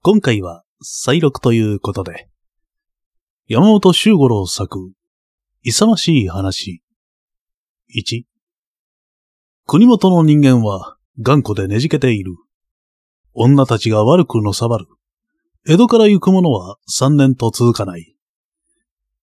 [0.00, 2.28] 今回は再録ということで、
[3.48, 4.92] 山本周五郎作、
[5.62, 6.82] 勇ましい話。
[7.96, 8.22] 1、
[9.66, 12.36] 国元の人間は頑固でねじけている。
[13.34, 14.86] 女たちが悪くのさばる。
[15.68, 18.14] 江戸から行く者は三年と続かない。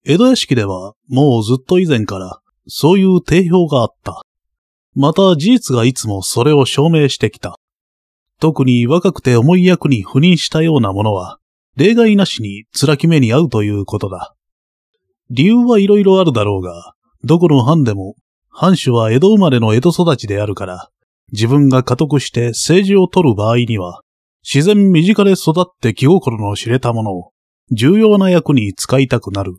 [0.03, 4.23] 江戸屋敷ではもうずっと以前からそういう定評があった。
[4.93, 7.55] また事実がいつもそれを証明してきた。
[8.39, 11.39] 特に若くて重い役に赴任したようなものは、
[11.75, 14.35] 例外なしに辛き目に遭うということだ。
[15.29, 16.93] 理由はいろいろあるだろうが、
[17.23, 18.15] どこの藩でも、
[18.49, 20.89] 藩主は江戸生まれの江戸育ちであるから、
[21.31, 24.01] 自分が家督して政治を取る場合には、
[24.43, 27.31] 自然身近で育って気心の知れたものを、
[27.71, 29.53] 重要な役に使いたくなる。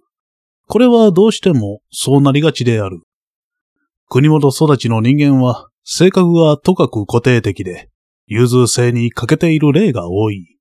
[0.68, 3.00] これはどうしてもそうなりがちである。
[4.08, 7.88] 国元育ちの人間は、性格がとかく固定的で、
[8.26, 10.58] 融通性に欠けている例が多い。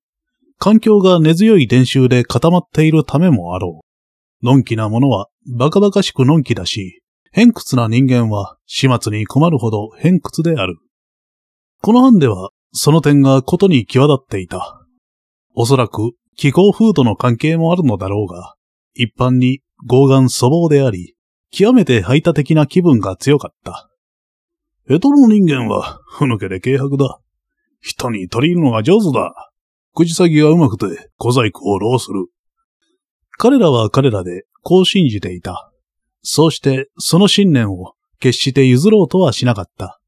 [0.58, 4.46] 環境が根強い伝習で固まっているためもあろう。
[4.46, 10.76] のんきなものはバカバカしくのんきだし、偏屈な人間は始末に困るほど偏屈である。
[11.82, 14.86] この班ではその点がことに際立っていた。
[15.54, 18.54] おそらく気候風土の関係もあるのだろうが、
[18.94, 21.14] 一般に傲岸粗暴であり、
[21.50, 23.88] 極めて排他的な気分が強かった。
[24.88, 27.20] 江戸の人間は、ふぬけで軽薄だ。
[27.80, 29.50] 人に取り入るのが上手だ。
[29.94, 32.26] 口先がうまくて小細工を浪する。
[33.38, 35.70] 彼らは彼らでこう信じていた。
[36.22, 40.00] そうしてその信念を決して譲ろうとはしなかった。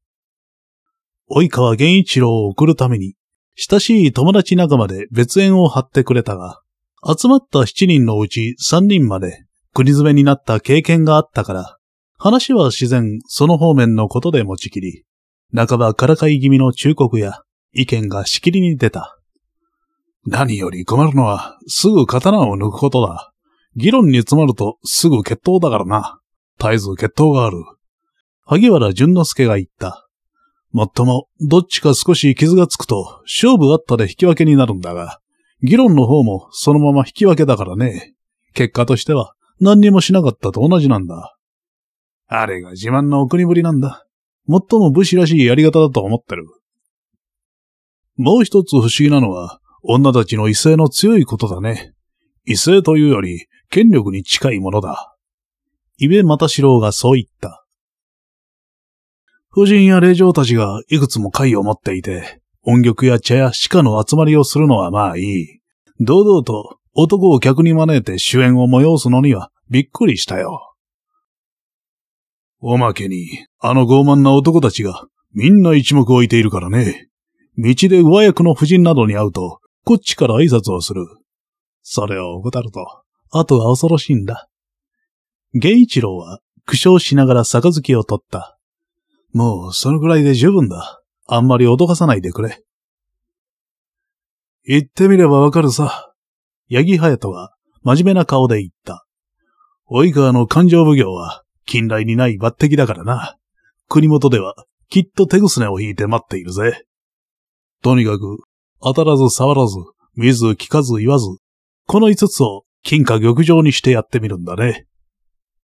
[1.31, 3.15] 及川源一郎を送るために、
[3.55, 6.61] 親しい友達仲間で別縁を張ってくれたが、
[7.05, 11.77] 集まった七人のうち三人まで国詰めになった経験があったから、
[12.17, 15.03] 話は自然その方面のことで持ちきり、
[15.55, 17.41] 半ばからかい気味の忠告や
[17.73, 19.17] 意見がしきりに出た。
[20.25, 23.31] 何より困るのは、すぐ刀を抜くことだ。
[23.75, 26.19] 議論に詰まるとすぐ決闘だからな。
[26.59, 27.57] 絶えず決闘がある。
[28.43, 30.07] 萩原淳之介が言った。
[30.71, 35.19] もっとも、どっちか少し傷がつくと、勝負あったで引き分けになるんだが、
[35.63, 38.13] 議論の方もそのまま引き分けだからね。
[38.53, 41.35] 結果としては、何にもしなかったと同じなんだ。
[42.27, 44.05] あれが自慢のお国ぶりなんだ。
[44.47, 46.45] 最も武士らしいやり方だと思ってる。
[48.19, 51.93] もう一つ不思議なのは、女たちの異性の強いことだね。
[52.45, 55.15] 異性というより、権力に近いものだ。
[55.99, 57.65] イベ又四郎がそう言った。
[59.55, 65.61] 夫人や霊嬢たちがいくつも会を持っていて、音曲や茶や鹿の集まりをするのはまあいい。
[66.01, 70.75] 堂々と男を客に招いて主演を催すのにはびっくりしたよ。
[72.59, 77.09] おまけに、あの傲慢な男たちがみんな一目置いているからね。
[77.61, 81.05] 道で上役の夫人などに会うと、こっちから挨拶をする。
[81.81, 84.47] それを怠ると、あとは恐ろしいんだ。
[85.53, 88.57] 源一郎は苦笑しながら杯を取った。
[89.33, 91.01] もうそのぐらいで十分だ。
[91.27, 92.63] あんまり脅かさないでくれ。
[94.65, 96.13] 言ってみればわかるさ。
[96.71, 99.05] 八木隼人は真面目な顔で言った。
[99.91, 103.35] 及川の勘定奉行は近来にない抜擢だからな。
[103.89, 104.55] 国元では
[104.87, 106.85] きっと手ぐすねを引いて待っているぜ。
[107.81, 108.37] とにかく、
[108.81, 109.75] 当たらず触らず、
[110.15, 111.27] 見ず聞かず言わず、
[111.85, 114.85] この五つを金貨玉状にしてやってみるんだね。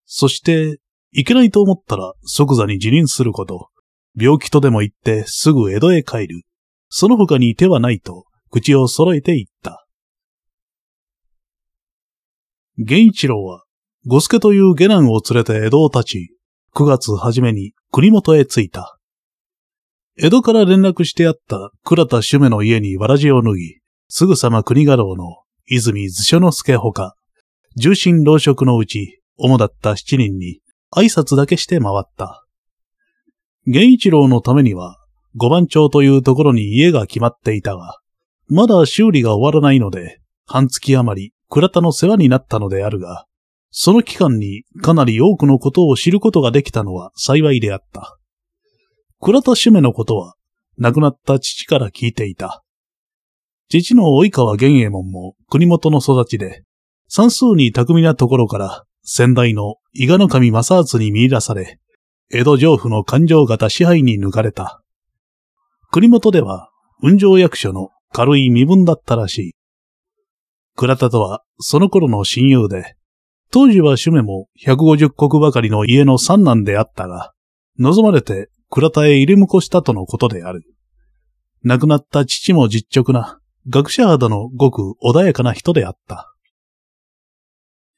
[0.04, 0.78] そして、
[1.12, 3.68] いけないと思ったら即座に辞任すること。
[4.18, 6.42] 病気とでも言ってすぐ江戸へ帰る。
[6.88, 9.86] その他に手はないと、口を揃えて言った。
[12.76, 13.64] 源一郎は、
[14.06, 16.36] 五助という下男を連れて江戸を立ち、
[16.74, 18.98] 9月初めに国元へ着いた。
[20.18, 27.14] 江戸から連絡してあった倉田主目の家にわらじを脱ぎ、すぐさま国家老の泉図書之助ほか、
[27.76, 30.60] 重臣老職のうち、主だった七人に
[30.94, 32.44] 挨拶だけして回った。
[33.64, 34.98] 源一郎のためには、
[35.34, 37.98] 五番町というところに家が決まっていたが、
[38.48, 43.24] まだ修理が終わらないので、半月余り倉田の世話になったのであるが、
[43.70, 48.18] その期間にかなり多くのことを知ることができたのは幸いであった。
[49.24, 50.34] 倉田主目のことは、
[50.78, 52.64] 亡くなった父から聞いていた。
[53.68, 56.64] 父の及川玄右衛門も国元の育ちで、
[57.06, 61.78] 算数に巧みなところから先代の伊賀の神正厚に見出され、
[62.32, 64.82] 江戸城府の勘定型支配に抜かれた。
[65.92, 66.70] 国元では、
[67.00, 69.52] 運上役所の軽い身分だったらしい。
[70.74, 72.96] 倉田とはその頃の親友で、
[73.52, 77.32] 当時は主目も150石ばかりの家の三男であったが、
[77.78, 80.62] 望まれて倉田へ入り婿したとのことである。
[81.62, 83.38] 亡くなった父も実直な、
[83.68, 86.34] 学者肌のごく穏やかな人であった。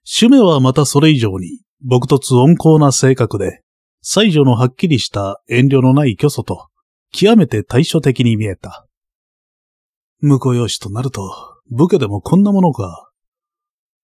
[0.03, 3.63] 主目はまたそれ以上に、朴突温厚な性格で、
[4.03, 6.67] 才女のはっきりした遠慮のない虚祖と、
[7.13, 8.89] 極めて対処的に見えた。
[10.23, 11.23] 婿養子となると、
[11.71, 13.13] 武家でもこんなものか。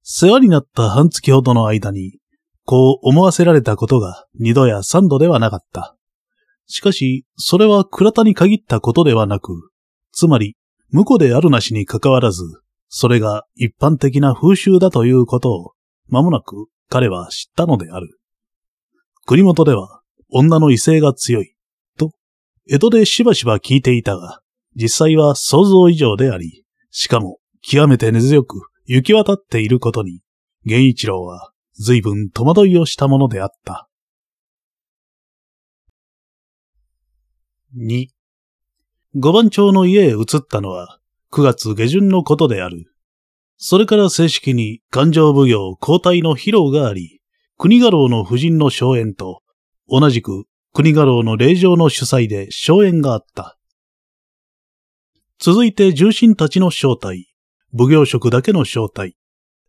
[0.05, 2.21] 世話になった半月ほどの間に、
[2.65, 5.97] こう思わせられたことが二度や三度ではなかった。
[6.71, 9.73] しかし、それは倉田に限ったことではなく、
[10.13, 10.57] つまり、
[10.93, 12.45] 婿であるなしに関わらず、
[12.89, 15.73] それが一般的な風習だということを、
[16.09, 18.21] 間もなく彼は知ったのである。
[19.27, 20.01] 国元では
[20.31, 21.57] 女の威勢が強い、
[21.99, 22.13] と、
[22.69, 24.41] 江戸でしばしば聞いていたが、
[24.77, 30.21] 実際は想像以上であり、しかも極めて根強く行き渡っていることに、
[30.65, 33.90] 源一郎は随分戸惑いをしたものであった。
[37.79, 38.09] 2、
[39.15, 40.99] 五番町の家へ移ったのは
[41.31, 42.93] 9月下旬のことである。
[43.59, 47.21] それから正式に勘定奉行交代の披露があり、
[47.57, 49.43] 国家老の夫人の荘園と、
[49.89, 53.57] 同じく国家老の霊場の主催で荘園があった。
[55.39, 57.33] 続いて重臣たちの招待、
[57.73, 59.17] 奉行職だけの招待、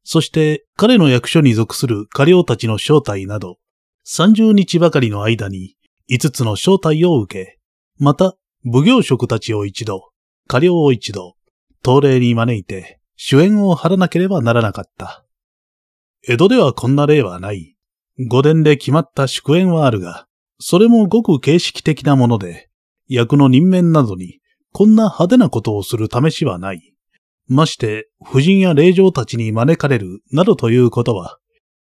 [0.03, 3.59] そして彼の役所に属する家領たちの招待など、
[4.07, 5.75] 30日ばかりの間に
[6.09, 7.60] 5つの招待を受け、
[8.03, 8.33] また
[8.65, 10.09] 奉行職たちを一度、
[10.47, 11.35] 家領を一度、
[11.85, 15.23] 東礼に招いて主演を張らなければならなかった。
[16.27, 17.75] 江戸ではこんな例はない。
[18.27, 20.25] 御殿で決まった祝宴はあるが、
[20.59, 22.71] それもごく形式的なもので、
[23.07, 24.39] 役の任免などに
[24.73, 26.95] こんな派手なことをする試しはない。
[27.47, 31.37] まして、夫人や霊嬢たちに招かれるなどということは、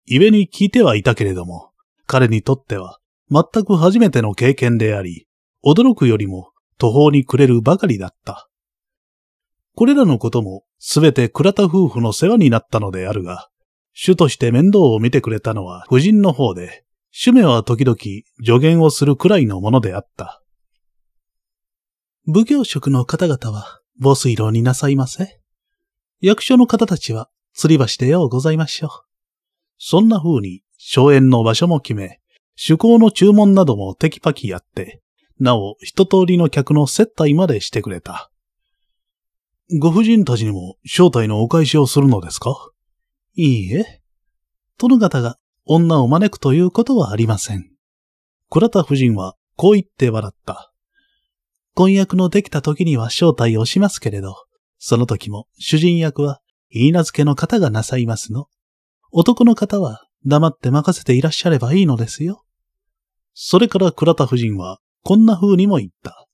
[0.08, 1.70] 故に聞いてはいたけれども、
[2.08, 2.98] 彼にとっては
[3.30, 5.28] 全く初めての経験であり、
[5.64, 8.50] 驚くよりも途方に暮れるばかりだった。
[9.76, 13.50] これらのこともすべて倉田夫婦の世話になったのであるが、
[13.94, 17.98] 主として面倒を見てくれたのは夫人の方で、主名は時々
[18.44, 20.42] 助言をするくらいのものであった。
[22.26, 25.40] 奉行職の方々は、防水炉になさいませ。
[26.22, 28.90] 役所の方たちは吊り橋でようございましょう。
[29.78, 32.20] そんな風に、荘園の場所も決め、
[32.58, 35.02] 趣向の注文などもテキパキやって、
[35.42, 38.32] なお一通りの客の接待までしてくれた。
[39.80, 42.70] ご婦人たちにも招待のお返しをするのですか？
[43.34, 44.02] いいえ。
[44.78, 47.72] 殿方が女を招くということはありません。
[48.52, 50.72] 倉田夫人はこう言って笑った。
[51.74, 54.36] 婚約のできた時には招待をしますけれど、
[54.78, 58.48] その時も主人役は、言い名付けの方がなさいますの。
[59.12, 62.44] 男の方は黙って任せていらっしゃればいいのですよ。
[63.34, 66.28] それから倉田夫人は、こんな風にも言った。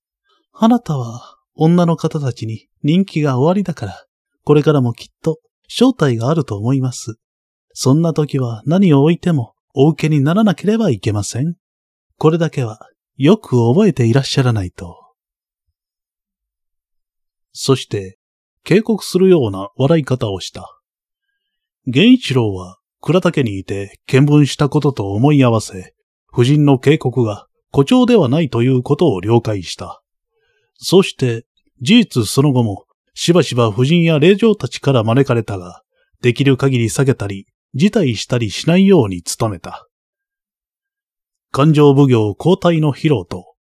[0.54, 4.06] あなたは、女の方たちに人気が終わりだから、
[4.44, 7.16] これからもきっと、正体があると思います。
[7.74, 11.56] そんな時は何を置いても、お受けにならなければいけません。
[12.18, 12.80] これだけは、
[13.16, 14.96] よく覚えていらっしゃらないと。
[17.52, 18.18] そして、
[18.64, 20.80] 警告するような笑い方をした。
[21.86, 25.94] 源一郎は倉竹にいて見聞したことと思い合わせ、
[26.32, 30.02] 夫人の警告が誇張ではないということを了解した。
[30.76, 31.46] そして、
[31.82, 35.82] 事実その後も、しばしば夫人や霊嬢たちから招かれたが、
[36.22, 39.88] できる限り下げたり、辞退したりしないように努めた。
[41.52, 43.56] 勘定奉行交代の披露と、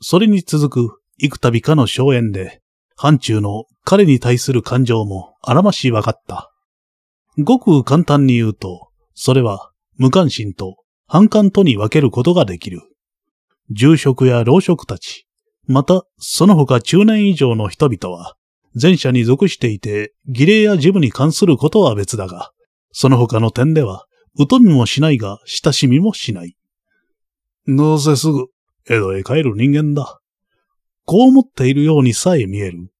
[0.00, 2.60] それに続く幾度かの荘園で、
[2.96, 6.50] 範中の彼に対する感情もあらまし分かった。
[7.38, 12.82] ごく簡単に言うと、それは無関心と反感とに分けることができる。
[13.70, 15.26] 住職や老職たち、
[15.66, 18.34] またその他中年以上の人々は、
[18.80, 22.50] 前者に属していて儀礼や事務に関することは別だが、
[22.90, 26.56] その他の点では、疎みもしないが親しみもしない。
[27.66, 28.46] どうせすぐ
[28.88, 30.18] 江戸へ帰る人間だ？
[31.04, 32.90] こう思っているようにさえ見える。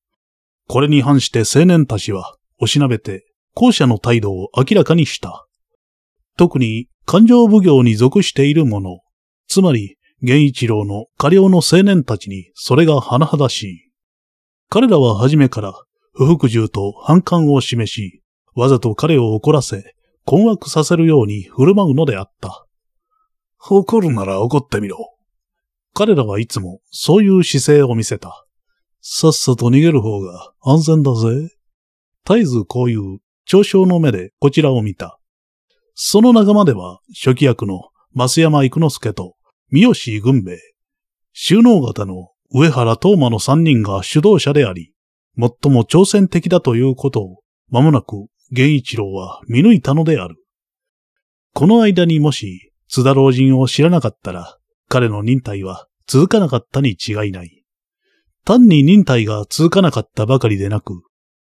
[0.69, 5.47] これに反して青年たちは、おしなべて、後者の態度を明らかにした。
[6.37, 9.00] 特に、勘定奉行に属している者、
[9.49, 13.93] つまり、源一郎の家領の青年たちにそれが甚だしい。
[14.69, 15.75] 彼らは初めから
[16.14, 18.23] 不服従と反感を示し、
[18.55, 22.67] わざと彼を怒らせ、困惑させるように振る舞うのであった。
[23.69, 25.17] 怒るなら怒ってみろ。
[25.95, 28.47] 彼らはいつもそういう姿勢を見せた。
[29.00, 31.49] さっさと逃げる方が安全だぜ。
[32.25, 35.19] 絶えずこういう嘲笑の目でこちらを見た。
[35.95, 39.35] その仲間では初期役の増山育之助と
[39.75, 40.59] 三好軍兵衛、
[41.33, 44.93] 収納型の上原東馬の三人が主導者であり、
[45.38, 47.38] 最も挑戦的だということを、
[47.71, 50.37] 間もなく源一郎は見抜いたのである。
[51.55, 54.59] この間にもし、津田老人を知らなかったら、
[54.91, 57.64] 彼の忍耐は続かなかったに違いない。
[58.45, 61.02] 単に忍耐が続かなかったばかりでなく、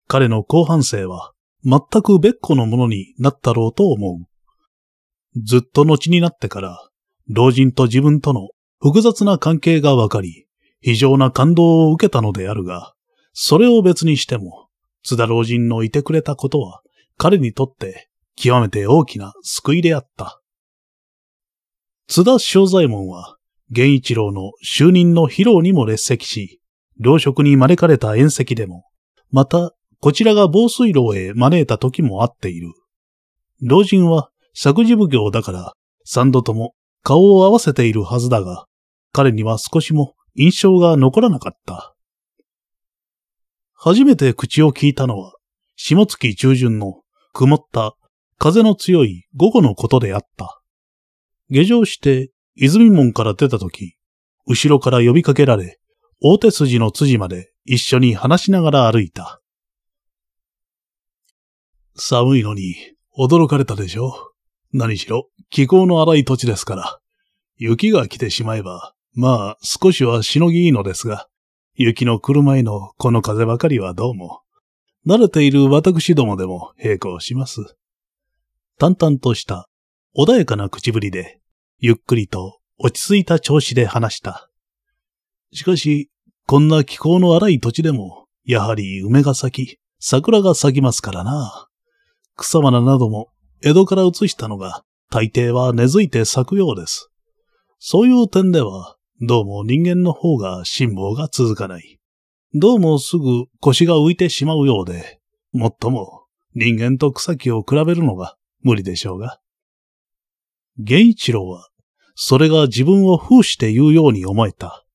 [0.08, 1.32] 彼の後半生は
[1.64, 5.42] 全く別個のものになったろうと思う。
[5.44, 6.91] ずっと後になってから、
[7.34, 8.50] 老人と自分との
[8.82, 10.48] 複雑な関係がわかり、
[10.82, 12.94] 非常な感動を受けたのであるが、
[13.32, 14.68] それを別にしても、
[15.04, 16.82] 津田老人のいてくれたことは、
[17.18, 20.42] 彼にとって極めて大きな救いであった。
[22.08, 23.38] 津田正左衛門は、
[23.70, 26.60] 源一郎の就任の披露にも列席し、
[27.00, 28.84] 領職に招かれた宴席でも、
[29.30, 29.72] また、
[30.02, 32.74] こちらが防水炉へ招いた時もあっている。
[33.62, 35.74] 老人は作事奉行だから、
[36.04, 36.74] 三度とも
[37.04, 38.68] 顔を合わせているはずだが、
[39.12, 41.96] 彼には少しも印象が残らなかった。
[43.74, 45.34] 初めて口を聞いたのは、
[45.76, 47.02] 下月中旬の
[47.34, 47.96] 曇った
[48.38, 50.62] 風の強い午後のことであった。
[51.50, 53.96] 下城して泉門から出たとき、
[54.46, 55.80] 後ろから呼びかけられ、
[56.22, 59.42] 大手筋の辻まで一緒に話しながら歩いた。
[61.96, 62.76] 寒いのに
[63.18, 64.31] 驚かれたでしょ？
[64.74, 67.00] 何しろ気候の荒い土地ですから。
[67.58, 71.28] 雪が来てしまえば、まあ少しはしのぎいいのですが、
[71.76, 74.42] 雪の来る前のこの風ばかりはどうも、
[75.06, 77.76] 慣れている私どもでも並行します。
[78.80, 79.68] 淡々とした
[80.18, 81.40] 穏やかな口ぶりで、
[81.80, 84.50] ゆっくりと落ち着いた調子で話した。
[85.54, 86.10] しかし、
[86.48, 91.68] こんな気候の荒い土地でも、やはり梅が咲き、桜が咲きますからな。
[92.38, 93.32] 草花なども
[93.64, 97.12] 江戸から移したのが大抵は根付いて咲くようです。
[97.78, 102.00] そういう点では、どうも人間の方が辛抱が続かない。
[102.56, 105.20] どうもすぐ腰が浮いてしまうようで、
[105.52, 106.26] もっとも
[106.56, 109.40] 人間と草木を比べるのが無理でしょうが。
[110.78, 111.70] 源一郎は、
[112.16, 114.86] それが自分を封して言うように思えた。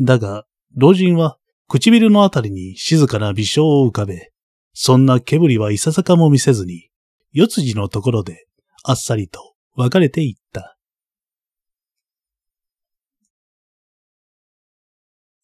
[0.00, 1.38] だが、老人は
[1.68, 4.30] 唇のあたりに静かな微笑を浮かべ、
[4.72, 6.88] そんな毛振りはいささかも見せずに、
[7.36, 8.46] 四辻のところで
[8.84, 10.76] あっさりと別れていった。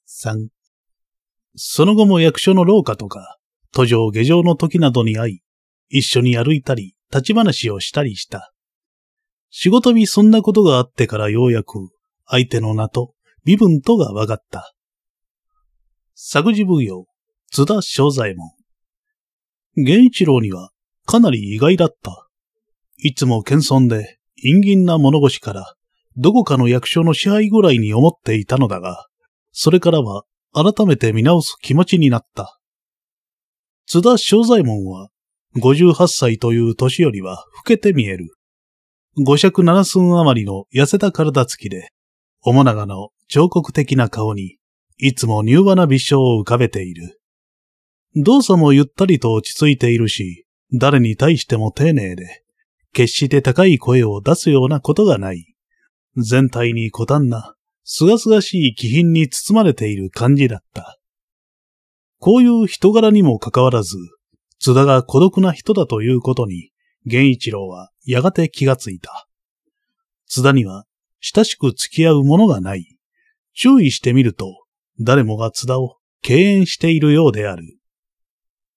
[0.06, 0.50] 三。
[1.56, 3.38] その後も役所の廊下とか、
[3.73, 5.40] 途上下上の時などに会い、
[5.88, 8.52] 一緒に歩いたり、立ち話をしたりした。
[9.50, 11.90] 仕事にそんなことがあってからようやく、
[12.25, 14.73] 相手の名と身分とが分かった。
[16.14, 17.09] 作事奉行、
[17.50, 18.52] 津田正左衛門。
[19.75, 20.70] 源一郎には
[21.10, 22.28] かなり意外だった。
[22.96, 25.74] いつも謙遜で陰銀な物腰から、
[26.16, 29.08] どこかの役所の支配ぐらいに思っていたのだが、
[29.50, 30.22] それからは
[30.54, 32.60] 改めて見直す気持ちになった。
[33.88, 35.08] 津田正左衛門は、
[35.56, 38.28] 58歳という年よりは老けて見える。
[39.16, 41.88] 五尺七寸余りの痩せた体つきで、
[42.44, 44.58] 面長の彫刻的な顔に、
[44.96, 47.20] いつも柔和な微笑を浮かべている。
[48.14, 52.44] 動作もゆったりと落ち着いているし、誰に対しても丁寧で、
[52.92, 55.54] 決して高い声を出すようなことがない。
[56.16, 60.98] 全体に古淡な、すがすがしい気品に包まれている感じだった。
[62.18, 63.96] こういう人柄にもかかわらず、
[64.58, 66.70] 津田が孤独な人だということに、
[67.04, 69.26] 源一郎はやがて気がついた。
[70.26, 70.84] 津田には
[71.20, 72.96] 親しく付き合うものがない。
[73.54, 74.64] 注意してみると、
[75.00, 77.79] 誰もが津田を敬遠しているようである。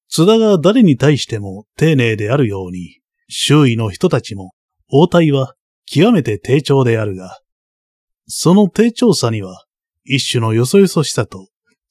[0.09, 4.53] 津田が誰に対しても丁寧であるように、周囲の人たちも、
[4.89, 5.55] 応対は
[5.85, 7.39] 極めて低調であるが、
[8.27, 9.65] その低調さには、
[10.05, 11.47] 一種のよそよそしさと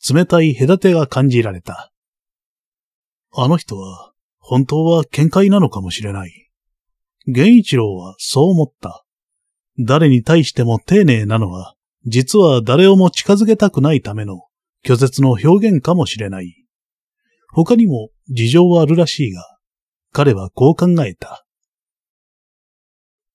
[0.08, 1.92] 冷たい隔てが感じられた。
[3.34, 6.50] あの人は、本当は見解なのかもしれない。
[7.26, 9.04] 源一郎はそう思った。
[9.78, 14.42] 誰に対しても丁寧なのは、実は誰をも近づけたくないための
[14.84, 16.61] 拒絶の表現かもしれない。
[17.54, 19.44] 他にも事情はあるらしいが、
[20.10, 21.44] 彼はこう考えた。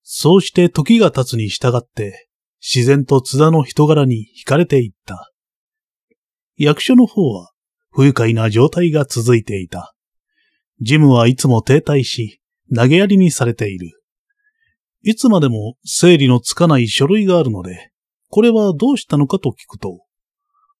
[0.02, 2.28] そうして時が経つに従って、
[2.60, 5.30] 自然と津田の人柄に惹かれていった。
[6.56, 7.52] 役所の方は
[7.90, 9.94] 不愉快な状態が続いていた。
[10.80, 12.40] ジムはいつも停滞し、
[12.74, 14.02] 投げやりにされている。
[15.02, 17.92] いつまでも整理のつかない書類があるので、
[18.30, 20.00] これはどうしたのかと聞くと、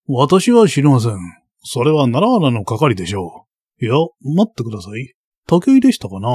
[0.08, 1.18] 私は知りません。
[1.62, 3.46] それは奈良原の係でしょ
[3.80, 3.84] う。
[3.84, 5.14] いや、待ってください。
[5.46, 6.28] 竹井でしたかな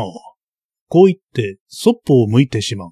[0.88, 2.92] こう言って、そっぽを向いてしまう。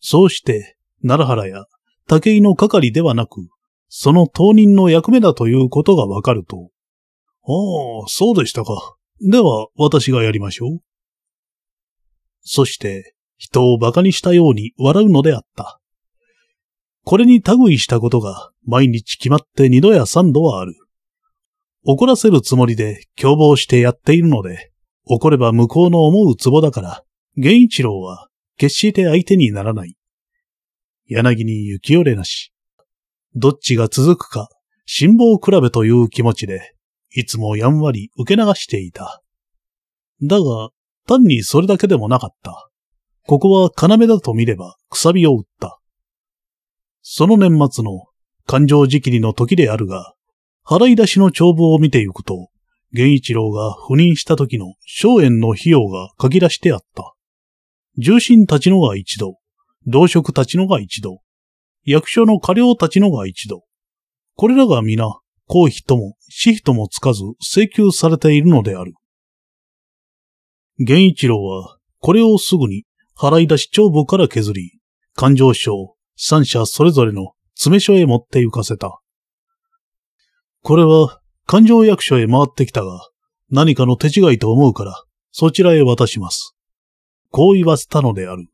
[0.00, 1.64] そうして、奈良原や
[2.06, 3.40] 竹井の係ではなく、
[3.88, 6.70] その当人の役目だということがわかると、
[7.46, 8.96] ああ、そうでしたか。
[9.20, 10.78] では、私がやりましょう。
[12.40, 15.80] そして、人を馬鹿にしたように笑うのであった。
[17.04, 20.74] これに類したことが毎日決まって二度や三度はある。
[21.86, 24.72] 怒らせるつもりで凶暴してやっているので、
[25.06, 27.04] 怒れば向こうの思うツボだから、
[27.36, 29.94] 源一郎は決して相手にならない。
[31.06, 32.52] 柳に行き寄れなし。
[33.34, 34.48] どっちが続くか、
[34.86, 36.74] 辛抱比べという気持ちで、
[37.10, 39.22] いつもやんわり受け流していた。
[40.22, 40.70] だが、
[41.06, 42.70] 単にそれだけでもなかった。
[43.26, 45.80] ここは要だと見れば、くさびを打った。
[47.02, 48.04] その年末の
[48.46, 50.14] 感情時期にの時であるが、
[50.66, 52.48] 払い出しの帳簿を見てゆくと、
[52.92, 57.14] 源一郎が赴任した時の荘園の費用が書き出してあった。
[57.98, 59.36] 重臣たちのが一度、
[59.86, 61.20] 同職たちのが一度、
[61.84, 63.64] 役所の過料たちのが一度。
[64.36, 65.06] これらが皆、
[65.46, 68.94] 公費とも私費ともつかず請求されているのである。
[70.78, 72.84] 源一郎は、これをすぐに
[73.16, 74.80] 払い出し帳簿から削り、
[75.14, 79.00] 勘定省、三者それぞれの詰め所へ持って行かせた。
[80.64, 83.10] これは、勘定役所へ回ってきたが、
[83.50, 86.56] 何かの手違いと思うから、そちらへ渡します。
[87.30, 88.46] こう言わせたのである。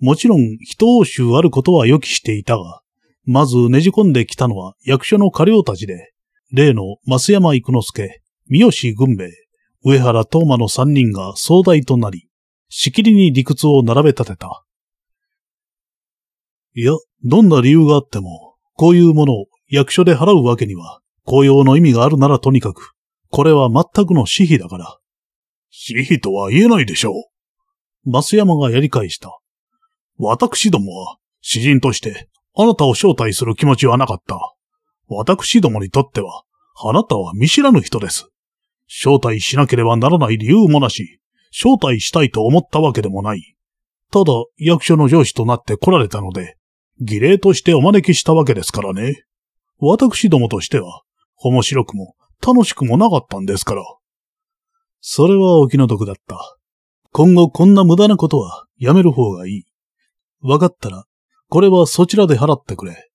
[0.00, 2.80] もちろん、人応酬あることは予期していたが、
[3.26, 6.14] まずねじ込んできたのは役所の家領たちで、
[6.50, 9.30] 例の増山育之助、三好軍兵衛、
[9.84, 12.28] 上原東馬の三人が総代となり、
[12.68, 14.64] しきりに理屈を並べ立てた。
[16.74, 16.90] いや、
[17.22, 22.92] どんな理由があっても、こういうものを役所で払うわけには、公用の意味があるならとにかく、
[23.30, 24.98] これは全くの私費だから。
[25.70, 27.12] 私費とは言えないでしょ
[28.06, 28.10] う。
[28.10, 29.36] 増山がやり返した。
[30.18, 34.38] 私どもは、詩人として、あなたを招待する気持ちはなかった。
[35.08, 36.44] 私どもにとっては、
[36.82, 38.28] あなたは見知らぬ人です。
[38.88, 43.56] 招待しなければならない理由もなし、招待したいと思ったわけでもない。
[44.12, 46.56] ただ、役所の上司となって来られたので、
[47.00, 49.24] 儀礼としてお招きしたわけですからね。
[49.78, 51.02] 私どもとしては、
[51.38, 53.82] 面白くも楽しくもなかったんですから。
[55.00, 56.56] それはお気の毒だった。
[57.12, 59.64] 今後こんな無駄なことはやめる方がいい。
[60.40, 61.04] わかったら、
[61.48, 63.10] これはそちらで払ってくれ。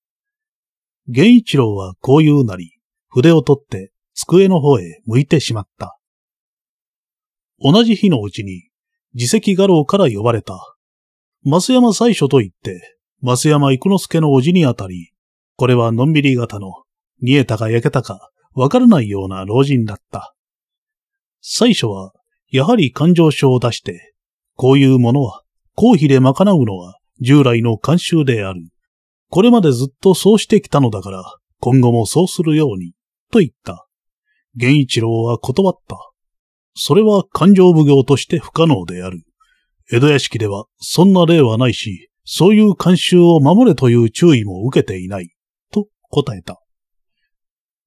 [1.08, 2.78] 源一郎はこう言うなり、
[3.10, 5.98] 筆を取って机の方へ向いてしまった。
[7.60, 8.70] 同じ日のうちに、
[9.14, 10.76] 自責画廊から呼ばれた。
[11.44, 15.12] 増山最初と言って、増山育之助のおじにあたり、
[15.58, 16.81] これはのんびり型の、
[17.22, 20.34] 煮えたか焼けたか、わからないような老人だった。
[21.42, 22.14] 最初は、
[22.50, 24.14] やはり感情書を出して、
[24.56, 25.44] こういうものは、
[25.76, 28.62] 公費で賄うのは従来の慣習である。
[29.30, 31.24] これまでずっとそうしてきたのだから、
[31.60, 32.94] 今後もそうするように、
[33.32, 33.88] と言った。
[34.56, 35.98] 源一郎は断った。
[36.76, 39.24] それは感情奉行として不可能である。
[39.92, 45.34] 江戸屋敷ではそんな例はないし、そういう慣習を守れという注意も受けていない、
[45.72, 46.61] と答えた。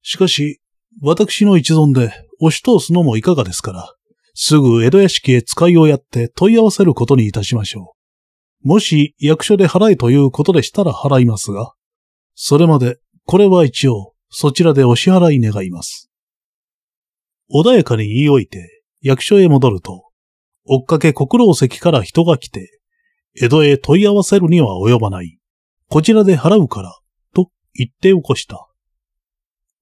[0.07, 0.61] しかし、
[1.01, 3.91] 私の一存で押し通すのもいかがですから、
[4.35, 7.95] すぐ江戸屋敷へ使いをやって問い合わせることにいたしましょ
[8.63, 8.67] う。
[8.67, 11.73] もし役所で払えということでしたら払いますが、
[12.35, 16.11] それまでこれは一応そちらでお支払い願います。
[17.51, 20.11] 穏やかに言い置いて役所へ戻ると、
[20.65, 22.79] 追っかけ国老石から人が来て、
[23.41, 25.39] 江戸へ問い合わせるには及ばない。
[25.89, 26.95] こちらで払うから、
[27.33, 28.67] と言って起こした。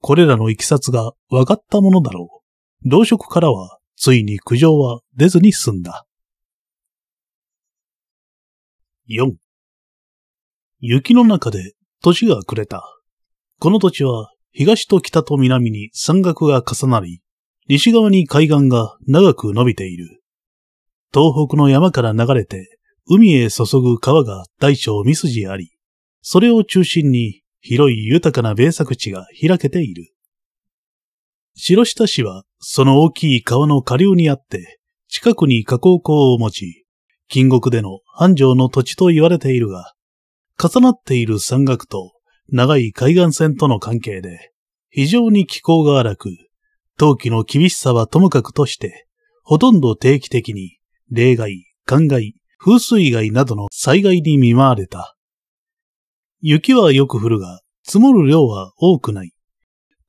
[0.06, 2.42] これらの行きさつが分かったものだろ
[2.84, 2.89] う。
[2.89, 6.06] 同職からは、ついに苦情は出ずに済んだ。
[9.10, 9.36] 4.
[10.82, 11.72] 雪の中で
[12.04, 12.84] 年が暮れた。
[13.62, 17.22] この土地は東と北と南に山岳が重なり、
[17.70, 20.22] 西側に海岸が長く伸びている。
[21.13, 25.72] 東北の山から流れて海へ注ぐ川が大小三筋あり、
[26.22, 30.13] それを中心に広い豊かな米作地が開けている。
[31.56, 36.86] 白下市はその大きい川の下流にあって、近くに河口港を持ち、
[37.30, 39.93] 金国での繁盛の土地と言われているが、
[40.62, 42.12] 重なっている山岳と
[42.49, 44.52] 長い海岸線との関係で、
[44.89, 46.30] 非常に気候が荒く、
[46.97, 49.08] 冬季の厳しさはともかくとして、
[49.41, 55.12] ほとんど定期的に、例外、灌漑、風水害などの災害に見舞われた。
[56.45, 59.32] 雪はよく降るが、積もる量は多くない。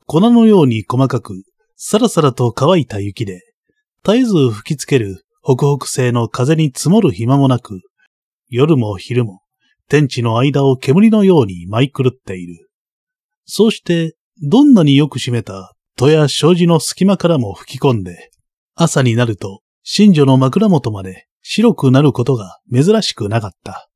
[0.05, 1.45] 粉のように細かく、
[1.77, 3.41] さらさらと乾いた雪で、
[4.05, 7.83] 絶えず吹きつける北北西の風に積もる暇もなく、
[8.49, 9.43] 夜も昼も
[9.89, 12.69] 天地の間を煙のように舞い狂っている。
[13.45, 18.33] そうして、どんなによく締めた戸や障子の隙間からも吹き込んで、
[18.75, 23.89] 朝になると、新女の枕元まで白くなることが珍しくなかった。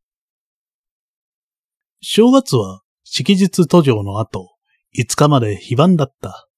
[2.01, 4.55] 正月は式日途上の後、
[4.97, 6.49] 5日まで非番だった。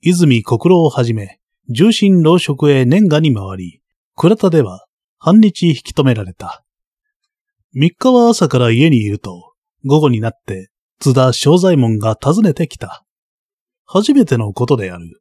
[0.00, 3.82] 泉国郎をはじめ、重心老職へ年賀に回り、
[4.14, 4.86] 倉田では
[5.18, 6.64] 半日引き止められた。
[7.76, 9.52] 3日は朝から家にいると、
[9.84, 13.04] 午後になって津田正左衛門が訪ねてきた。
[13.84, 15.20] 初めてのことである。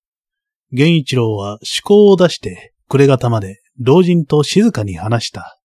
[0.72, 5.60] 源一郎は思考を出して暮れ方まで老人と静かに話した。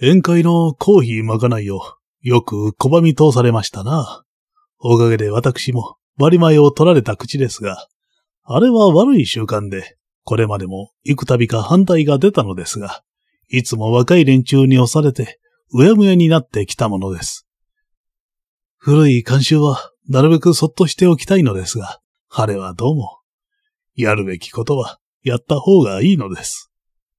[0.00, 1.80] 宴会のコーヒーまかないを
[2.20, 4.24] よく拒み通されましたな。
[4.80, 7.86] おかげで私も割り前を取られた口ですが、
[8.42, 13.02] あれは悪い習慣で、これまでも幾度か反対が出たのですが、
[13.48, 15.38] いつも若い連中に押されて、
[15.72, 17.46] うやむやになってきたものです。
[18.78, 23.20] 古い慣習はなるべくそっとしておきたいのですが、あれはどうも、
[23.94, 26.72] やるべきことはやった方がいいのです。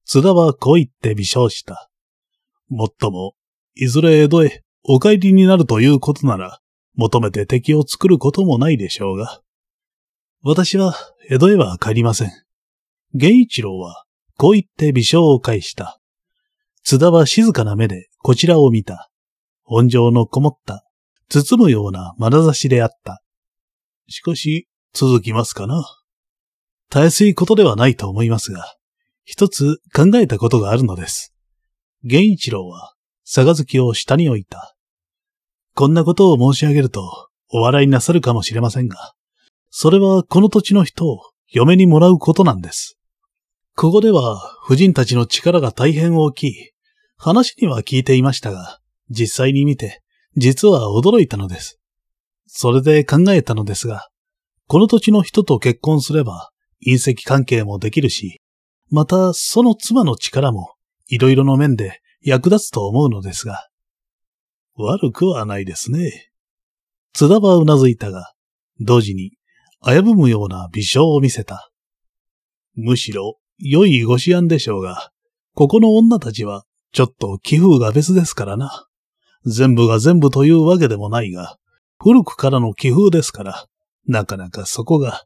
[0.04, 1.90] 津田はこう言って微笑した。
[2.68, 3.34] もっとも、
[3.74, 6.60] いずれ江戸へお帰りになるということなら、
[6.94, 9.42] 求めて敵を作ることもないでしょうが。
[10.42, 10.94] 私は
[11.28, 12.30] 江戸へは帰りません。
[13.12, 14.04] 源一郎は
[14.36, 16.00] こう言って微笑を返した。
[16.84, 19.10] 津田は静かな目でこちらを見た。
[19.64, 20.84] 温情のこもった
[21.28, 23.22] 包むような眼差しであった。
[24.08, 25.84] しかし、続きますかな。
[26.88, 28.76] たやすいことではないと思いますが、
[29.24, 31.35] 一つ考えたことがあるのです。
[32.08, 34.76] 源一郎は、杯を下に置いた。
[35.74, 39.14] こんなことを申し上げると、お笑いなさるかもしれませんが、
[39.70, 42.96] それはこの土地の人を嫁にもらうことなんです。
[43.74, 46.70] ここでは、婦人たちの力が大変大きい。
[47.16, 48.78] 話には聞いていましたが、
[49.10, 50.00] 実際に見て、
[50.36, 51.80] 実は驚いたのです。
[52.46, 54.08] それで考えたのですが、
[54.68, 56.50] この土地の人と結婚すれば、
[56.86, 58.40] 隕石関係もできるし、
[58.90, 60.75] またその妻の力も
[61.08, 63.68] いろいろの面で役立つと思うのですが、
[64.76, 66.30] 悪くはないですね。
[67.12, 68.32] 津田はうなずいたが、
[68.80, 69.32] 同時に
[69.84, 71.70] 危ぶむような微笑を見せた。
[72.74, 75.10] むしろ良いご思案でしょうが、
[75.54, 78.86] ここの女たちはちょっと気風が別ですからな。
[79.46, 81.56] 全部が全部というわけでもないが、
[81.98, 83.66] 古くからの気風ですから、
[84.06, 85.24] なかなかそこが。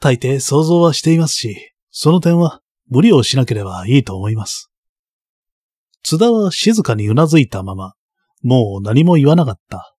[0.00, 4.70] 大抵想像はしていますし、その点は無理をしなければいいと思います。
[6.02, 7.94] 津田は静かにうなずいたまま、
[8.42, 9.96] もう何も言わなかった。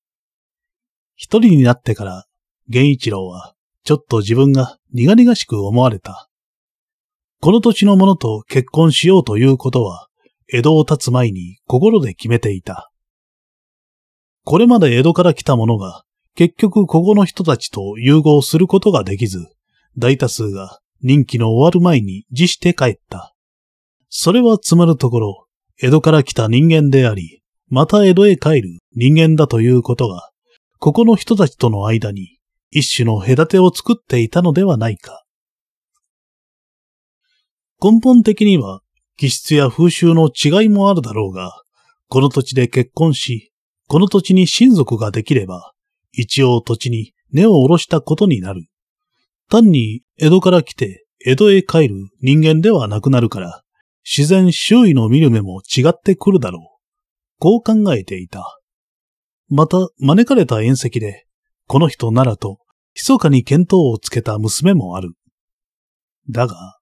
[1.16, 2.26] 一人になってから、
[2.70, 6.30] 源一郎は、ちょっと自分が苦々しく思われた。
[7.42, 10.08] この土地の者と結婚しようということは、
[10.52, 12.90] 江戸を立つ前に心で決めていた。
[14.44, 16.04] これまで江戸から来た者が、
[16.36, 19.46] 結局ここの人たちと融合することができず、
[19.98, 23.36] 大多数が任期の終わる前に自して帰った。
[24.10, 25.48] それはつまるところ、
[25.82, 30.32] 江戸から来た人間であり、また江戸へ帰る人間だということが、
[30.80, 32.40] ここの人たちとの間に
[32.72, 35.24] 一種の隔てを作っていたのではないか。
[37.82, 38.82] 根本的には
[39.18, 41.52] 気質や風習の違いもあるだろうが、
[42.08, 43.52] この土地で結婚し、
[43.88, 45.74] この土地に親族ができれば、
[46.12, 48.68] 一応土地に根を下ろしたことになる。
[49.50, 53.64] 単に江戸から来て江戸へ帰る人間ではなくなるから、
[54.04, 56.78] 自然周囲の見る目も違ってくるだろう。
[57.40, 58.60] こう考えていた。
[59.50, 61.26] また招かれた宴席で、
[61.68, 62.60] この人ならと、
[62.96, 65.14] 密かに見当をつけた娘もある。
[66.30, 66.80] だが、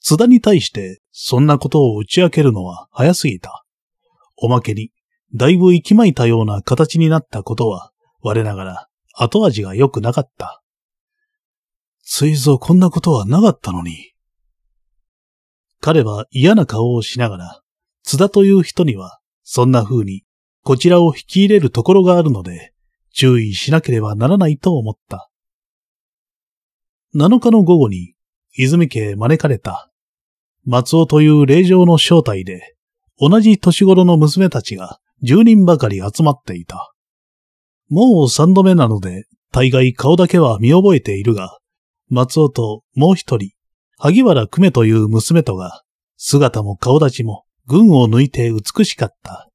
[0.00, 3.64] 津田に対してそんなことを打ち明けるのは早すぎた。
[4.36, 4.90] おまけに、
[5.34, 7.90] だいぶ息巻いたような形になったことは、
[8.22, 10.63] 我ながら後味が良くなかった。
[12.04, 14.12] ついぞこんなことはなかったのに。
[15.80, 17.60] 彼は嫌な顔をしながら、
[18.02, 20.24] 津田という人には、そんな風に、
[20.62, 22.72] こちらを引き入れるところがあるので、
[23.12, 25.30] 注意しなければならないと思った。
[27.14, 28.14] 7日の午後に、
[28.56, 29.90] 泉家へ招かれた。
[30.64, 32.74] 松尾という霊場の正体で、
[33.18, 36.92] 同じ年頃の娘たちが10人ばかり集まっていた。
[37.88, 41.58] もう三度目なので、大概顔だけは見覚えているが、
[42.10, 43.52] 松尾ともう一人、
[43.98, 45.82] 萩原久米という娘とが、
[46.16, 49.48] 姿も顔立ちも群を抜いて美しかった。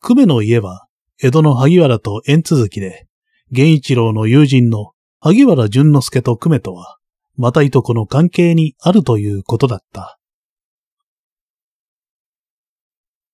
[0.00, 0.86] 久米の家は、
[1.20, 3.06] 江戸の萩原と縁続きで、
[3.50, 6.98] 源一郎の友人の萩原淳之介と久米とは、
[7.36, 10.18] またいとこの関係にあるということだった。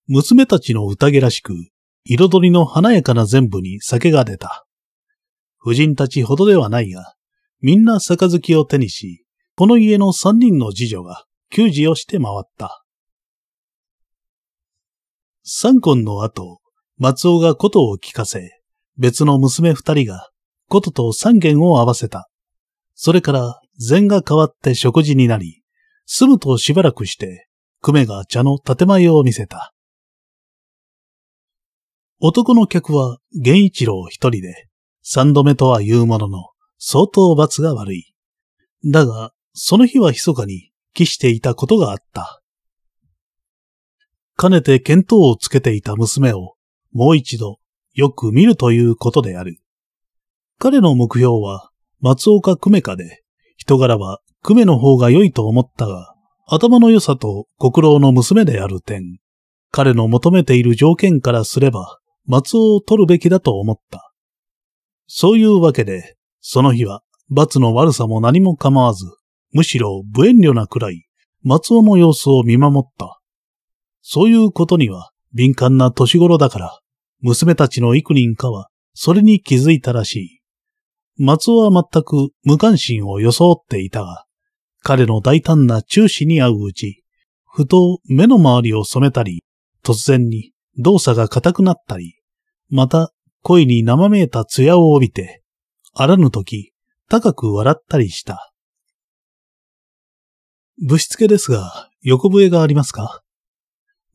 [0.07, 1.55] 娘たちの宴らしく、
[2.05, 4.66] 彩りの華やかな全部に酒が出た。
[5.59, 7.13] 婦人たちほどではないが、
[7.66, 9.24] みんな杯を手にし、
[9.57, 12.85] この家の三人の次女が給仕をして回った。
[15.44, 16.61] 三婚の後、
[16.98, 18.50] 松尾が琴を聞かせ、
[18.98, 20.29] 別の娘二人が
[20.68, 22.29] 琴と三軒を合わせた。
[22.94, 25.62] それから禅が変わって食事になり、
[26.05, 27.48] 住むとしばらくして、
[27.81, 29.72] 久米が茶の建前を見せた。
[32.20, 34.68] 男の客は源一郎一人で、
[35.00, 36.54] 三度目とは言うものの、
[36.87, 38.14] 相当罰が悪い。
[38.85, 42.42] だが、その日は密かに帰していたことがあった。
[44.37, 46.57] かねて見当をつけていた娘を、
[46.92, 47.57] もう一度、
[47.94, 49.62] よく見るということである。
[50.59, 51.70] 彼の目標は、
[52.01, 53.23] 松岡久米かで、
[53.57, 56.14] 人柄は久米の方が良いと思ったが、
[56.47, 59.20] 頭の良さと国老の娘である点、
[59.70, 64.12] 彼の求めている条件からすれば、松尾を取るべきだと思った。
[65.07, 69.07] そういうわけで、その日は罰の悪さも何も構わず、
[69.52, 71.07] むしろ無遠慮なくらい、
[71.42, 73.18] 松尾の様子を見守った。
[74.02, 76.80] そういうことには敏感な年頃だから、
[77.22, 80.40] 娘たちの幾人かはそれに気づいたらしい。
[81.16, 84.26] 松尾は全く無関心を装っていたが、
[84.83, 87.04] 彼の大胆な注視に合ううち、
[87.46, 89.42] ふと目の周りを染めたり、
[89.83, 92.16] 突然に動作が硬くなったり、
[92.68, 95.40] また恋に生めいた艶を帯びて、
[95.96, 96.72] あらぬ時、
[97.09, 98.52] 高く笑ったりした。
[100.85, 103.22] ぶしつけですが、横笛がありますか？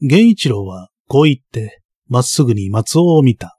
[0.01, 3.57] 源一郎はこう言って、まっすぐに松尾を見た。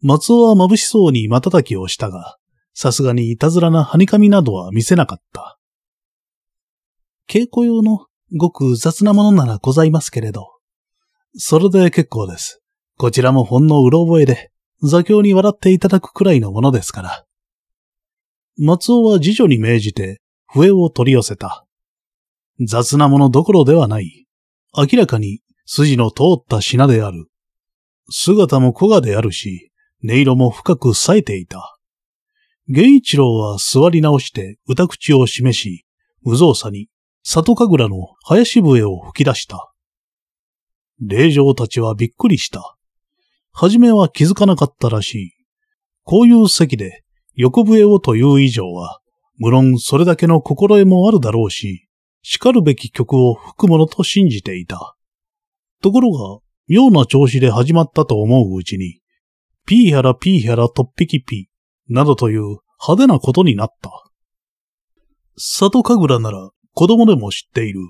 [0.00, 2.38] 松尾は眩しそうに瞬きをしたが、
[2.72, 5.58] さすがにいたずらなはにかみなどは見せなかった。
[7.28, 10.48] 稽古用のごく雑なものならございますけれど、
[11.36, 12.62] それで結構です。
[12.96, 14.50] こちらもほんのうろ覚えで、
[14.82, 17.26] 座興に笑っていただくくらいのものですから。
[18.56, 21.66] 松尾は次女に命じて、笛を取り寄せた。
[22.60, 24.26] 雑なものどころではない。
[24.76, 27.26] 明らかに筋の通った品である。
[28.10, 29.72] 姿も小賀であるし、
[30.04, 31.78] 音色も深く冴えていた。
[32.68, 35.84] 源一郎は座り直して歌口を示し、
[36.22, 36.88] 無造作に
[37.22, 39.72] 里神楽の林笛を吹き出した。
[41.00, 42.76] 霊場たちはびっくりした。
[43.52, 45.32] はじめは気づかなかったらしい。
[46.02, 47.03] こういう席で
[47.36, 49.00] 横笛をという以上は、
[49.38, 51.88] 無論それだけの心得もあるだろうし、
[52.22, 54.96] 叱るべき曲を吹くものと信じていた。
[55.82, 59.00] ところが、妙な調子で始まったと思ううちに、
[59.66, 61.48] ピーヒャラピーヒャラトッピキピ
[61.88, 63.90] などという派手なことになった。
[65.36, 67.88] 里神楽なら子供でも知っている。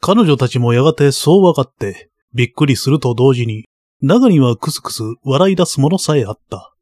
[0.00, 3.64] 彼女たちもやがてそう分かって、びっくりすると同時に、
[4.02, 6.75] 中にはクスクス笑い出すものさえあった。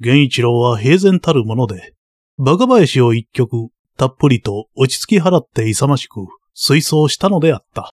[0.00, 1.94] 源一郎は平然たるもので、
[2.38, 7.92] バカ林を一曲、たっぷりと落ち着き払って勇ましく、水槽したのであった。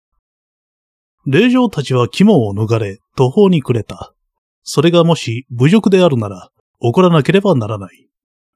[1.26, 4.14] 霊場たちは肝を抜かれ、途方に暮れた。
[4.62, 8.08] それがもし侮辱であるなら、怒らなければならない。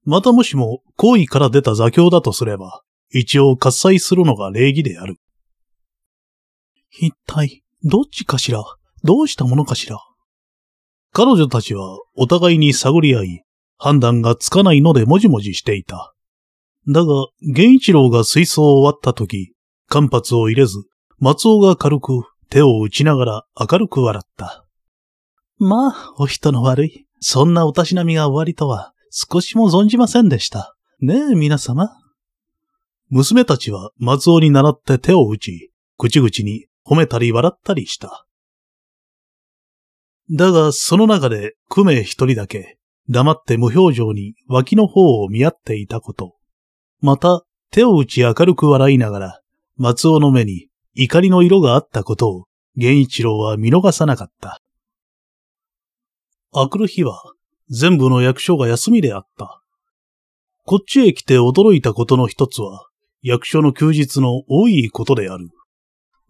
[0.05, 5.17] またもしも、行為から出た座興だとすれば、一応喝采するのが礼儀である。
[6.93, 8.63] 一体、どっちかしら？
[9.03, 9.99] どうしたものかしら？
[11.12, 13.44] 彼女たちはお互いに探り合い、
[13.79, 16.14] 判断がつかないのでもじもじしていた。
[16.88, 19.55] だが、源一郎が水槽を割った時、
[19.88, 20.85] 間髪を入れず、
[21.18, 24.64] 松尾が軽く手を打ちながら明るく笑った。
[25.59, 27.07] まあ、お人の悪い。
[27.20, 30.75] そんなおたしなみが終わりとは、少しも存じませんでした。
[31.01, 31.90] ねえ、皆様。
[33.11, 38.27] 娘たちは松尾に習って手を打ち、口々に褒めたり笑ったりした。
[40.33, 46.37] だが、その中で、久米一人だけ、黙って無表情に脇の方を見合っていたこと。
[47.01, 49.40] また、手を打ち明るく笑いながら、
[49.77, 52.45] 松尾の目に怒りの色があったことを、
[52.77, 54.61] 源一郎は見逃さなかった。
[56.53, 57.23] あくる日は、
[57.69, 59.61] 全部の役所が休みであった。
[60.64, 62.87] こっちへ来て驚いたことの一つは、
[63.23, 65.49] 役所の休日の多いことである。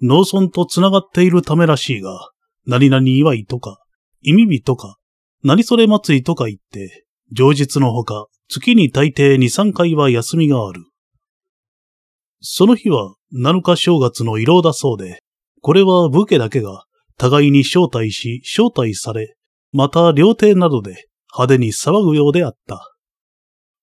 [0.00, 2.30] 農村とつながっているためらしいが、
[2.66, 3.79] 何々祝いとか、
[4.22, 4.98] 意味日とか、
[5.42, 10.82] 何それ祭りとか言って、上日のほか、月に大抵2、3回は休みがある。
[12.40, 15.22] その日は7日正月の色だそうで、
[15.62, 16.84] これは武家だけが
[17.16, 19.36] 互いに招待し、招待され、
[19.72, 22.94] また料亭などで派手に騒ぐようであった。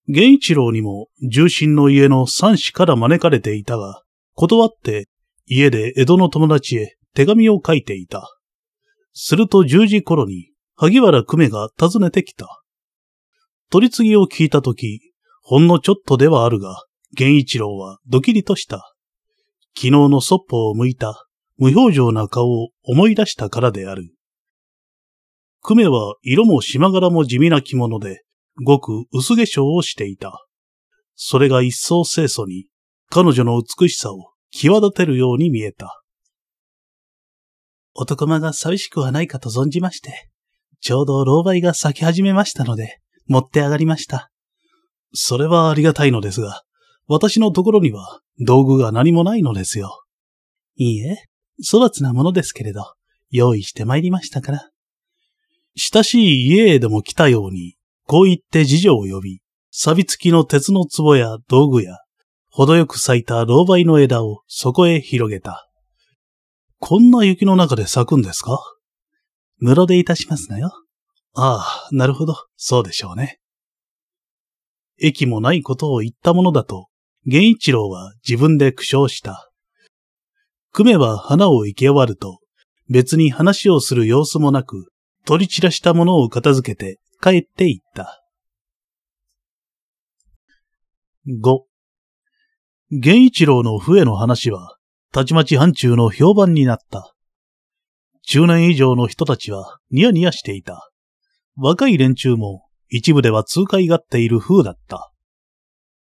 [0.07, 5.07] 源一郎にも重臣の家の三子から招かれていたが、断って
[5.45, 8.36] 家で江戸の友達へ手紙を書いていた。
[9.19, 12.61] すると十時頃に、萩原久米が訪ねてきた。
[13.71, 15.01] 取り次ぎを聞いたとき、
[15.41, 16.83] ほんのちょっとではあるが、
[17.17, 18.93] 源一郎はドキリとした。
[19.75, 21.25] 昨日のそっぽを向いた
[21.57, 24.13] 無表情な顔を思い出したからである。
[25.63, 28.21] 久米は色も島柄も地味な着物で、
[28.63, 30.45] ごく薄化粧をしていた。
[31.15, 32.67] それが一層清楚に、
[33.09, 36.03] 彼女の美しさを際立てるように見えた。
[37.99, 40.29] 男間が寂しくはないかと存じまして、
[40.81, 44.29] ちょうど老媒が咲き始めましたので、持って上がりました。
[45.13, 46.61] それはありがたいのですが、
[47.07, 50.03] 私のところには道具が何もないのですよ。
[50.75, 51.25] いいえ、
[51.67, 52.93] 粗末なものですけれど、
[53.31, 54.69] 用意して参りましたから。
[55.75, 61.97] 親しい家へでも来たように、こう言って次女を呼び、錆び付きの鉄の壺や道具や、
[62.51, 65.66] 程よく咲いた老梅の枝をそこへ広げた。
[66.79, 68.59] こんな雪の中で咲くんですか？
[69.59, 70.71] 室でいたしますのよ。
[71.33, 73.39] ああ、なるほど、そうでしょうね。
[74.99, 76.87] 駅もないことを言ったものだと、
[77.25, 79.51] 源一郎は自分で苦笑した。
[80.71, 82.39] 久米は花を生け終わると、
[82.89, 84.91] 別に話をする様子もなく、
[85.25, 88.23] 取り散らしたものを片付けて帰って行った。
[91.27, 91.59] 5.
[92.91, 94.76] 源一郎の笛の話は、
[95.11, 97.13] たちまち範疇の評判になった。
[98.23, 100.91] 中年以上の人たちはニヤニヤしていた。
[101.55, 105.11] 若い連中も一部では痛快がっている風だった。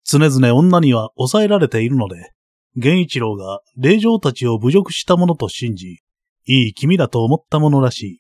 [0.05, 2.33] 常々女には抑えられているので、
[2.75, 6.01] 源一郎が霊場たちを侮辱したものと信じ、
[6.47, 8.19] いい気味だと思ったものらしい。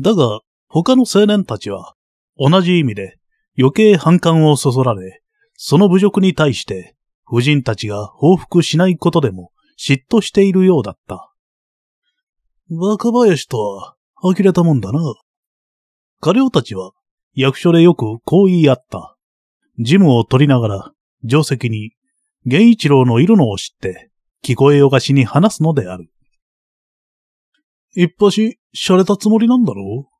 [0.00, 1.94] だが、他の青年たちは、
[2.36, 3.18] 同じ意味で
[3.58, 5.20] 余計反感をそそられ、
[5.54, 11.32] その侮辱に対して、夫人たちが報復しないことでも嫉妬しているようだった。
[12.70, 15.00] 若林とは、呆れたもんだな。
[16.20, 16.92] 家領たちは、
[17.34, 19.16] 役所でよくこう言い合った。
[19.78, 21.92] ジムを取りながら、定石に
[22.44, 24.10] 源一郎のいるのを知って、
[24.44, 26.10] 聞こえよがしに話すのである。
[27.94, 28.40] 一発、
[28.74, 30.14] 洒落たつもりなんだろう？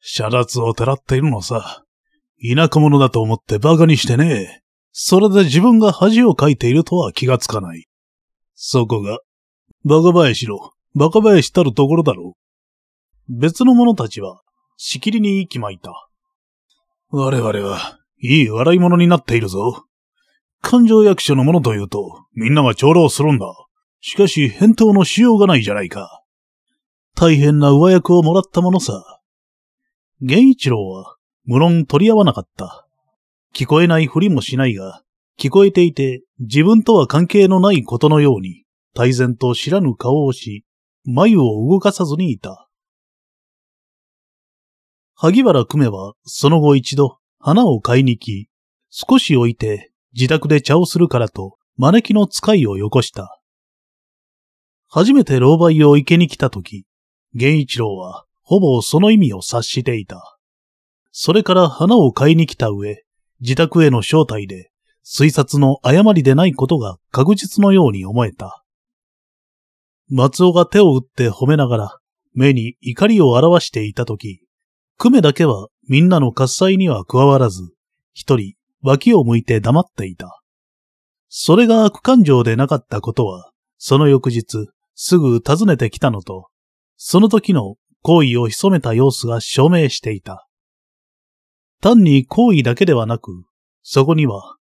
[0.00, 1.84] 遮奪をてらっているのさ。
[2.42, 4.62] 田舎者だと思って馬鹿にしてね。
[4.92, 7.86] それで自分が恥をかいているとは気がつかない。
[8.62, 9.20] そこが、
[9.86, 12.36] バカ林ろ、バカ林たるところだろ
[13.30, 13.40] う。
[13.40, 14.42] 別の者たちは、
[14.76, 15.90] しきりに息巻いた。
[17.08, 19.86] 我々は、いい笑い物になっているぞ。
[20.60, 23.46] 勘定役所のものというと、みんなが長老するんだ。
[24.02, 26.22] しかし、返答のしようがないじゃないか。
[27.16, 29.22] 大変な上役をもらったものさ。
[30.20, 32.86] 源一郎は、無論取り合わなかった。
[33.54, 35.02] 聞こえないふりもしないが、
[35.40, 40.66] 聞こえていて自分とは関係のないことのように、大然と知らぬ顔をし、
[41.06, 42.68] 眉を動かさずにいた。
[45.14, 48.48] 萩原久米は、その後一度、花を買いに行き、
[48.90, 53.40] 少し置いて自宅で茶をするからと、招きの使いをよこした。
[54.88, 56.84] 初めて老媒を池に来た時、
[57.32, 60.38] 源一郎は、ほぼその意味を察していた。
[61.12, 63.04] それから花を買いに来た上、
[63.40, 64.69] 自宅への招待で、
[65.04, 68.64] 推察の誤りでないことが確実のように思えた。
[70.08, 71.98] 松尾が手を打って褒めながら、
[72.32, 74.42] 目に怒りを表していたとき、
[74.98, 77.72] 久米だけはみんなの喝采には加わらず、
[78.12, 80.42] 一人脇を向いて黙っていた。
[81.28, 86.48] それが悪感情でなかったことは、その翌日、すぐ訪ねてきたのと、
[86.96, 90.46] その時の行為を潜めた様子が証明していた。
[91.80, 93.44] 単に行為だけではなく、
[93.82, 94.56] そこには、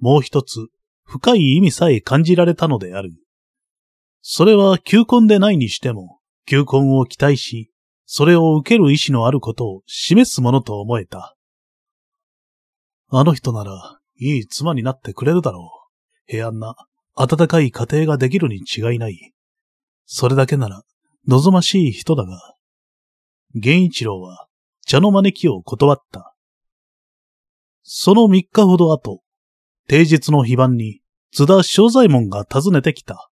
[0.00, 0.68] もう一つ、
[1.04, 3.12] 深い意味さえ感じられたのである。
[4.22, 7.70] それは求婚でないにしても、求婚を期待し、
[8.06, 11.36] それを受ける意志のあることを示すものと思えた。
[13.08, 15.70] あの人なら、いい妻になってくれるだろ
[16.28, 16.30] う。
[16.30, 16.74] 平安な、
[17.14, 19.32] 温かい家庭ができるに違いない。
[20.06, 20.82] それだけなら、
[21.26, 22.56] 望ましい人だが。
[23.54, 24.46] 源一郎は、
[24.86, 26.34] 茶の招きを断った。
[27.82, 29.22] その三日ほど後、
[29.90, 31.00] 定日の非番に、
[31.32, 33.28] 津田正左衛門が訪ねてきた。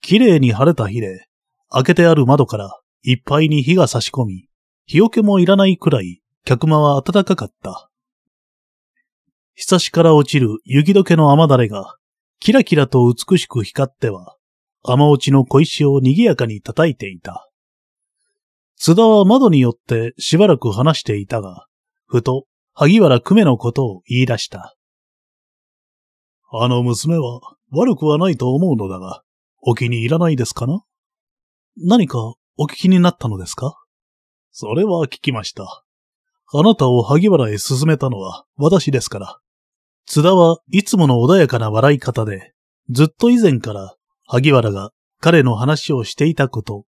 [0.00, 1.28] 綺麗に晴れた日で、
[1.68, 4.48] 開けてある窓からいっぱいに火が差し込み、
[4.86, 7.88] 日よけもいらないくらい、客間は暖かかった。
[9.54, 11.94] ひさしから落ちる雪解けの雨だれが、
[12.40, 14.34] キラキラと美しく光っては、
[14.82, 17.48] 雨落ちの小石を賑やかに叩いていた。
[18.76, 21.66] 津田は窓によってしばらく話していたが、
[22.06, 24.74] ふと、萩原久米のことを言い出した。
[26.52, 27.40] あの娘は
[27.70, 29.22] 悪くはないと思うのだが、
[29.62, 30.82] お気に入らないですかな？
[31.76, 32.18] 何か
[32.56, 33.76] お聞きになったのですか？
[34.50, 35.84] それは聞きました。
[36.52, 39.38] あなたを萩原へ進めたのは私ですから。
[40.06, 42.52] 津田はいつもの穏やかな笑い方で、
[42.88, 43.94] ずっと以前から
[44.26, 44.90] 萩原が
[45.20, 46.84] 彼の話をしていたこと、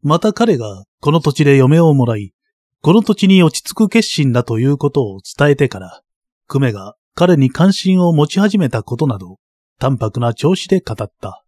[0.00, 2.32] また彼がこの土地で嫁をもらい、
[2.80, 6.02] この土地に落ち着く決心だということを伝えてから、
[6.48, 9.38] 久米が彼に関心を持ち始めたことなど、
[9.78, 11.44] 淡白な調子で語った。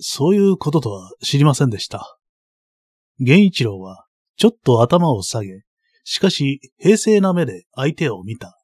[0.00, 2.18] そういうこととは知りませんでした。
[3.18, 4.06] 源一郎は、
[4.36, 5.62] ちょっと頭を下げ、
[6.04, 8.58] しかし平静な目で相手を見た。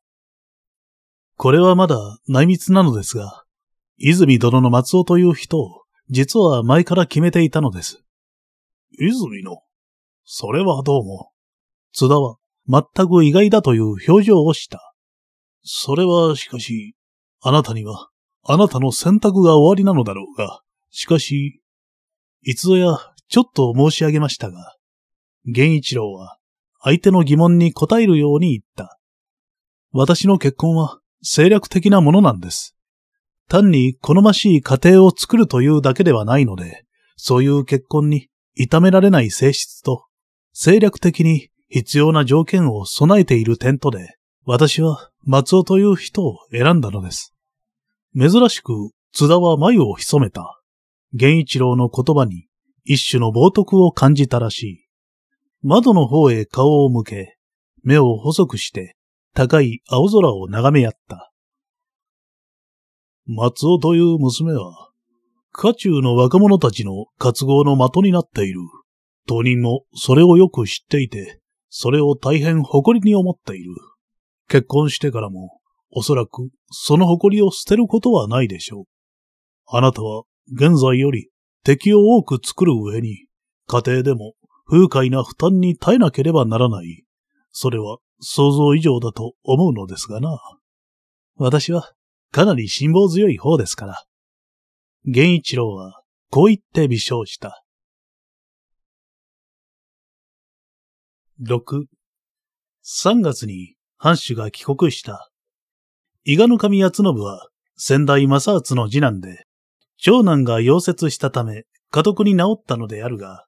[1.37, 3.45] これはまだ内密なのですが、
[3.99, 8.03] 泉殿の松尾という人を、実は前から決めていたのです。
[8.99, 9.59] 泉の？
[10.25, 11.31] それはどうも。
[11.93, 12.37] 津田は
[12.67, 14.88] 全く意外だという表情をした。
[15.71, 16.95] それはしかし、
[17.43, 18.09] あなたには、
[18.43, 21.61] あなたの選択が終わりなのだろうが、しかし、
[22.43, 22.97] いつぞや
[23.29, 24.77] ちょっと申し上げましたが、
[25.45, 26.39] 源一郎は
[26.81, 28.99] 相手の疑問に答えるように言った。
[29.93, 32.75] 私の結婚は政略的なものなんです。
[33.47, 40.07] 単に好ましい家庭を作るというだけではないので、そういう結婚に痛められない性質と、
[40.55, 44.15] 政略的に必要な条件を備えている点とで、
[44.51, 47.35] 私は松尾という人を選んだのです。
[48.19, 48.73] 珍しく
[49.13, 50.59] 津田は眉を潜めた。
[51.13, 52.47] 源一郎の言葉に
[52.85, 54.89] 一種の冒涜を感じたらしい。
[55.63, 57.37] 窓の方へ顔を向け、
[57.83, 58.97] 目を細くして
[59.35, 61.31] 高い青空を眺めやった。
[63.27, 64.89] 松尾という娘は、
[65.53, 68.61] 家中の若者たちの活合の的になっている。
[69.27, 73.75] 当人もそれをよく知っていて、それを大変誇りに思っている。
[74.49, 78.85] 結婚してからも、おそらくその誇りを捨てることはないでしょう。
[79.67, 81.31] あなたは現在より
[81.65, 83.27] 敵を多く作る上に、
[83.67, 84.35] 家庭でも
[84.67, 87.05] 風快な負担に耐えなければならない。
[87.53, 90.39] それは想像以上だと思うのですがな。
[91.37, 91.93] 私は
[92.33, 94.05] かなり辛抱強い方ですから。
[95.05, 97.65] 源一郎はこう言って微笑した。
[101.43, 101.85] 6、
[102.85, 105.29] 3月に藩主が帰国した。
[106.25, 109.45] 伊賀の神八信は先代正厚の次男で、
[109.97, 113.47] 長男が溶接したため家督に治ったのであるが、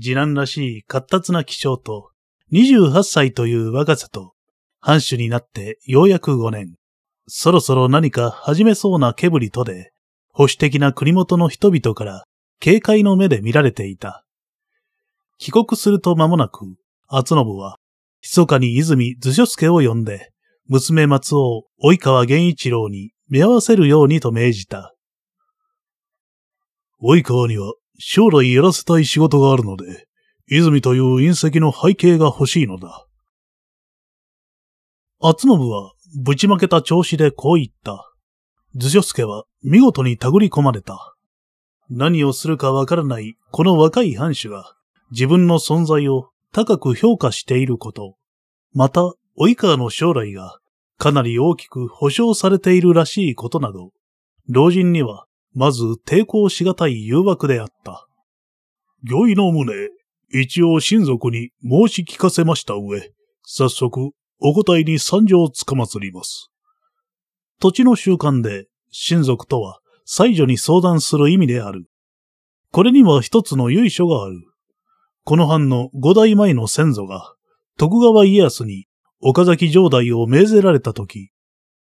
[0.00, 2.10] 次男らしい活発な気性と
[2.52, 4.32] 28歳という若さと、
[4.80, 6.76] 藩主になってようやく5年、
[7.28, 9.92] そろそろ何か始めそうな気ぶりとで、
[10.32, 12.24] 保守的な国元の人々から
[12.60, 14.24] 警戒の目で見られていた。
[15.36, 16.64] 帰国すると間もなく、
[17.08, 17.76] 厚信は、
[18.22, 20.32] 密かに泉図書助を呼んで、
[20.68, 24.94] 娘松尾、及川源一郎に目合わせるようにと命じた。
[27.02, 30.06] 及川には将来やらせたい仕事があるので、
[30.46, 33.06] 泉という隕石の背景が欲しいのだ。
[35.20, 35.92] 厚信は
[36.22, 38.06] ぶちまけた調子でこう言った。
[38.74, 41.14] 図書助は見事に手繰り込まれた。
[41.88, 44.74] 何をするかわからないこの若い藩主が
[45.10, 48.16] 自分の存在を高く評価していること、
[48.72, 49.02] また、
[49.38, 50.58] 及川の将来が
[50.98, 53.90] かなり大きく保証されているらしいことなど、
[54.48, 58.06] 老人にはまず抵抗しがたい誘惑であった。
[59.08, 59.72] 御意の旨、
[60.32, 66.50] 一応親族に申し聞かせました上、早速、お答えに参上つかまつります。
[67.60, 71.86] 土地の習慣で、親族とは、妻女に相談する意味である。
[72.72, 74.49] これには一つの由緒がある。
[75.30, 77.36] この藩の五代前の先祖が、
[77.78, 78.88] 徳川家康に
[79.20, 81.30] 岡崎城代を命ぜられたとき、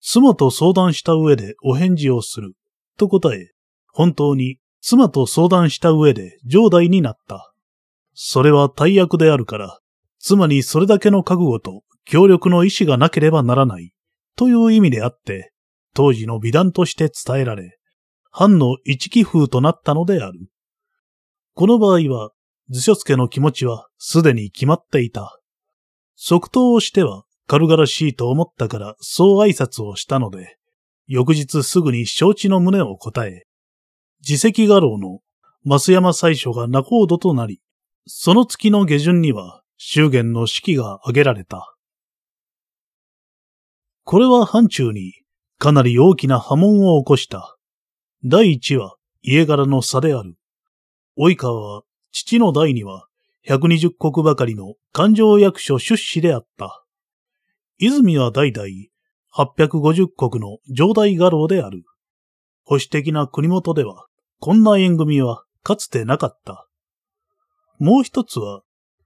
[0.01, 2.55] 妻と相談した上でお返事をする、
[2.97, 3.51] と答え、
[3.93, 7.53] 本当に妻と相談した上で城代になった。
[8.15, 9.81] それは大役であるから、
[10.17, 13.93] 妻にそれだけの覚悟と協力の意志がなければならない、
[14.35, 15.53] という意味であって、
[15.93, 17.77] 当時の美談として伝えられ、
[18.31, 20.39] 藩の一気風となったのである。
[21.53, 22.31] この場合は、
[22.70, 25.39] 図書助の気持ちはすでに決まっていた。
[26.15, 30.57] 即答をしては軽々しいと思ったからそう挨拶をしたので、
[31.07, 33.45] 翌日すぐに承知の旨を答え、
[34.20, 35.20] 自責画廊の
[35.65, 37.61] 増山最初が仲人となり、
[38.05, 41.76] その月の下旬には、祝言の式が挙げられた。
[44.03, 45.13] これは範中に
[45.59, 47.57] かなり大きな波紋を起こした。
[48.26, 50.36] 第一は家柄の差である。
[51.18, 53.08] 及川は父の代には
[53.47, 56.84] 120国ばかりの勘定役所出資であった。
[57.78, 58.68] 泉は代々
[59.34, 61.84] 850国の上代画廊である。
[62.64, 64.08] 保守的な国元では、
[64.39, 66.68] こんな縁組はかつてなかった。
[67.80, 68.62] もう一つは、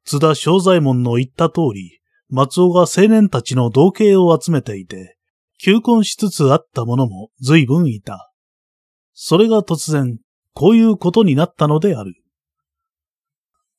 [0.06, 2.00] 津田正左衛門の言った通り、
[2.30, 5.18] 松尾が青年たちの同型を集めていて、
[5.60, 8.32] 求婚しつつあった者も随分いた。
[9.14, 10.18] それが突然、
[10.54, 12.16] こういうことになったのである。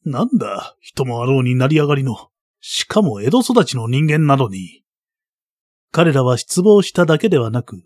[0.05, 2.28] なんだ、人もあろうになり上がりの、
[2.61, 4.82] しかも江戸育ちの人間なのに。
[5.90, 7.82] 彼らは失望しただけではなく、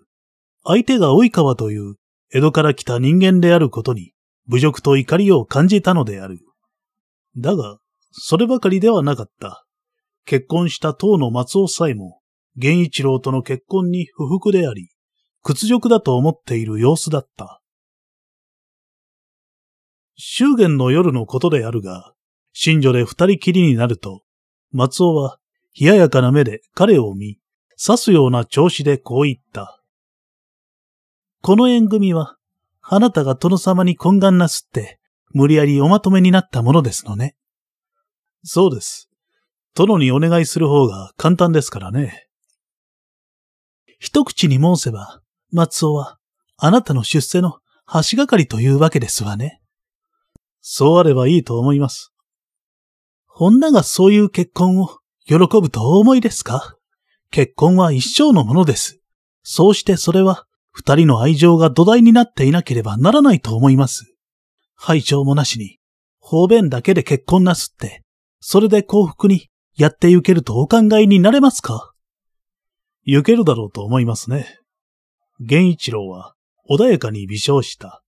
[0.65, 1.97] 相手が及川という
[2.33, 4.13] 江戸から来た人間であることに
[4.49, 6.41] 侮辱と怒りを感じたのである。
[7.37, 7.79] だが、
[8.13, 9.67] そればかりではなかった。
[10.25, 12.21] 結婚した当の松尾さえも、
[12.57, 14.91] 源一郎との結婚に不服であり、
[15.43, 17.61] 屈辱だと思っている様子だった。
[20.17, 22.13] 祝言の夜のことであるが、
[22.53, 24.23] 新女で二人きりになると、
[24.73, 25.39] 松尾は
[25.79, 27.39] 冷ややかな目で彼を見、
[27.79, 29.83] 刺すような調子でこう言った。
[31.43, 32.37] この縁組は、
[32.81, 34.99] あなたが殿様に懇願なすって、
[35.35, 37.37] 無理やりおまとめになったものですのね。
[38.43, 39.11] そうです。
[39.75, 42.27] 殿にお願いする方が簡単ですからね。
[43.99, 45.21] 一口に申せば、
[45.53, 46.19] 松尾は、
[46.57, 47.59] あなたの出世の
[48.11, 49.61] 橋がかりというわけですわね。
[50.69, 52.13] そうあればいいと思います。
[53.39, 56.77] 女がそういう結婚を喜ぶとお思いですか？
[57.31, 58.99] 結婚は一生のものです。
[59.45, 64.13] そうしてそれは二人の愛情が土台になっていなければならないと思います。
[64.75, 65.79] 拝聴もなしに、
[66.19, 68.03] 方便だけで結婚なすって、
[68.41, 71.93] それで幸福にやってゆけるとお考えになれますか？
[73.05, 74.59] ゆけるだろうと思いますね。
[75.39, 76.35] 源一郎は
[76.69, 78.03] 穏やかに微笑した。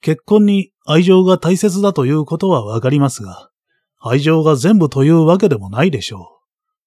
[0.00, 3.50] 結婚に愛情が大切だということはわかりますが、
[4.00, 6.40] 愛情が全部というわけでもないでしょ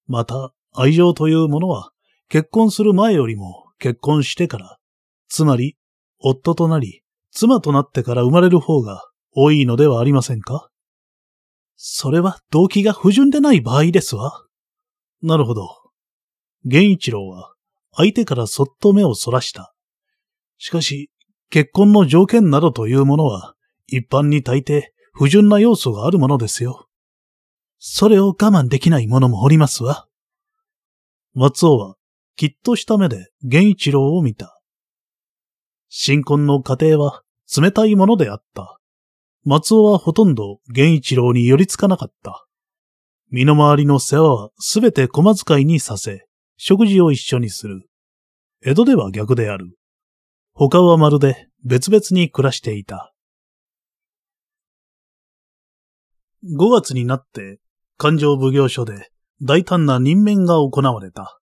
[0.08, 0.12] う。
[0.12, 1.92] また、愛情というものは
[2.28, 4.78] 結婚する前よりも結婚してから、
[5.28, 5.76] つまり、
[6.18, 9.02] 夫となり、妻となってから生まれる方が
[9.34, 10.70] 多いのではありませんか？
[11.76, 14.44] それは動機が不純でない場合ですわ。
[15.22, 15.68] なるほど。
[16.64, 17.52] 源一郎は
[17.94, 19.74] 相手からそっと目をそらした。
[20.58, 21.10] しかし、
[21.52, 23.54] 結婚の条件などというものは、
[23.86, 26.88] 一般に大抵不純な要素があるものですよ。
[27.78, 30.08] それを我慢できない者もおりますわ。
[31.34, 31.96] 松尾は
[32.36, 34.62] きっとした目で源一郎を見た。
[35.90, 37.22] 新婚の家庭は
[37.54, 38.78] 冷たいものであった。
[39.44, 42.46] 松尾はほとんど源一郎に寄りつかなかった。
[43.30, 46.24] 身の回りの世話はすべて小遣いにさせ、
[46.56, 47.90] 食事を一緒にする。
[48.64, 49.76] 江戸では逆である。
[50.54, 53.14] 他はまるで別々に暮らしていた。
[56.44, 57.58] 5月になって、
[57.96, 61.40] 勘定奉行所で大胆な任命が行われた。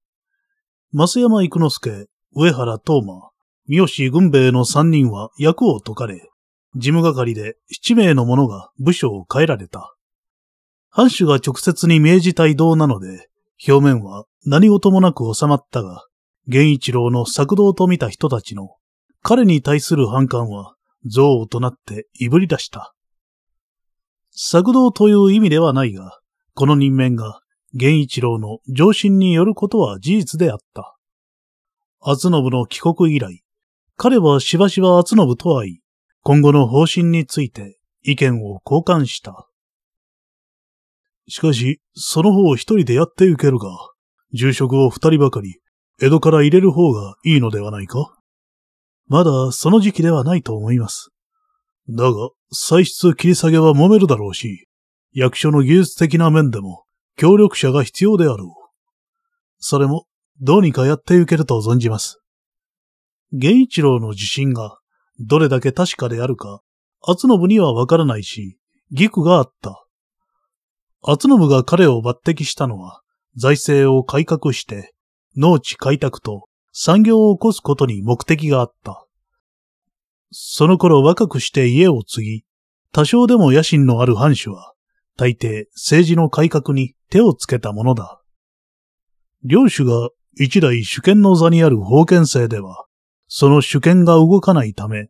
[0.93, 3.29] 増山育之助、上原東馬、
[3.67, 6.29] 三好軍兵衛の三人は役を解かれ、
[6.75, 9.95] 事務係で七名の者が部署を変えられた。
[10.89, 13.29] 藩主が直接に命じた異動なので、
[13.67, 16.05] 表面は何事もなく収まったが、
[16.47, 18.75] 源一郎の作動と見た人たちの
[19.21, 22.93] 彼に対する反感は憎悪となっていぶり出した。
[24.31, 26.19] 作動という意味ではないが、
[26.53, 27.41] この任命が
[27.73, 30.95] 源一郎の上心によることは事実であった。
[32.01, 33.43] 厚信の帰国以来、
[33.97, 35.81] 彼はしばしば厚信と会い、
[36.21, 39.47] 今後の方針について意見を交換した。
[41.27, 43.69] しかし、その方を一人でやってゆけるが、
[44.33, 45.59] 住職を二人ばかり、
[46.01, 48.15] 江戸から入れる方がいいのではないか？
[49.09, 51.09] まだその時期ではないと思います。
[51.89, 54.67] だが、歳出切り下げは揉めるだろうし、
[55.11, 56.83] 役所の技術的な面でも
[57.17, 58.69] 協力者が必要であろう。
[59.57, 60.05] それも、
[60.39, 62.21] どうにかやっていけると存じます。
[63.31, 64.77] 源一郎の自信が、
[65.19, 66.61] どれだけ確かであるか、
[67.01, 68.57] 厚信にはわからないし、
[68.91, 69.83] 義句があった。
[71.01, 73.01] 厚信が彼を抜擢したのは、
[73.35, 74.93] 財政を改革して、
[75.35, 79.05] 農地開拓と産業を起こすことに目的があった。
[80.31, 82.43] その頃若くして家を継ぎ、
[82.91, 84.73] 多少でも野心のある藩主は、
[85.17, 88.21] 大抵政治の改革に手をつけたものだ。
[89.43, 92.85] 領主が一代主権の座にある封建制では、
[93.27, 95.09] その主権が動かないため、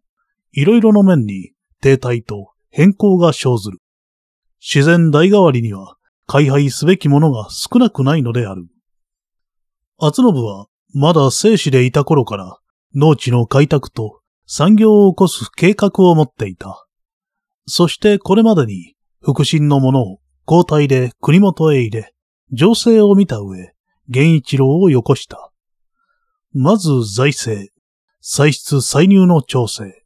[0.51, 1.51] いろいろの面に
[1.81, 3.79] 停滞と変更が生ずる。
[4.61, 5.95] 自然代替わりには
[6.25, 8.67] 開廃すべきものが少なくないのである。
[9.97, 12.57] 厚信はまだ生死でいた頃から
[12.95, 16.87] 農地の開拓と産業を起こす計画を持っていた。
[17.67, 22.13] そしてこれまでに腹心の者を交代で国元へ入れ、
[22.51, 23.73] 情勢を見た上、
[24.07, 25.51] 源一郎をよこした。
[26.51, 27.71] まず財政、
[28.21, 30.03] 歳出歳入の調整。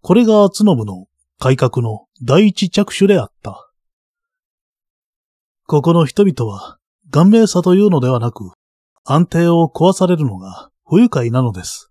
[0.00, 1.06] これが厚信の
[1.40, 3.68] 改革の第一着手であった。
[5.66, 6.78] ここの人々は、
[7.10, 8.52] 顔面さというのではなく、
[9.06, 11.90] 安定を壊されるのが不愉快なのです。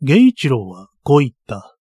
[0.00, 1.76] 源一郎はこう言った。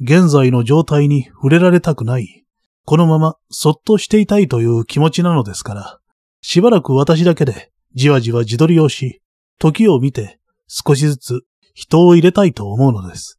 [0.00, 2.44] 現在の状態に触れられたくない。
[2.84, 6.00] このままそっとしていたいという気持ちなのですから、
[6.40, 9.22] しばらく私だけでじわじわ自撮りをし、
[9.60, 11.42] 時を見て少しずつ
[11.72, 13.38] 人を入れたいと思うのです。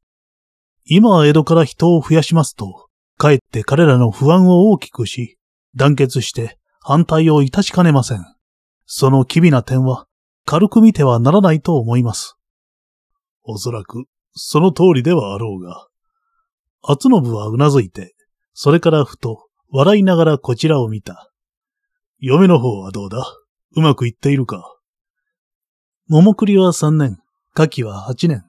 [0.86, 5.38] 今江戸から人を増やしますと、かえって彼らの不安を大きくし、
[5.76, 8.26] 団結して反対をいたしかねません。
[8.86, 10.08] その機微な点は
[10.46, 12.36] 軽く見てはならないと思います。
[13.44, 15.88] おそらく、その通りではあろうが。
[16.84, 18.16] 厚信はうなずいて、
[18.54, 21.32] それからふと、笑いながらこちらを見た。
[22.20, 23.26] 嫁の方はどうだ？
[23.76, 24.78] うまくいっているか
[26.08, 27.20] 桃栗は三年、
[27.54, 28.44] 柿は八年、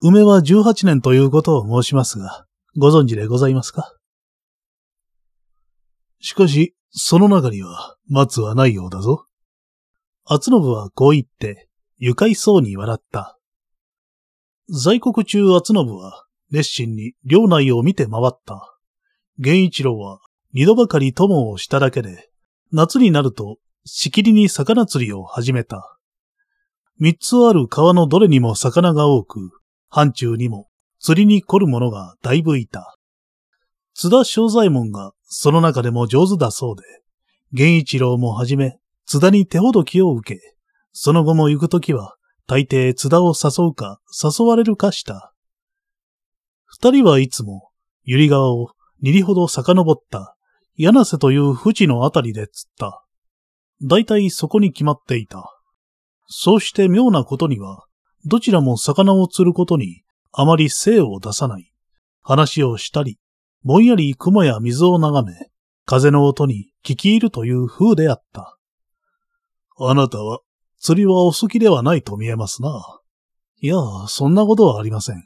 [0.00, 2.46] 梅は十八年ということを申しますが、
[2.78, 3.94] ご存知でございますか？
[6.20, 9.26] しかし、その中には松はないようだぞ。
[10.26, 11.68] 厚信はこう言って、
[11.98, 13.38] 愉快そうに笑った。
[14.70, 18.78] 在国中厚信は熱心に領内を見て回った。
[19.36, 20.20] 源一郎は
[20.54, 22.30] 二度ばかり友をしただけで、
[22.72, 25.98] 夏になるとしきりに魚釣りを始めた。
[26.98, 29.50] 三つある川のどれにも魚が多く、
[29.90, 30.68] 範中にも
[31.00, 32.96] 釣りに来る者がだいぶいた。
[33.92, 36.82] 津田正左衛門がその中でも上手だそうで、
[37.52, 40.40] 源一郎もはじめ、津田に手ほどきを受け、
[40.92, 45.32] その後も行くときは、大抵津田を誘うか、誘われるかした。
[46.66, 47.70] 二人はいつも、
[48.06, 50.36] 百合川を二里ほど遡った、
[50.76, 53.04] 柳瀬という淵のあたりで釣った。
[53.82, 55.50] 大体そこに決まっていた。
[56.26, 57.84] そうして妙なことには、
[58.24, 60.02] どちらも魚を釣ることに
[60.32, 61.70] あまり精を出さない。
[62.22, 63.18] 話をしたり、
[63.62, 65.50] ぼんやり雲や水を眺め、
[65.84, 68.56] 風の音に聞き入るという風であった。
[69.76, 70.40] あなたは
[70.78, 73.00] 釣りはお好きではないと見えますな。
[73.60, 73.76] いや、
[74.08, 75.24] そんなことはありません。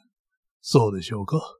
[0.60, 1.56] そうでしょうか。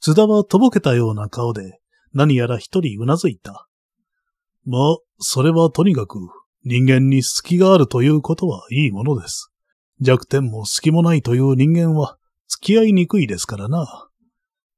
[0.00, 1.80] 津田はとぼけたような顔で、
[2.12, 3.68] 何やら一人うなずいた。
[4.64, 6.18] まあ、それはとにかく、
[6.64, 9.50] 人間に隙があるということはいいものです。
[10.00, 12.16] 弱点も隙もないという人間は、
[12.48, 14.08] 付き合いにくいですからな。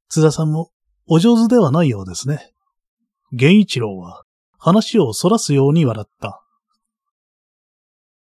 [0.09, 0.71] 津田さんも、
[1.07, 2.51] お上手ではないようですね。
[3.31, 4.23] 源一郎は、
[4.57, 6.43] 話をそらすように笑った。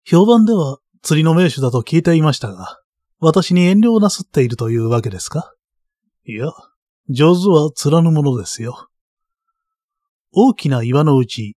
[0.08, 2.80] 評判では釣りの名手だと聞いていましたが、
[3.20, 5.51] 私に遠慮をなすっているというわけですか？
[6.28, 6.51] いや、
[7.10, 8.88] 上手は釣らぬものですよ。
[10.32, 11.56] 大きな岩のうち、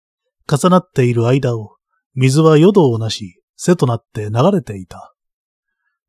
[0.49, 1.76] 重なっている間を、
[2.14, 5.12] 水は淀をなし、背となって流れていた。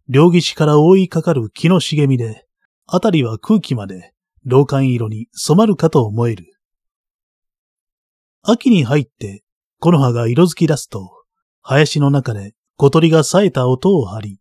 [0.07, 2.45] 両岸から覆いかかる木の茂みで、
[2.85, 4.13] あたりは空気まで、
[4.45, 6.45] 老寒色に染まるかと思える。
[8.43, 9.43] 秋に入って、
[9.79, 11.16] 木の葉が色づき出すと、
[11.69, 14.39] 林の中で小鳥が冴えた音を張り、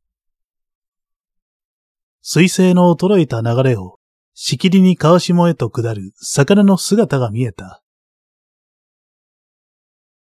[2.22, 3.98] 水星の衰えた流れを、
[4.32, 7.82] しきりに川下へと下る魚の姿が見えた。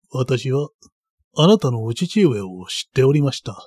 [0.09, 0.69] 私は、
[1.35, 3.57] あなたのお父上を知っておりました。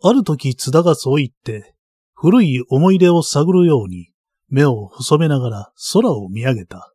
[0.00, 1.74] ある時津田がそう言って、
[2.14, 4.12] 古い思い出を探るように、
[4.48, 6.94] 目を細めながら空を見上げた。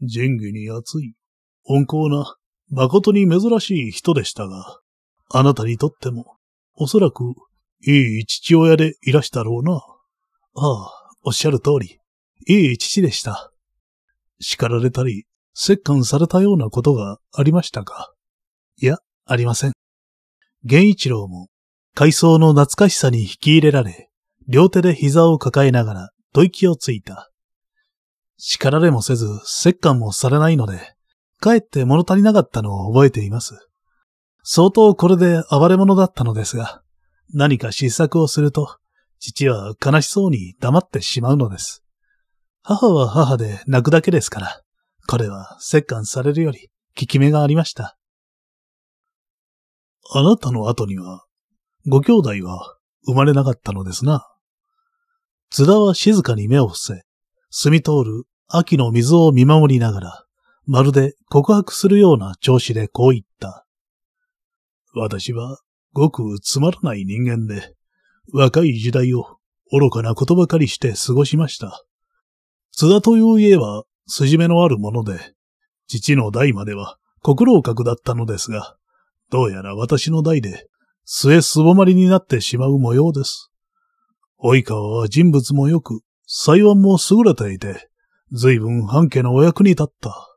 [0.00, 1.16] 仁義に熱い、
[1.64, 2.36] 温厚な、
[2.72, 4.80] 誠に珍しい人でしたが、
[5.30, 6.36] あなたにとっても、
[6.74, 7.34] おそらく
[7.86, 9.74] いい父親でいらしたろうな。
[9.74, 9.80] あ
[10.54, 10.90] あ、
[11.22, 11.98] おっしゃる通り、
[12.48, 13.52] いい父でした。
[14.40, 15.26] 叱られたり、
[15.68, 18.14] 折檻されたようなことがありましたか？
[18.78, 18.96] いや、
[19.26, 19.72] ありません。
[20.64, 21.48] 源一郎も、
[21.94, 24.08] 海藻の懐かしさに引き入れられ、
[24.48, 27.30] 両手で膝を抱えながら、吐息をついた。
[28.38, 30.94] 叱られもせず、折檻もされないので、
[31.42, 33.68] かえって物足りなかったのを覚えています。
[34.44, 36.82] 相当これで暴れ者だったのですが、
[37.34, 38.78] 何か失策をすると、
[39.18, 41.82] 父は悲しそうに黙ってしまうのです。
[42.62, 44.62] 母は母で泣くだけですから、
[45.08, 47.96] これは折檻されるより効き目がありました。
[50.14, 51.24] あなたの後には、
[51.88, 54.28] ご兄弟は生まれなかったのですな。
[55.50, 57.02] 津田は静かに目を伏せ、
[57.50, 60.24] 澄み通る秋の水を見守りながら、
[60.66, 63.66] まるで告白するような調子でこう言った。
[64.94, 65.58] 私は
[65.92, 67.74] ごくつまらない人間で、
[68.32, 69.38] 若い時代を
[69.70, 71.84] 愚かなことばかりして過ごしました。
[72.72, 75.34] 津田という家は筋目のあるもので、
[75.88, 78.76] 父の代までは国老閣だったのですが、
[79.30, 80.68] どうやら私の代で
[81.04, 83.50] 末すぼまりになってしまう模様です。
[84.42, 87.88] 及川は人物もよく、裁判も優れていて、
[88.32, 90.31] 随分半家のお役に立った。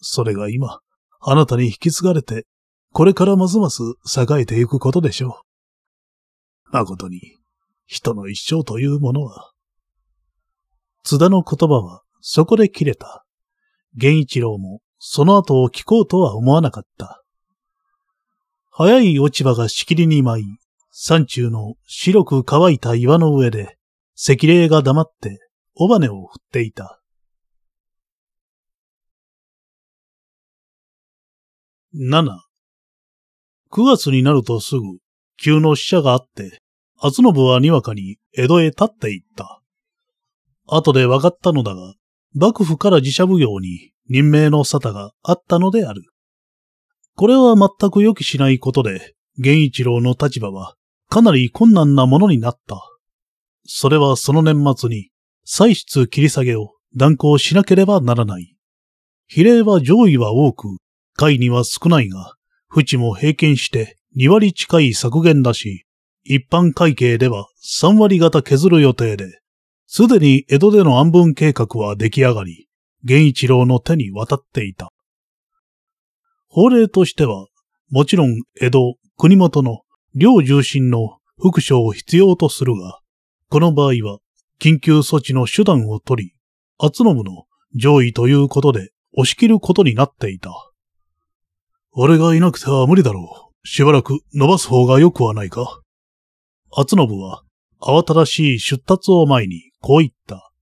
[0.00, 0.80] それが今、
[1.20, 2.46] あなたに引き継がれて、
[2.92, 5.42] これからますます栄えていくことでしょ
[6.68, 6.72] う。
[6.72, 7.20] 誠に、
[7.86, 9.52] 人の一生というものは。
[11.02, 13.24] 津田の言葉はそこで切れた。
[13.94, 17.22] 源一郎もその後を聞こうとは思わなかった。
[18.70, 20.44] 早い落ち葉がしきりに舞い、
[20.92, 23.78] 山中の白く乾いた岩の上で、
[24.16, 25.40] 赤霊が黙って
[25.74, 27.00] 尾羽を振っていた。
[32.00, 32.30] 7、
[33.72, 34.82] 9月になるとすぐ、
[35.36, 36.60] 急の死者があって、
[36.96, 39.60] 厚信はにわかに江戸へ立っていった。
[40.68, 41.94] 後で分かったのだが、
[42.36, 46.04] 幕府から自社奉行に任命の沙汰があったのである。
[47.16, 50.76] これは全く予期しないことで、源一郎の立場は
[51.08, 52.80] かなり困難なものになった。
[53.66, 55.10] それはその年末に、
[55.44, 58.54] 歳出切り下げを断行しなければならない。
[59.26, 60.78] 比例は上位は多く、
[61.18, 62.34] 下位には少ないが、
[62.68, 65.84] 淵も平均して2割近い削減だし、
[66.22, 67.48] 一般会計では
[67.82, 69.40] 3割型削る予定で、
[69.88, 72.68] すでに江戸での安分計画は出来上がり、
[73.02, 74.92] 源一郎の手に渡っていた。
[76.46, 77.48] 法令としては、
[77.90, 79.80] もちろん江戸、国元の
[80.14, 83.00] 両重心の副所を必要とするが、
[83.50, 84.18] この場合は
[84.60, 86.34] 緊急措置の手段を取り、
[86.78, 90.67] 厚信の上位ということで押し切ることになっていた。
[92.00, 93.66] 俺がいなくては無理だろう。
[93.66, 95.80] しばらく伸ばす方が良くはないか。
[96.70, 97.42] 厚信は
[97.80, 100.52] 慌ただしい出立を前にこう言った。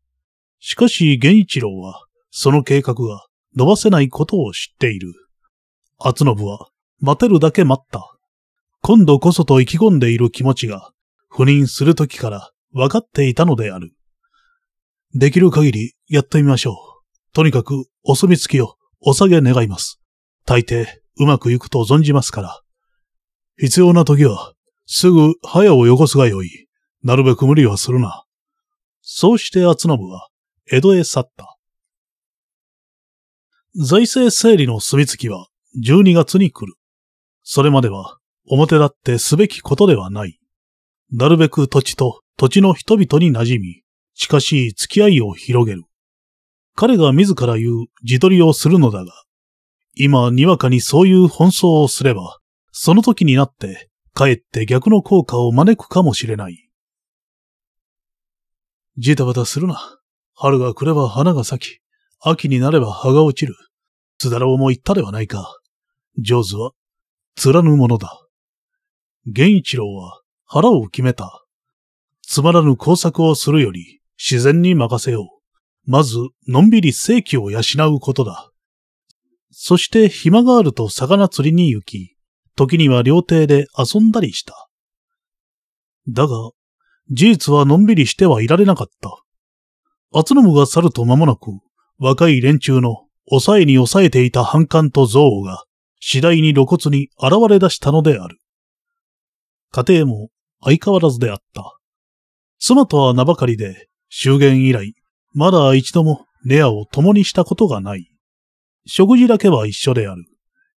[0.61, 5.13] しかし源一郎はその計画が伸ばせないことを知っている。
[5.99, 6.71] 厚信は
[7.01, 8.17] 待てるだけ待った。
[8.81, 10.91] 今度こそと意気込んでいる気持ちが、
[11.31, 13.93] 赴任するときから分かっていたのである。
[15.13, 17.35] できる限りやってみましょう。
[17.35, 20.01] とにかくお墨付きをお下げ願います。
[20.47, 20.87] 大抵
[21.19, 22.61] うまくいくと存じますから。
[23.59, 24.53] 必要な時は
[24.87, 26.67] すぐ早をよこすがよい。
[27.03, 28.25] なるべく無理はするな。
[29.01, 30.29] そうして厚信は
[30.71, 31.57] 江戸へ去った。
[33.77, 35.47] 財政整理の墨付きは
[35.83, 36.75] 12月に来る。
[37.43, 40.39] それまでは表立ってすべきことではない。
[41.13, 43.83] なるべく土地と土地の人々に馴染み、
[44.15, 45.85] 近しい付き合いを広げる。
[46.75, 49.13] 彼が自ら言う自撮りをするのだが、
[49.99, 52.39] 今にわかにそういう奔走をすれば、
[52.71, 56.69] その時になってかえって逆の効果を招くかもしれない。
[58.99, 59.99] ジタバタするな。
[60.35, 61.81] 春が来れば花が咲き、
[62.21, 63.55] 秋になれば葉が落ちる。
[64.19, 65.59] 津田郎も言ったではないか。
[66.19, 66.73] 上手は、
[67.35, 68.27] 貫ぬものだ。
[69.25, 71.45] 源一郎は腹を決めた。
[72.23, 75.91] つまらぬ工作をするより自然に任せよう。
[75.91, 76.19] まず、
[76.49, 77.61] のんびり正気を養
[77.95, 78.51] うことだ。
[79.59, 82.15] そして暇があると魚釣りに行き、
[82.57, 84.69] 時には料亭で遊んだりした。
[86.07, 86.51] だが、
[87.11, 89.17] 事実はのんびりしてはいられなかった。
[90.13, 91.53] 厚信が去ると間もなく、
[91.99, 95.65] 若い連中の抑えに抑えていた反感と憎悪が
[96.01, 98.39] 次第に露骨に現れ出したのである。
[99.73, 100.29] 家庭も
[100.63, 101.79] 相変わらずであった。
[102.59, 104.93] 妻とは名ばかりで、終言以来、
[105.33, 108.11] まだ一度もネアを共にしたことがない。
[108.87, 110.25] 食事だけは一緒である。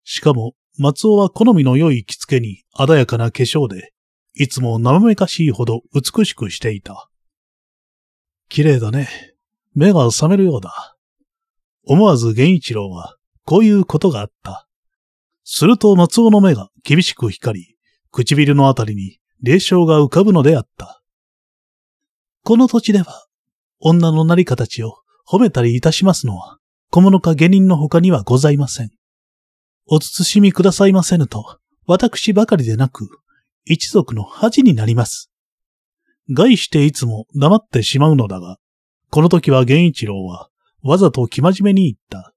[0.03, 3.93] しかも、松尾は好みの良い着付けに鮮やかな化粧で、
[4.33, 7.09] いつも生めかしいほど美しくしていた。
[8.47, 9.07] 綺麗だね。
[9.75, 10.97] 目が覚めるようだ。
[11.85, 14.67] 思わず源一郎は、こういうことがあった。
[15.43, 17.77] すると松尾の目が厳しく光り、
[18.11, 21.01] 唇のあたりに霊障が浮かぶのであった。
[22.43, 23.27] この土地では、
[23.79, 24.97] 女のなり形を
[25.27, 26.57] 褒めたりいたしますのは、
[26.91, 28.91] 小物か下人の他にはございません。
[29.85, 33.07] お慎みくださいませぬと、私ばかりでなく、
[33.65, 35.31] 一族の恥になります。
[36.31, 38.57] 害していつも黙ってしまうのだが、
[39.11, 40.49] この時は源一郎は、
[40.81, 42.33] わざと気真面目に言った。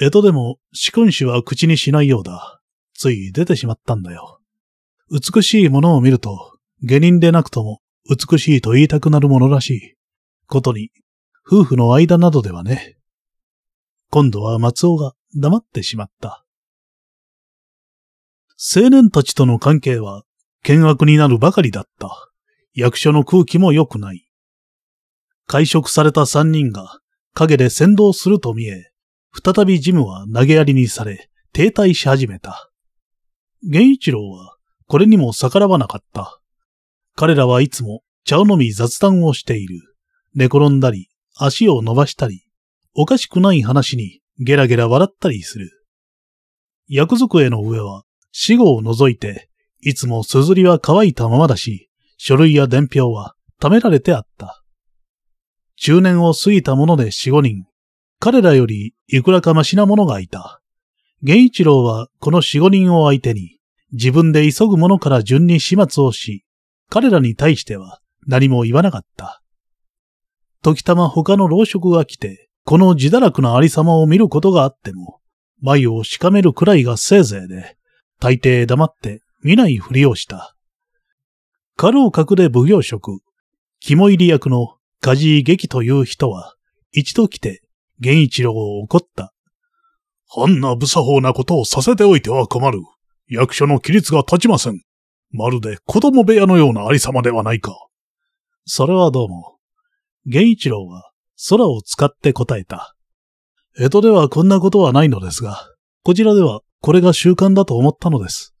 [0.00, 2.60] 江戸でも仕君子は口にしないようだ。
[2.94, 4.40] つい出てしまったんだよ。
[5.10, 9.94] 美しいものを見ると、下人でなくとも美しいと言いたくなるものらしい。
[10.46, 10.90] ことに、
[11.46, 12.99] 夫婦の間などではね。
[14.10, 16.44] 今度は松尾が黙ってしまった。
[18.74, 20.24] 青年たちとの関係は
[20.66, 22.10] 険悪になるばかりだった。
[22.74, 24.28] 役所の空気も良くない。
[25.46, 27.00] 会食された三人が
[27.34, 28.90] 影で先導すると見え、
[29.44, 32.70] 再びジムは投げやりにされ、停滞し始めた。
[33.62, 34.56] 源一郎は、
[34.86, 36.40] これにも逆らわなかった。
[37.14, 39.80] 彼らはいつも茶を飲み雑談をしている。
[40.34, 42.44] 寝転んだり、足を伸ばしたり、
[42.94, 45.70] おかしくない話にゲラゲラ笑ったりする。
[46.88, 49.48] 役机の上は死後を除いて、
[49.80, 54.62] いつもすずりは乾いたままだし、書類や伝票は貯められてあった。
[55.76, 57.64] 中年を過ぎた者で四五人、
[58.18, 60.60] 彼らよりいくらかましな者がいた。
[61.22, 63.58] 源一郎はこの四五人を相手に、
[63.92, 66.44] 自分で急ぐ者から順に始末をし、
[66.88, 69.42] 彼らに対しては何も言わなかった。
[70.62, 75.20] 時たま他の老職が来て、この自堕落なありさまを見ることがあっても、
[75.60, 77.76] 眉をしかめるくらいがせいぜいで、
[78.18, 80.54] 大抵黙って見ないふりをした。
[81.76, 83.20] 家老格で奉行職、
[83.80, 86.54] 肝入り役の梶井劇という人は、
[86.92, 87.62] 一度来て、
[88.00, 89.32] 源一郎を怒った。
[90.36, 92.80] あんな無作法なことをさせておいては困る。
[93.28, 94.82] 役所の規律が立ちません。
[95.32, 97.72] まるで子供部屋のようなありさまではないか。
[98.64, 99.58] それはどうも。
[100.26, 101.09] 源一郎は
[101.48, 102.94] 空を使って答えた。
[103.78, 105.70] 江戸ではこんなことはないのですが、
[106.02, 108.54] こちらではこれが習慣だと思ったのです。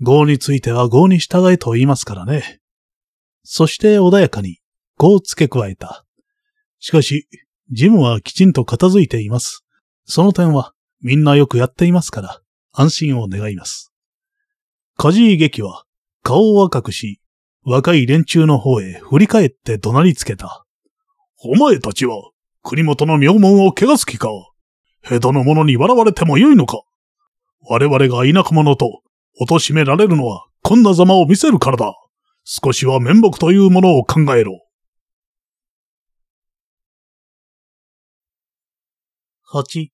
[0.00, 2.60] 業については業に従えと言いますからね。
[3.42, 4.58] そして穏やかに、
[4.96, 6.04] こう付け加えた。
[6.78, 7.28] しかし、
[7.70, 9.64] ジムはきちんと片付いています。
[10.04, 10.72] その点は、
[11.02, 12.40] みんなよくやっていますから、
[12.72, 13.92] 安心を願います。
[14.96, 15.84] 梶井劇は、
[16.22, 17.20] 顔を赤くし、
[17.62, 20.66] 若い連中の方へ振り返って怒鳴りつけた。
[21.42, 22.16] お前たちは、
[22.62, 24.28] 国元の名門を汚す気か？
[25.10, 26.82] 江戸の者に笑われてもよいのか？
[27.62, 29.00] 我々が田舎者と、
[29.40, 31.94] 貶められるのは、こんなざまを見せるからだ。
[32.44, 34.66] 少しは面目というものを考えろ。
[39.50, 39.88] 8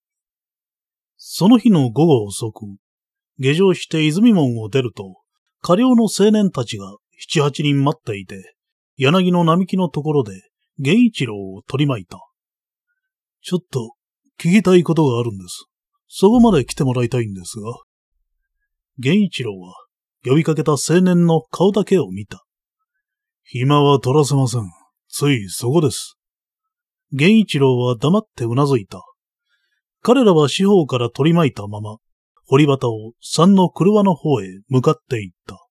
[1.16, 2.66] その日の午後遅く、
[3.38, 5.20] 下城して泉門を出ると、
[5.62, 8.57] 下領の青年たちが七八人待っていて、
[8.97, 10.32] 柳の並木のところで、
[10.78, 12.18] 源一郎を取り巻いた。
[13.42, 13.94] ちょっと、
[14.38, 15.66] 聞きたいことがあるんです。
[16.08, 17.72] そこまで来てもらいたいんですが。
[18.98, 19.74] 源一郎は、
[20.24, 22.44] 呼びかけた青年の顔だけを見た。
[23.44, 24.62] 暇は取らせません。
[25.08, 26.18] ついそこです。
[27.12, 29.02] 源一郎は黙ってうなずいた。
[30.02, 31.96] 彼らは四方から取り巻いたまま、
[32.46, 35.65] 堀端を山の車の方へ向かっていった。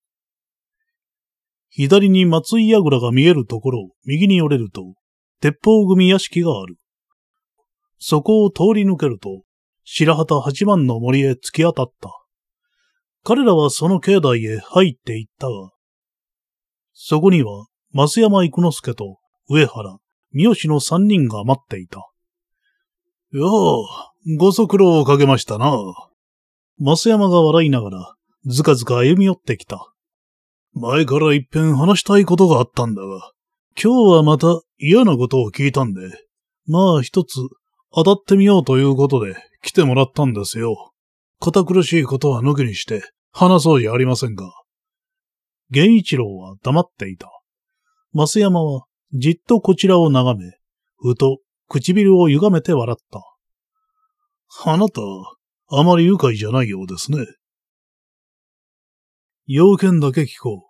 [1.77, 4.93] 左に松井櫓が見えるところを右に寄れると、
[5.41, 6.77] 鉄砲組屋敷がある。
[7.99, 9.43] そこを通り抜けると、
[9.83, 12.11] 白旗八幡の森へ突き当たった。
[13.23, 15.71] 彼らはその境内へ入っていったが、
[16.93, 19.17] そこには、増山育之助と
[19.49, 19.97] 上原、
[20.31, 22.09] 三好の三人が待っていた。
[23.33, 25.77] よう、ご足労をかけましたな。
[26.79, 28.15] 増山が笑いながら、
[28.45, 29.91] ずかずか歩み寄ってきた。
[30.77, 33.31] 前から一遍話したいことがあったんだが、
[33.81, 36.01] 今日はまた嫌なことを聞いたんで、
[36.67, 37.37] まあ一つ
[37.93, 40.91] 当たってみようということで来てもらったんですよ。
[41.39, 44.51] 堅苦しいことは抜きにして話そうじゃありませんか。
[45.69, 47.29] 源一郎は黙っていた。
[48.13, 50.51] 増山はじっとこちらを眺め、
[50.97, 53.21] ふと唇を歪めて笑った。
[54.69, 55.01] あなた、
[55.69, 57.19] あまり愉快じゃないようですね。
[59.47, 60.69] 要件だけ聞こ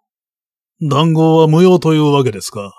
[0.82, 0.90] う。
[0.90, 2.74] 談合は無用というわけですか。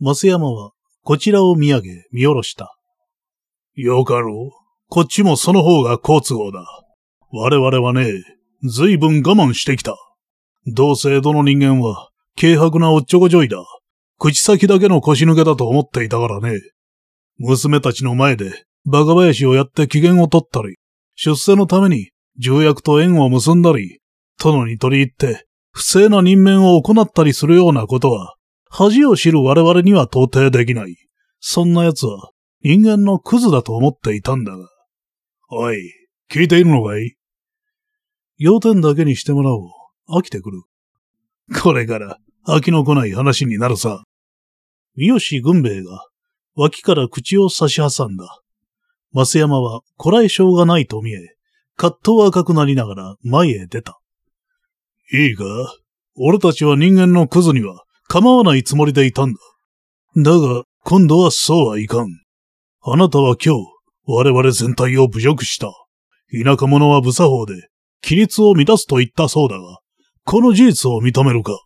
[0.00, 2.76] 増山はこちらを見上げ見下ろした。
[3.74, 4.66] よかろう。
[4.88, 6.64] こっちもその方が好都合だ。
[7.30, 8.10] 我々はね、
[8.64, 9.96] 随分我慢してきた。
[10.66, 13.58] 同性どの人間は、軽薄なおっちょこちょいだ。
[14.18, 16.58] 口先だけの腰抜けだと思っていたからね。
[17.38, 20.76] 娘たちの前で、バカ林をやって機嫌を取ったり、
[21.14, 24.00] 出世のために重役と縁を結んだり、
[24.38, 28.36] 殿に取り入って、不正な任命を行ったりするようなことは、
[28.68, 30.96] 恥を知る我々には到底できない。
[31.40, 32.30] そんな奴は、
[32.62, 34.68] 人間のクズだと思っていたんだが。
[35.50, 35.92] おい、
[36.30, 37.14] 聞いているのかい？
[38.38, 39.70] 要点だけにしてもらおう。
[40.08, 40.62] 飽きてくる。
[41.62, 44.02] これから飽きの来ない話になるさ。
[44.96, 46.06] 三好軍兵衛が
[46.54, 48.40] 脇から口を差し挟んだ。
[49.12, 51.36] 増山はこらえ性がないと見え、
[51.76, 54.00] 葛藤赤くなりながら前へ出た。
[55.12, 55.44] いいか？
[56.16, 59.38] 俺たちは人間のクズには構わないつもりでいたんだ。
[60.16, 62.08] だが、今度はそうはいかん。
[62.82, 63.64] あなたは今日、
[64.06, 65.68] 我々全体を侮辱した。
[66.32, 67.68] 田舎者は無作法で、
[68.02, 69.78] 規律を乱すと言ったそうだが、
[70.24, 71.60] この事実を認めるか？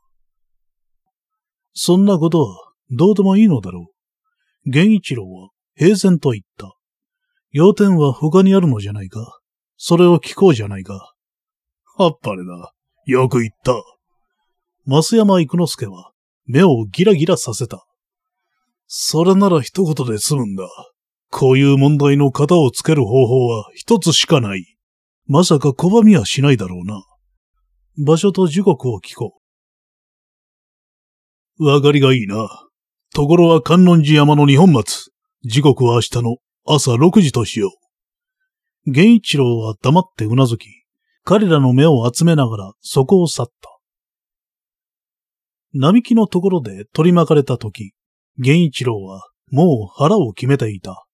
[1.73, 3.87] そんなことはどうでもいいのだろ
[4.67, 4.69] う。
[4.69, 6.75] 源一郎は平然と言った。
[7.53, 9.39] 要点は他にあるのじゃないか？
[9.77, 11.15] それを聞こうじゃないか？
[11.97, 12.73] あっぱれだ。
[13.07, 13.75] よく言った。
[14.87, 16.13] 増山育之助は
[16.47, 17.87] 目をギラギラさせた。
[18.87, 20.65] それなら一言で済むんだ。
[21.31, 24.77] こういう問題の型をつける方法は一つしかない。
[25.27, 27.05] まさか拒みはしないだろうな。
[28.05, 29.39] 場所と時刻を聞こ
[31.59, 31.65] う。
[31.65, 32.49] わかりがいいな。
[33.15, 35.13] ところは観音寺山の二本松。
[35.45, 36.37] 時刻は明日の
[36.67, 38.91] 朝6時としよう。
[38.91, 40.67] 源一郎は黙ってうなずき、
[41.25, 43.79] 彼らの目を集めながらそこを去った。
[45.73, 47.93] 並木のところで取り巻かれた時、
[48.39, 51.05] 源一郎はもう腹を決めていた。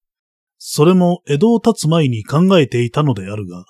[0.58, 3.64] それも江戸を立つ前に考えていたのであるが、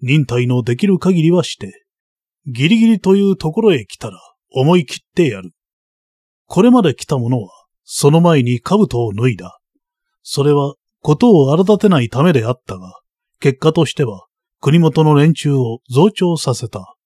[0.00, 1.84] 忍耐のできる限りはして、
[2.46, 4.18] ギリギリというところへ来たら
[4.50, 5.52] 思い切ってやる。
[6.46, 7.50] これまで来た者は、
[7.84, 9.58] その前に兜を脱いだ。
[10.22, 13.00] それは、ことを荒立てないためであったが、
[13.40, 14.27] 結果としては、
[14.60, 16.96] 国元の連中を増長させた。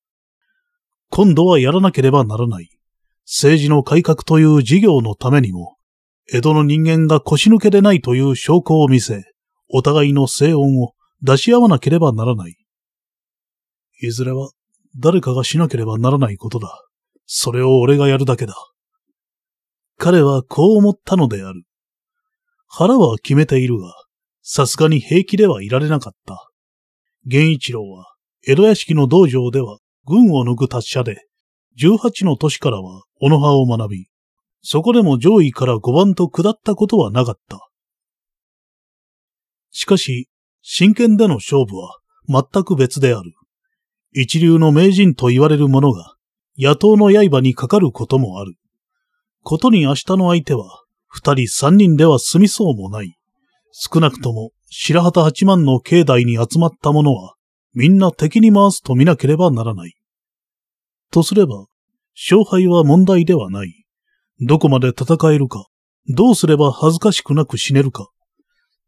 [1.11, 2.71] 今度はやらなければならない。
[3.25, 5.77] 政治の改革という事業のためにも、
[6.33, 9.25] 江戸の人間が腰抜けでないという証拠を見せ、
[9.69, 12.57] お互いの静音を出し合わなければならない。
[14.01, 14.51] いずれは
[14.99, 16.83] 誰かがしなければならないことだ。
[17.27, 18.55] それを俺がやるだけだ。
[19.99, 21.63] 彼はこう思ったのである。
[22.67, 23.95] 腹は決めているが、
[24.43, 26.52] さすがに平気ではいられなかった。
[27.25, 28.15] 源一郎は、
[28.47, 31.27] 江戸屋敷の道場では軍を抜く達者で、
[31.79, 34.09] 18の年からは小野派を学び、
[34.63, 37.69] そこでも上位から5番と下ったことはなかった。
[39.71, 40.29] しかし、
[40.63, 41.99] 真剣での勝負は
[42.29, 43.33] 全く別である。
[44.13, 46.15] 一流の名人と言われる者が、
[46.59, 48.55] 野党の刃にかかることもある。
[49.43, 53.17] ことに明日の相手は、二人三人では済みそうもない。
[53.73, 57.35] 少なくとも、白旗八幡の境内に集まった者は、
[57.75, 59.93] みんな敵に回すと見なければならない。
[61.11, 61.67] とすれば、
[62.17, 63.85] 勝敗は問題ではない。
[64.41, 65.67] どこまで戦えるか、
[66.09, 68.09] どうすれば恥ずかしくなく死ねるか。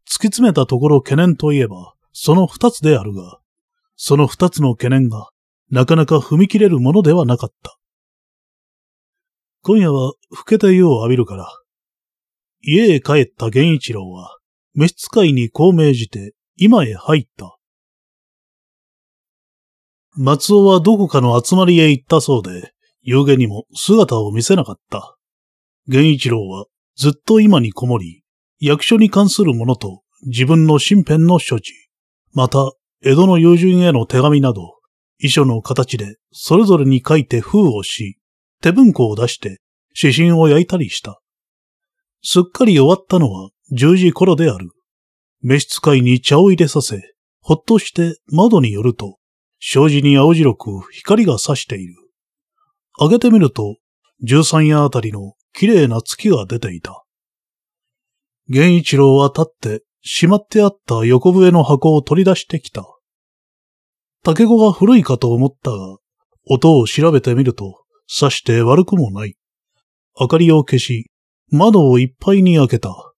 [0.07, 3.37] 突き詰めたところ懸念といえば、その二つであるが、
[3.95, 5.29] その二つの懸念が、
[5.69, 7.77] なかなか踏み切れるものではなかった。
[9.61, 11.47] 今夜は更けた湯を浴びるから。
[12.61, 14.39] 家へ帰った源一郎は、
[14.75, 17.57] 召使いにこう命じて、今へ入った。
[20.17, 25.15] 松尾はどこかの集まりへ行ったそうで、夕げにも姿を見せなかった。
[25.87, 26.65] 源一郎は
[26.97, 28.23] ずっと今にこもり、
[28.59, 31.71] 役所に関するものと自分の身辺の処置、
[32.33, 34.75] また江戸の友人への手紙など、
[35.19, 38.17] 遺書の形でそれぞれに書いて封をし、
[38.61, 39.61] 手文庫を出して
[39.97, 41.21] 指針を焼いたりした。
[42.21, 44.71] すっかり終わったのは十時頃である。
[45.41, 49.17] 召使いに茶を入れさせ、ほっとして窓に寄ると、
[49.59, 51.95] 障子に青白く光が差している。
[52.99, 53.77] 上げてみると、
[54.23, 57.03] 十三夜あたりの綺麗な月が出ていた。
[58.47, 62.85] 源一郎は立ってしまってあった横笛の箱を取り出してきた。
[64.23, 65.97] 竹子が古いかと思ったが、
[66.47, 69.35] 音を調べてみると、さして悪くもない。
[70.19, 71.09] 明かりを消し、
[71.49, 73.14] 窓をいっぱいに開けた。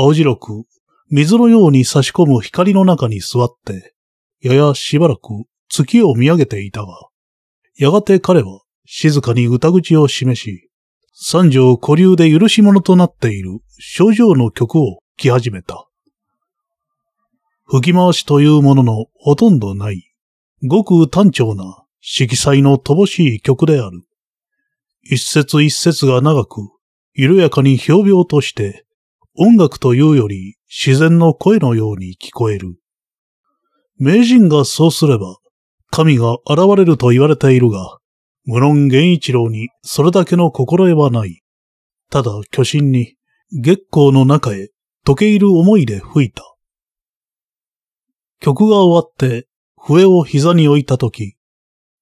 [0.00, 0.64] 青白く、
[1.10, 3.94] 水のように差し込む光の中に座って、
[4.40, 7.08] ややしばらく月を見上げていたが、
[7.76, 10.70] やがて彼は静かに歌口を示し、
[11.14, 15.88] 三条古流で許し物となっている症状の曲を聴き始めた。
[17.64, 20.14] 吹き回しというもののほとんどない。
[20.64, 24.02] ごく単調な色彩の乏しい曲である。
[25.02, 26.60] 一節一節が長く、
[27.14, 28.84] 緩やかに表描として、
[29.40, 32.74] 音楽というより自然の声のように聞こえる。
[33.96, 35.36] 名人がそうすれば、
[35.90, 37.98] 神が現れると言われているが、
[38.44, 41.42] 無論源一郎にそれだけの心得はない。
[42.10, 43.14] ただ巨神に
[43.52, 44.70] 月光の中へ
[45.06, 46.42] 溶け入る思いで吹いた。
[48.40, 51.36] 曲が終わって笛を膝に置いたとき、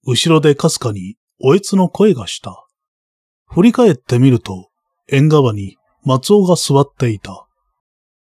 [0.07, 2.67] 後ろでかすかにおえつの声がした。
[3.47, 4.71] 振り返ってみると、
[5.07, 5.77] 縁側に
[6.07, 7.49] 松尾が座っていた。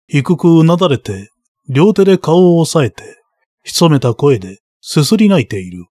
[0.06, 1.30] 低くうなだれて、
[1.70, 3.02] 両手で顔を押さえて、
[3.64, 5.86] 潜めた声ですすり泣いている。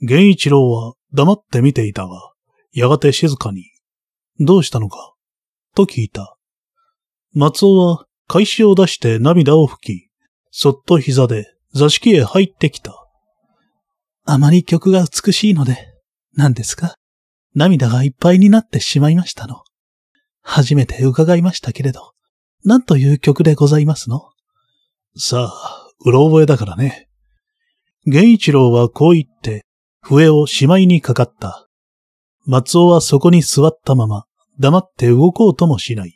[0.00, 2.32] 源一郎は黙って見ていたが、
[2.72, 3.64] やがて静かに、
[4.40, 5.12] どうしたのか、
[5.74, 6.38] と聞いた。
[7.34, 10.08] 松尾は開始を出して涙を拭き、
[10.50, 12.94] そっと膝で座敷へ入ってきた。
[14.24, 15.76] あまり曲が美しいので、
[16.32, 16.94] 何ですか？
[17.54, 19.64] 涙がいっぱいになってしまいましたの。
[20.50, 22.14] 初めて伺いましたけれど、
[22.64, 24.30] 何という曲でございますの？
[25.14, 27.10] さあ、うろ覚えだからね。
[28.06, 29.66] 源一郎はこう言って、
[30.00, 31.68] 笛をしまいにかかった。
[32.46, 34.24] 松尾はそこに座ったまま、
[34.58, 36.14] 黙って動こうともしない。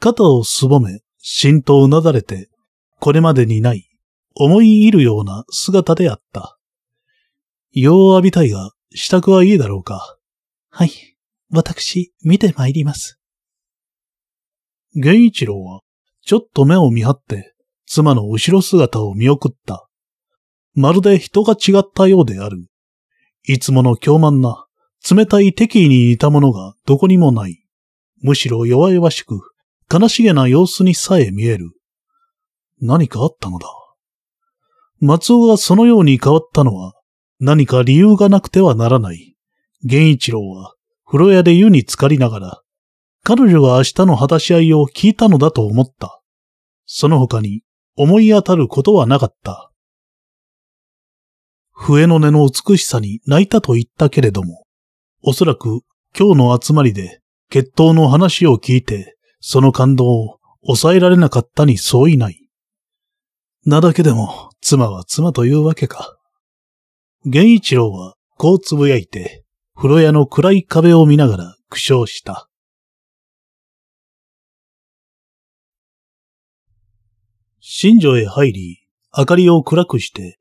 [0.00, 2.50] 肩をすぼめ、しんとうなだれて、
[2.98, 3.88] これまでにない
[4.34, 6.58] 思い入るような姿であった。
[7.70, 10.18] 用を浴びたいが、支度はいいだろうか。
[10.68, 10.90] はい。
[11.50, 13.20] 私、見て参ります。
[14.96, 15.82] 源一郎は、
[16.22, 17.54] ちょっと目を見張って、
[17.86, 19.88] 妻の後ろ姿を見送った。
[20.74, 22.66] まるで人が違ったようである。
[23.44, 24.66] いつもの凶慢な、
[25.08, 27.62] 冷たい敵意に似たものがどこにもない。
[28.22, 29.40] むしろ弱々しく、
[29.92, 31.72] 悲しげな様子にさえ見える。
[32.80, 33.68] 何かあったのだ。
[35.00, 36.94] 松尾がそのように変わったのは、
[37.38, 39.36] 何か理由がなくてはならない。
[39.84, 40.74] 源一郎は、
[41.04, 42.62] 風呂屋で湯に浸かりながら、
[43.28, 46.22] 彼女が明日の果たし合いを聞いたのだと思った。
[46.84, 47.62] その他に
[47.96, 49.72] 思い当たることはなかった。
[51.72, 54.64] 笛の音の美しさに泣いたと言ったけれども、
[55.22, 55.80] おそらく
[56.16, 57.20] 今日の集まりで
[57.50, 62.48] 決闘の話を聞いて、その感動を抑えられなかったに相違ない。
[63.64, 66.16] なだけでも妻は妻というわけか。
[67.24, 69.42] 源一郎はこうつぶやいて、
[69.74, 72.48] 風呂屋の暗い壁を見ながら苦笑した。
[77.68, 78.86] 新所へ入り、
[79.18, 80.38] 明かりを暗くして、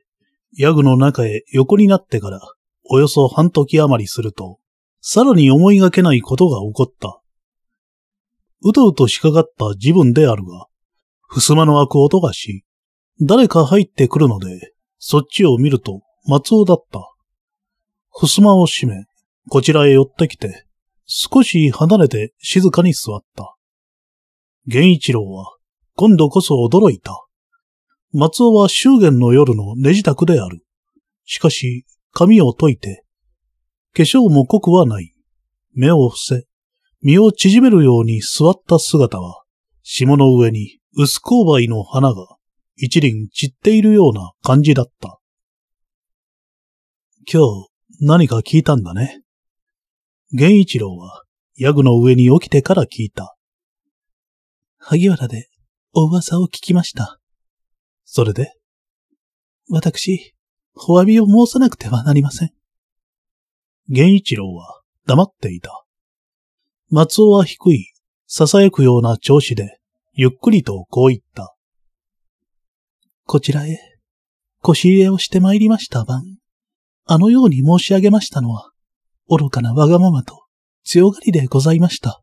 [0.56, 2.40] ヤグの中へ横になってから、
[2.84, 4.60] およそ半時余りすると、
[5.02, 7.20] さらに思いがけないことが起こった。
[8.62, 10.68] うとうとしかかった自分であるが、
[11.28, 12.64] 襖の開く音がし、
[13.20, 17.12] 誰か入ってくるので、そっちを見ると松尾だった。
[18.12, 19.06] 襖を閉め、
[19.50, 20.68] こちらへ寄ってきて、
[21.06, 23.56] 少し離れて静かに座った。
[24.68, 25.55] 源一郎は、
[25.98, 27.14] 今度こそ驚いた。
[28.12, 30.60] 松尾は祝言の夜の寝支度である。
[31.26, 33.06] しかし、髪を解いて、
[33.96, 35.14] 化粧も濃くはない。
[35.74, 36.48] 目を伏せ、
[37.02, 39.44] 身を縮めるように座った姿は、
[39.84, 42.28] 霜の上に薄勾配の花が
[42.76, 45.20] 一輪散っているような感じだった。
[47.32, 47.70] 今日
[48.02, 49.22] 何か聞いたんだね。
[50.32, 51.24] 源一郎は、
[51.56, 53.38] ヤグの上に起きてから聞いた。
[54.78, 55.48] 萩原で
[55.98, 57.22] お噂を聞きました。
[58.04, 58.52] それで
[59.70, 60.36] 私、
[60.76, 62.52] お詫びを申さなくてはなりません。
[63.88, 65.86] 源一郎は黙っていた。
[66.90, 67.94] 松尾は低い、
[68.28, 69.80] 囁くような調子で、
[70.12, 71.56] ゆっくりとこう言った。
[73.24, 73.80] こちらへ、
[74.60, 76.24] 腰入れをして参りました晩。
[77.06, 78.70] あのように申し上げましたのは、
[79.30, 80.44] 愚かなわがままと
[80.84, 82.22] 強がりでございました。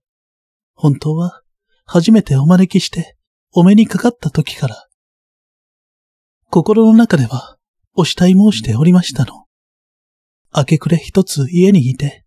[0.75, 1.41] 本当は、
[1.87, 3.17] 初めてお招きして、
[3.55, 4.89] お目にかかった時から、
[6.49, 7.59] 心の中では、
[7.95, 9.45] お慕い申しておりましたの。
[10.57, 12.25] 明け暮れ一つ家にいて、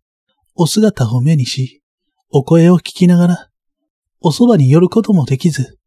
[0.53, 1.81] お姿を目にし、
[2.29, 3.49] お声を聞きながら、
[4.19, 5.79] おそばに寄ることもできず、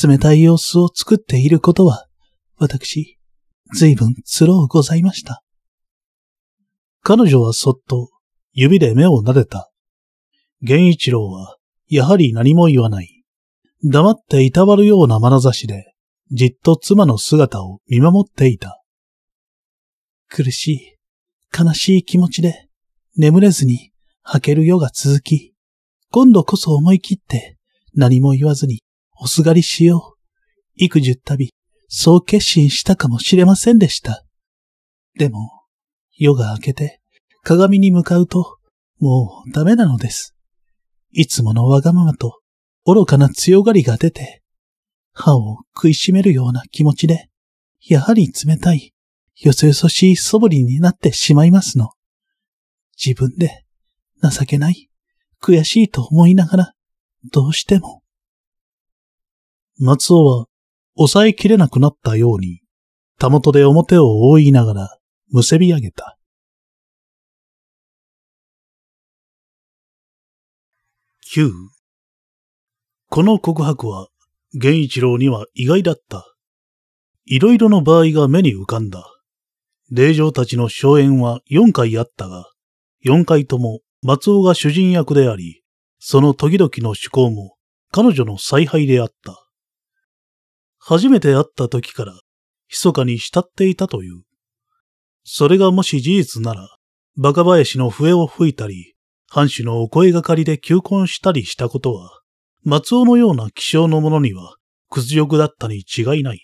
[0.00, 2.06] 冷たい様子を作っていることは、
[2.56, 3.18] 私、
[3.74, 5.42] 随分つろうございました。
[7.02, 8.10] 彼女はそっと
[8.52, 9.72] 指で目を撫でた。
[10.60, 11.56] 源一郎は、
[11.88, 13.15] やはり何も言わない。
[13.88, 15.94] 黙っていたわるような眼差しで、
[16.32, 18.82] じっと妻の姿を見守っていた。
[20.28, 20.96] 苦しい、
[21.56, 22.68] 悲しい気持ちで、
[23.16, 25.54] 眠れずに吐ける夜が続き、
[26.10, 27.58] 今度こそ思い切って
[27.94, 28.80] 何も言わずに
[29.20, 30.18] おすがりしよう。
[30.74, 31.54] 幾十旅、
[31.86, 34.24] そう決心したかもしれませんでした。
[35.16, 35.62] でも、
[36.18, 37.00] 夜が明けて
[37.44, 38.58] 鏡に向かうと、
[38.98, 40.34] もうダメなのです。
[41.12, 42.40] いつものわがままと
[42.86, 44.42] 愚かな強がりが出て、
[45.12, 47.28] 歯を食いしめるような気持ちで、
[47.88, 48.94] やはり冷たい、
[49.40, 51.90] よそよそしい素振りになってしまいますの。
[52.96, 53.64] 自分で
[54.22, 54.88] 情けない、
[55.42, 56.72] 悔しいと思いながら、
[57.32, 58.02] どうしても。
[59.78, 60.46] 松尾は
[60.96, 62.60] 抑えきれなくなったように、
[63.18, 64.98] たもとで表を覆いながら、
[65.32, 66.16] むせび上げた。
[71.34, 71.75] 9
[73.16, 74.08] この告白は、
[74.52, 76.36] 源一郎には意外だった。
[77.24, 79.10] いろいろの場合が目に浮かんだ。
[79.90, 82.52] 霊場たちの荘園は4回あったが、
[83.06, 85.62] 4回とも松尾が主人役であり、
[85.98, 87.56] その時々の趣向も
[87.90, 89.46] 彼女の采配であった。
[90.78, 92.20] 初めて会った時から、
[92.68, 94.24] 密かに慕っていたという。
[95.24, 96.68] それがもし事実なら、
[97.16, 98.94] バカ林の笛を吹いたり、
[99.26, 102.20] 藩主のお声がかりで求婚したりしたことは、
[102.68, 104.56] 松尾のような気性の者には、
[104.90, 106.40] 屈辱だったに違いない。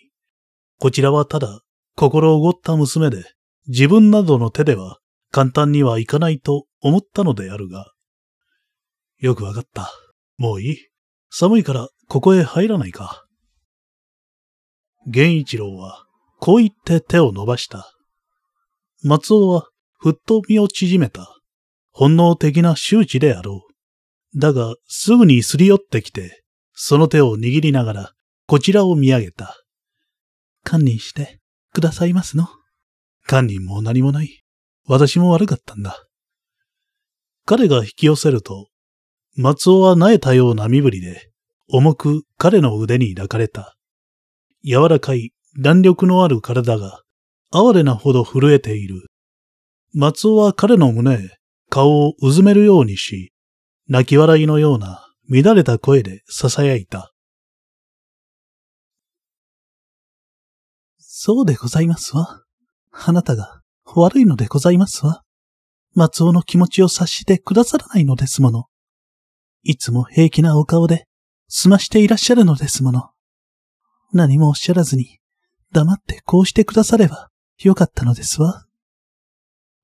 [0.78, 1.62] こちらはただ、
[1.96, 3.24] 心おごった娘で、
[3.66, 5.00] 自分などの手では
[5.32, 7.92] 簡単にはいかないと思ったのであるが。
[9.18, 9.92] よくわかった。
[10.38, 10.76] もういい。
[11.28, 13.24] 寒いからここへ入らないか。
[15.06, 16.04] 源一郎は
[16.38, 17.92] こう言って手を伸ばした。
[19.02, 19.66] 松尾は
[19.98, 21.36] ふっと身を縮めた。
[21.90, 23.71] 本能的な周知であろう。
[24.34, 26.42] だが、すぐにすり寄ってきて、
[26.72, 28.12] その手を握りながら、
[28.46, 29.56] こちらを見上げた。
[30.64, 31.40] 堪忍して
[31.72, 32.48] くださいますの。
[33.28, 34.42] 堪忍も何もない。
[34.86, 36.06] 私も悪かったんだ。
[37.44, 38.68] 彼が引き寄せると、
[39.36, 41.30] 松尾は萎えたような身振りで、
[41.68, 43.76] 重く彼の腕に抱かれた。
[44.64, 47.02] 柔らかい弾力のある体が、
[47.50, 49.08] 哀れなほど震えている。
[49.94, 51.38] 松尾は彼の胸へ
[51.68, 53.31] 顔をうずめるようにし、
[53.92, 57.12] 泣き笑いのような乱れた声で囁いた。
[60.98, 62.40] そうでございますわ。
[62.90, 63.60] あなたが
[63.94, 65.24] 悪いのでございますわ。
[65.92, 68.64] 松尾の気持ちを察してくださらないのですもの。
[69.62, 71.04] いつも平気なお顔で
[71.48, 73.10] 済ましていらっしゃるのですもの。
[74.10, 75.18] 何もおっしゃらずに
[75.72, 77.28] 黙ってこうしてくだされば
[77.58, 78.64] よかったのですわ。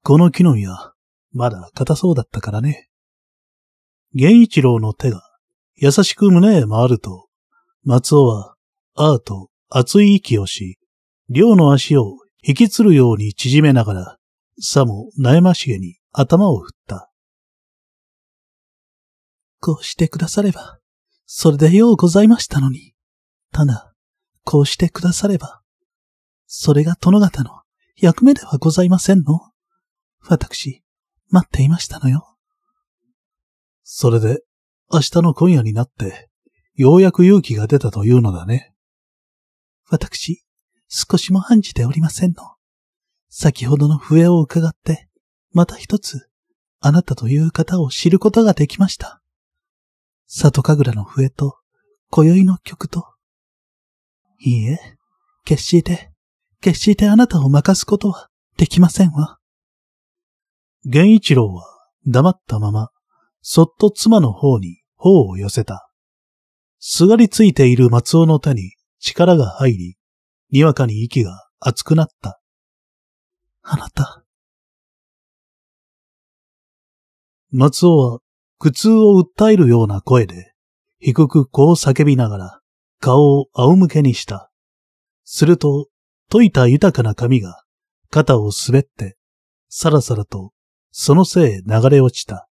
[0.03, 0.95] この木の実は、
[1.33, 2.88] まだ硬そうだったからね。
[4.15, 5.23] 源一郎の手が
[5.77, 7.29] 優しく胸へ回ると、
[7.85, 8.55] 松尾は、
[8.95, 10.79] あーと熱い息をし、
[11.29, 14.19] 両の足を引きつるように縮めながら、
[14.61, 17.11] さも悩ましげに頭を振った。
[19.61, 20.79] こうしてくだされば、
[21.27, 22.95] それでようございましたのに。
[23.53, 23.93] ただ、
[24.45, 25.61] こうしてくだされば、
[26.47, 27.61] それが殿方の
[27.97, 29.53] 役目ではございませんの
[30.27, 30.83] 私、
[31.29, 32.38] 待っていましたのよ。
[33.91, 34.43] それで、
[34.93, 36.29] 明日の今夜になって、
[36.75, 38.75] ようやく勇気が出たというのだね。
[39.89, 40.45] 私、
[40.89, 42.43] 少しも案じておりませんの。
[43.31, 45.09] 先ほどの笛を伺って、
[45.53, 46.29] また一つ、
[46.81, 49.23] あなたという方を知ることができました。
[50.27, 51.57] 里神楽の笛と、
[52.11, 53.07] 今宵の曲と。
[54.39, 54.79] いいえ、
[55.47, 56.11] 決して
[56.61, 58.29] 決してあなたを任すことは
[58.59, 59.39] できませんわ。
[60.85, 61.65] 源一郎は
[62.07, 62.91] 黙ったまま、
[63.51, 65.91] そっと妻の方に頬を寄せた。
[66.81, 69.97] すがりついている松尾の手に力が入り、
[70.51, 72.43] にわかに息が熱くなった。
[73.63, 74.23] あなた。
[77.51, 78.19] 松尾は
[78.59, 80.53] 苦痛を訴えるような声で、
[81.01, 82.61] 低くこう叫びながら、
[83.01, 84.51] 顔を仰向けにした。
[85.25, 85.89] すると、
[86.31, 87.65] 溶いた豊かな髪が
[88.11, 89.17] 肩を滑って、
[89.71, 90.53] さらさらと
[90.91, 92.48] そのせい流れ落ちた。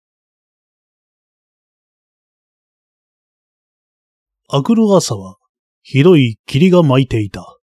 [4.53, 5.38] 明くる朝は、
[5.82, 7.57] ひどい霧が巻いていた。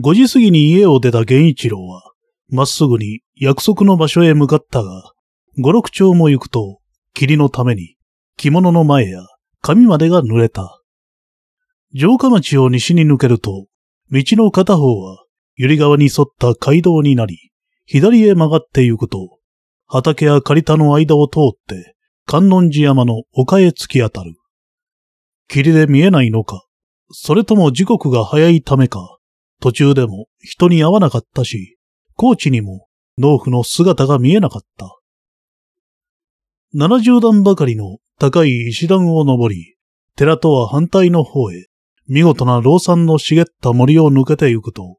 [0.00, 2.12] 五時過ぎに家を出た源一郎は、
[2.48, 5.12] まっすぐに約束の場所へ向かったが、
[5.58, 6.78] 五六丁も行くと、
[7.14, 7.96] 霧のために、
[8.36, 9.26] 着物の前や
[9.60, 10.80] 髪までが濡れた。
[11.94, 13.66] 城下町を西に抜けると、
[14.12, 15.24] 道の片方は、
[15.56, 17.50] ゆり川に沿った街道になり、
[17.86, 19.40] 左へ曲がって行くと、
[19.86, 24.34] 畑や借り田の間を通って、観音寺山の丘へ突き当たる。
[25.52, 26.64] 霧で見えないのか、
[27.10, 29.18] それとも時刻が早いためか、
[29.60, 31.76] 途中でも人に会わなかったし、
[32.16, 32.86] 高知にも
[33.18, 34.98] 農夫の姿が見えなかった。
[36.72, 39.76] 七十段ばかりの高い石段を登り、
[40.16, 41.66] 寺とは反対の方へ
[42.08, 44.96] 見事な老山の茂った森を抜けて行くと、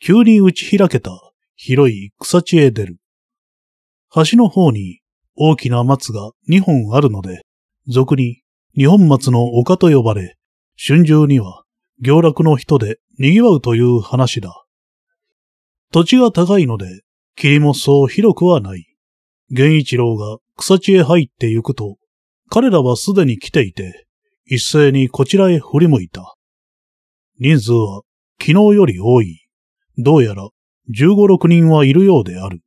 [0.00, 1.10] 急に打ち開けた
[1.56, 2.96] 広い草地へ出る。
[4.14, 5.00] 橋の方に
[5.36, 7.42] 大きな松が二本あるので、
[7.86, 8.43] 俗に
[8.76, 10.36] 二本松の丘と呼ばれ、
[10.76, 11.62] 春秋には
[12.00, 14.64] 行楽の人で賑わうという話だ。
[15.92, 17.02] 土地が高いので、
[17.36, 18.84] 霧もそう広くはない。
[19.50, 21.98] 源一郎が草地へ入って行くと、
[22.50, 24.06] 彼らはすでに来ていて、
[24.44, 26.34] 一斉にこちらへ振り向いた。
[27.38, 28.02] 人数は
[28.40, 29.46] 昨日より多い。
[29.98, 30.48] どうやら
[30.90, 32.60] 十五六人はいるようである。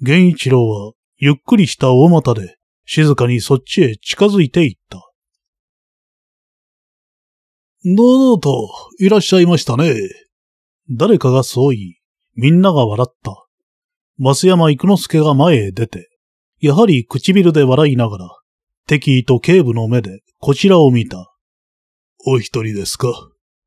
[0.00, 2.56] 源一郎はゆっくりした大股で
[2.86, 5.09] 静かにそっちへ近づいていった。
[7.84, 9.94] どうといらっしゃいましたね。
[10.90, 11.96] 誰かがそう言い、
[12.34, 13.46] みんなが笑った。
[14.18, 16.10] 増山育之助が前へ出て、
[16.60, 18.28] やはり唇で笑いながら、
[18.86, 21.32] 敵意と警部の目でこちらを見た。
[22.26, 23.08] お一人ですか？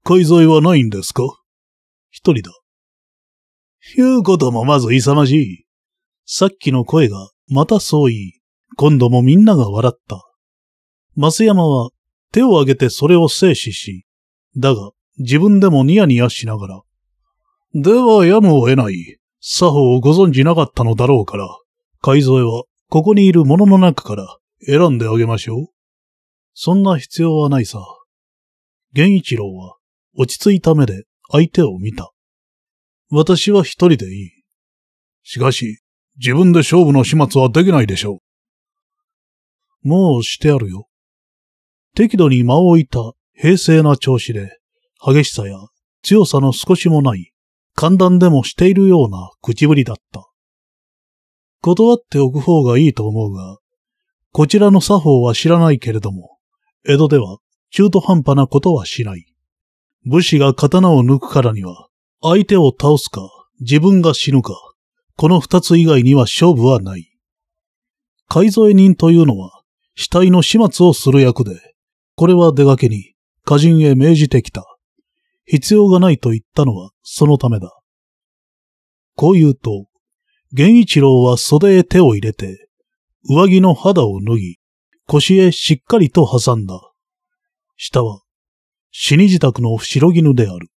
[0.04, 1.24] 海沿いはないんですか？
[2.12, 2.52] 一人だ。
[3.96, 5.66] 言うこともまず勇ましい。
[6.26, 8.34] さっきの声がまたそう言い、
[8.78, 10.22] 今度もみんなが笑った。
[11.18, 11.90] 増山は
[12.34, 14.06] 手を挙げてそれを制止し、
[14.58, 16.82] だが自分でもニヤニヤしながら、
[17.76, 19.18] ではやむを得ない。
[19.46, 21.46] 作法をご存じなかったのだろうから、
[22.02, 25.68] 海添はここにいる者の中から選んであげましょう。
[26.54, 27.80] そんな必要はないさ。
[28.94, 29.76] 源一郎は
[30.16, 32.14] 落ち着いた目で相手を見た。
[33.10, 34.32] 私は一人でいい。
[35.24, 35.82] しかし、
[36.18, 38.22] 自分で勝負の始末はできないでしょ
[39.84, 39.88] う。
[39.88, 40.88] もうしてあるよ。
[41.96, 43.00] 適度に間を置いた
[43.34, 44.58] 平静な調子で、
[45.06, 45.58] 激しさや
[46.02, 47.32] 強さの少しもない、
[47.76, 50.28] 寒暖でもしているような口ぶりだった。
[51.62, 53.58] 断っておく方がいいと思うが、
[54.32, 56.38] こちらの作法は知らないけれども、
[56.86, 57.38] 江戸では
[57.70, 59.26] 中途半端なことはしない。
[60.06, 61.88] 武士が刀を抜くからには、
[62.22, 63.22] 相手を倒すか、
[63.60, 64.54] 自分が死ぬか、
[65.16, 67.10] この二つ以外には勝負はない。
[68.28, 69.62] 改添人というのは、
[69.96, 71.73] 死体の始末をする役で、
[72.24, 74.64] これは出がけに、家人へ命じてきた。
[75.44, 77.78] 必要がないと言ったのはそのためだ。
[79.18, 79.88] こう言うと、
[80.54, 82.70] 源一郎は袖へ手を入れて、
[83.30, 84.58] 上着の肌を脱ぎ、
[85.06, 86.80] 腰へしっかりと挟んだ。
[87.76, 88.22] 下は、
[88.90, 90.70] 死に自宅の白絹である。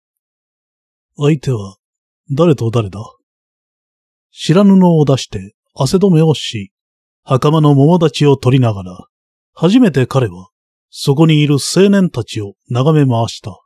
[1.15, 1.77] 相手は、
[2.31, 3.01] 誰と誰だ？
[4.31, 6.71] 白布を出して汗止めをし、
[7.21, 9.05] 袴の桃立ちを取りながら、
[9.53, 10.49] 初めて彼は、
[10.97, 13.59] そこにいる青年たちを眺め回した。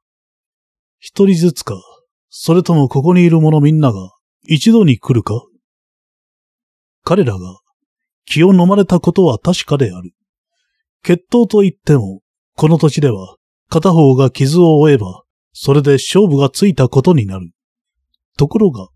[0.97, 1.80] 一人ずつか、
[2.27, 4.14] それともここにいる者みんなが
[4.47, 5.39] 一度に来るか？
[7.03, 7.60] 彼らが
[8.26, 10.11] 気を飲まれたことは確かである。
[11.03, 12.22] 決闘と言っても、
[12.56, 13.35] この土地では
[13.69, 15.22] 片方が傷を負えば、
[15.53, 17.51] それで勝負がついたことになる。
[18.39, 18.88] ところが、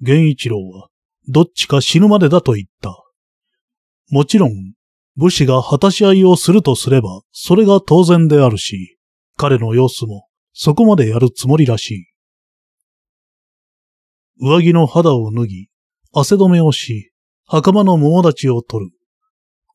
[0.00, 0.86] 源一郎は、
[1.26, 2.96] どっちか死ぬまでだと言った。
[4.08, 4.52] もちろん、
[5.16, 8.98] 武士が果たし合いをするとすれば、それが当然であるし、
[9.36, 12.06] 彼の様子も、そこまでやるつもりらしい。
[14.40, 15.68] 上着の肌を脱ぎ、
[16.12, 17.12] 汗止めをし、
[17.46, 18.92] 袴の桃立ちを取る。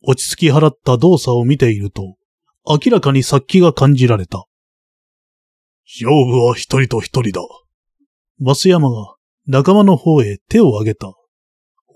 [0.02, 2.18] 落ち着き払った動作を見ていると、
[2.68, 4.46] 明らかに殺気が感じられた。
[5.86, 7.42] 勝負は一人と一人だ。
[8.40, 9.16] 増山が
[9.48, 11.14] 仲間の方へ手を挙げた。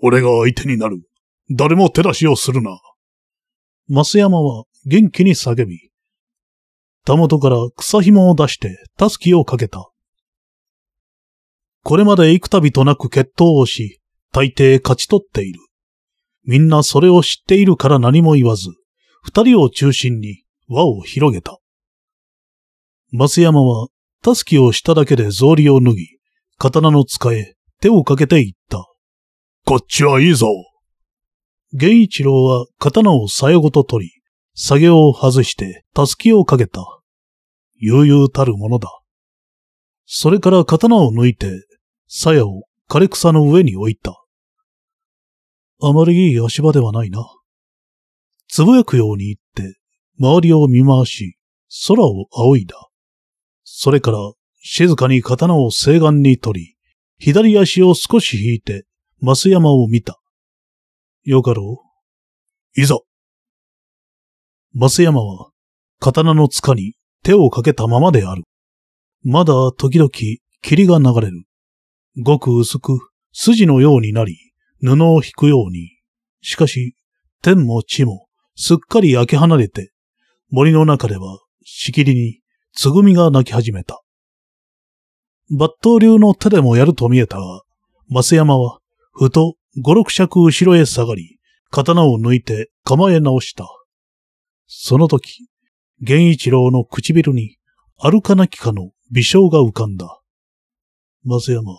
[0.02, 1.02] 俺が相手になる。
[1.50, 2.80] 誰も手出しをするな。
[3.94, 5.92] 増山は元気に叫び、
[7.04, 9.92] たもとから草紐を出してたすきをかけた。
[11.84, 14.00] これまで幾度となく決闘をし、
[14.32, 15.60] 大抵勝ち取っている。
[16.46, 18.70] みんなそれを知っているから何も言わず、
[19.24, 21.60] 二人を中心に輪を広げた。
[23.12, 23.90] 増山は、
[24.24, 26.08] たすきをしただけで草履を脱ぎ、
[26.58, 28.88] 刀の使え手をかけて言った。
[29.66, 30.48] こっちはいいぞ。
[31.74, 34.12] 源一郎は刀をさよごと取り、
[34.54, 36.82] 下げを外してたすきをかけた。
[37.78, 38.90] 悠々たるものだ。
[40.06, 41.66] それから刀を抜いて、
[42.08, 44.22] 鞘を枯れ草の上に置いた。
[45.82, 47.26] あまりいい足場ではないな。
[48.50, 49.80] つぶやくように言って、
[50.20, 51.38] 周りを見回し、
[51.88, 52.76] 空を仰いだ。
[53.64, 54.18] それから、
[54.62, 56.76] 静かに刀を西岸に取り、
[57.18, 58.86] 左足を少し引いて、
[59.22, 60.21] 増山を見た。
[61.24, 61.84] よかろ
[62.76, 62.98] ういざ
[64.74, 65.52] 増山は、
[66.00, 68.44] 刀の塚に手をかけたままである。
[69.24, 70.10] まだ時々
[70.62, 71.44] 霧が流れる。
[72.24, 73.00] ごく薄く
[73.34, 74.36] 筋のようになり、
[74.82, 75.92] 布を引くように。
[76.42, 76.96] しかし、
[77.44, 79.92] 天も地もすっかり焼け離れて、
[80.50, 82.40] 森の中ではしきりに
[82.74, 84.02] つぐみが鳴き始めた。
[85.52, 87.62] 抜刀流の手でもやると見えたが、
[88.10, 88.80] 増山は、
[89.14, 91.40] ふと五六尺後ろへ下がり、
[91.70, 93.66] 刀を抜いて構え直した。
[94.68, 95.48] その時、
[96.02, 97.58] 源一郎の唇に、
[97.98, 100.22] あるかなきかの微笑が浮かんだ。
[101.24, 101.74] 松山、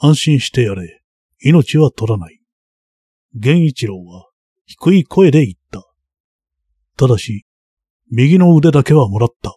[0.00, 1.02] 安心してやれ。
[1.40, 2.40] 命は取らない。
[3.34, 4.26] 源一郎は
[4.66, 5.84] 低い声で言った。
[6.96, 7.44] ただし、
[8.10, 9.54] 右の腕だけはもらった。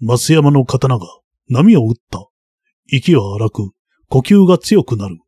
[0.00, 1.06] 松山の刀が
[1.48, 2.26] 波を打った。
[2.86, 3.70] 息は荒く、
[4.08, 5.18] 呼吸が強くなる。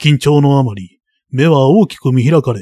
[0.00, 2.60] 緊張のあまり、目は大きく見開かれ、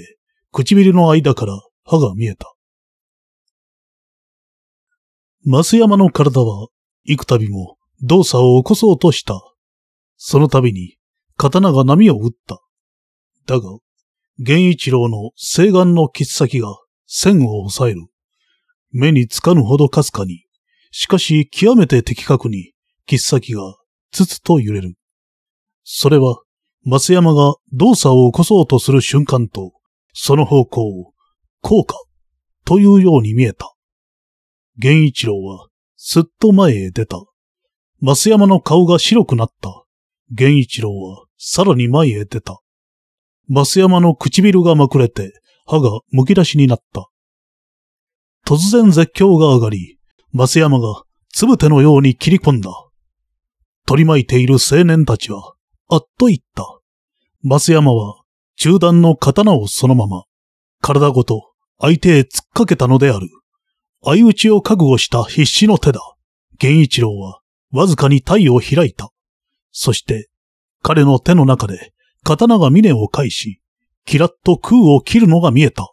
[0.51, 2.53] 唇の間から歯が見えた。
[5.47, 6.69] 増山の体は、
[7.05, 9.41] 幾度も動作を起こそうとした。
[10.17, 10.97] その度に、
[11.37, 12.61] 刀が波を打った。
[13.47, 13.79] だが、
[14.39, 16.69] 源一郎の西岸の切っ先が
[17.07, 18.09] 線を押さえる。
[18.91, 20.45] 目につかぬほどかすかに、
[20.91, 22.73] しかし極めて的確に、
[23.07, 23.63] 切っ先が
[24.11, 24.95] つつと揺れる。
[25.85, 26.43] それは、
[26.91, 29.73] 増山が動作を起こそうとする瞬間と、
[30.15, 31.13] その方向を、
[31.61, 31.95] こうか、
[32.65, 33.75] というように見えた。
[34.79, 37.19] 源一郎は、すっと前へ出た。
[38.01, 39.85] 増山の顔が白くなった。
[40.31, 42.63] 源一郎は、さらに前へ出た。
[43.51, 47.11] 増山の唇がまくれて、歯がむき出しになった。
[48.47, 49.99] 突然絶叫が上がり、
[50.33, 51.03] 増山が
[51.35, 52.71] つぶてのように切り込んだ。
[53.85, 55.53] 取り巻いている青年たちは、
[55.91, 56.78] あっと言った。
[57.45, 58.23] 増山は
[58.57, 60.25] 中段の刀をそのまま、
[60.81, 63.29] 体ごと相手へ突っかけたのである。
[64.05, 66.01] 相打ちを覚悟した必死の手だ。
[66.61, 67.41] 源一郎は
[67.71, 69.11] わずかに体を開いた。
[69.71, 70.29] そして
[70.83, 71.93] 彼の手の中で
[72.25, 73.61] 刀が峰を返し、
[74.05, 75.93] キラッと空を切るのが見えた。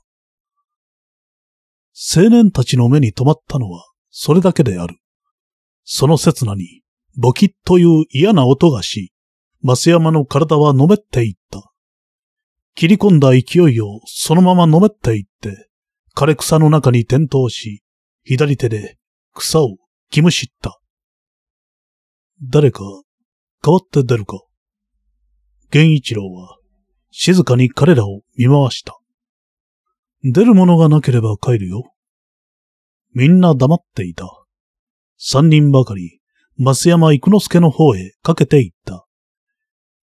[2.16, 4.98] 青年たちの目に留まったのはそれだけである。
[5.84, 6.82] その刹那に、
[7.16, 9.14] ボキッという嫌な音がし、
[9.68, 11.72] 増山の体はのめっていった。
[12.76, 15.70] 切り込んだ勢いをそのままのめっていって、
[16.16, 17.82] 枯れ草の中に転倒し、
[18.24, 19.00] 左手で
[19.34, 19.78] 草を
[20.12, 20.80] 気むしった。
[22.44, 22.84] 誰か
[23.64, 24.40] 変わって出るか
[25.74, 26.60] 源一郎は
[27.10, 28.96] 静かに彼らを見回した。
[30.22, 31.92] 出るものがなければ帰るよ。
[33.16, 34.28] みんな黙っていた。
[35.18, 36.20] 三人ばかり、
[36.60, 39.05] 増山育之助の方へかけていった。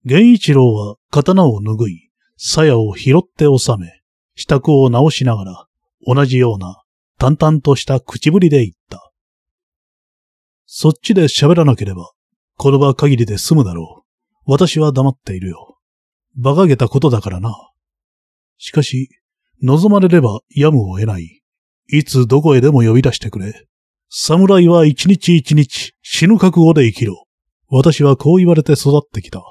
[0.04, 4.02] 源一郎は刀を拭い、鞘を拾って収め、
[4.34, 5.66] 支度を直しながら、
[6.06, 6.82] 同じような
[7.18, 9.12] 淡々とした口ぶりで言った。
[10.66, 12.10] そっちで喋らなければ、
[12.56, 14.04] この場限りで済むだろ
[14.46, 14.50] う。
[14.50, 15.78] 私は黙っているよ。
[16.36, 17.54] 馬鹿げたことだからな。
[18.58, 19.08] しかし、
[19.62, 21.42] 望まれればやむを得ない。
[21.88, 23.66] いつどこへでも呼び出してくれ。
[24.08, 27.26] 侍は一日一日死ぬ覚悟で生きろ。
[27.68, 29.42] 私はこう言われて育ってきた。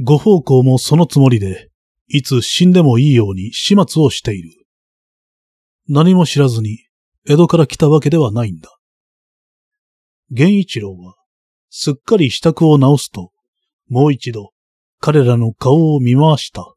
[0.00, 1.70] ご奉公もそのつもりで、
[2.08, 4.50] いつ死んでもいいように始末をしている。
[5.88, 6.86] 何も知らずに
[7.26, 8.70] 江戸から来たわけではないんだ。
[10.30, 11.14] 源一郎は
[11.70, 13.30] すっかり支度を直すと、
[13.88, 14.50] もう一度
[15.00, 16.74] 彼らの顔を見回した。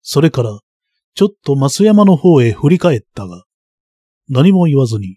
[0.00, 0.60] それから
[1.14, 3.44] ちょっと増山の方へ振り返ったが、
[4.28, 5.16] 何も言わずに、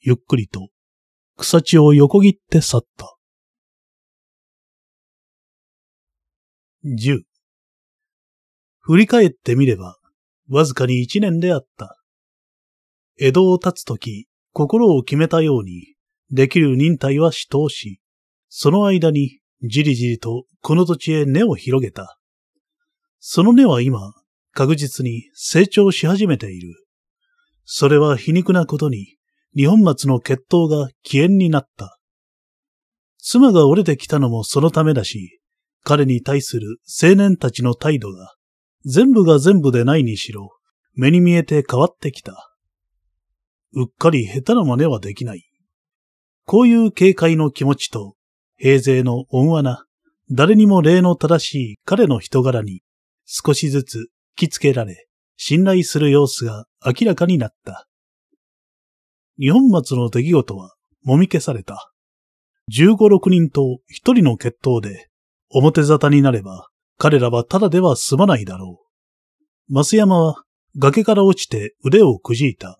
[0.00, 0.68] ゆっくりと
[1.36, 3.13] 草地を横切って去った。
[6.86, 7.22] 十。
[8.80, 9.96] 振り返ってみれば、
[10.50, 11.96] わずかに一年であった。
[13.18, 15.94] 江戸を立つとき、心を決めたように、
[16.30, 18.00] できる忍耐は死闘し、
[18.50, 22.18] その間にじりじりとこの土地へ根を広げた。
[23.18, 24.12] その根は今、
[24.52, 26.84] 確実に成長し始めている。
[27.64, 29.16] それは皮肉なことに、
[29.56, 31.98] 日本松の血統が起源になった。
[33.16, 35.40] 妻が折れてきたのもそのためだし、
[35.84, 38.34] 彼に対する青年たちの態度が、
[38.86, 40.50] 全部が全部でないにしろ、
[40.94, 42.56] 目に見えて変わってきた。
[43.74, 45.44] うっかり下手な真似はできない。
[46.46, 48.14] こういう警戒の気持ちと、
[48.56, 49.84] 平勢の温和な、
[50.30, 52.82] 誰にも礼の正しい彼の人柄に、
[53.26, 55.06] 少しずつきつけられ、
[55.36, 57.86] 信頼する様子が明らかになった。
[59.38, 61.90] 日本松の出来事はもみ消された。
[62.68, 65.08] 十五六人と一人の決闘で
[65.50, 66.68] 表沙汰になれば
[66.98, 68.80] 彼らはただでは済まないだろ
[69.68, 69.72] う。
[69.72, 70.44] 増山は
[70.76, 72.78] 崖から落ちて腕をくじいた。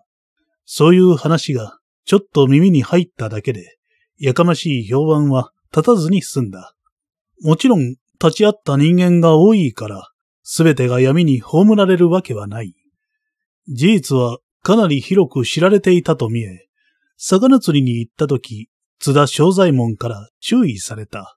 [0.65, 3.77] そういう話がちょっと耳に入っただけで、
[4.19, 6.75] やかましい評判は立たずに済んだ。
[7.43, 10.11] もちろん立ち会った人間が多いから
[10.43, 12.75] すべてが闇に葬られるわけはない。
[13.69, 16.69] 事実はかなり広く知られていたと見え、
[17.17, 18.69] 魚釣りに行った時、
[18.99, 21.37] 津田正左衛門から注意された。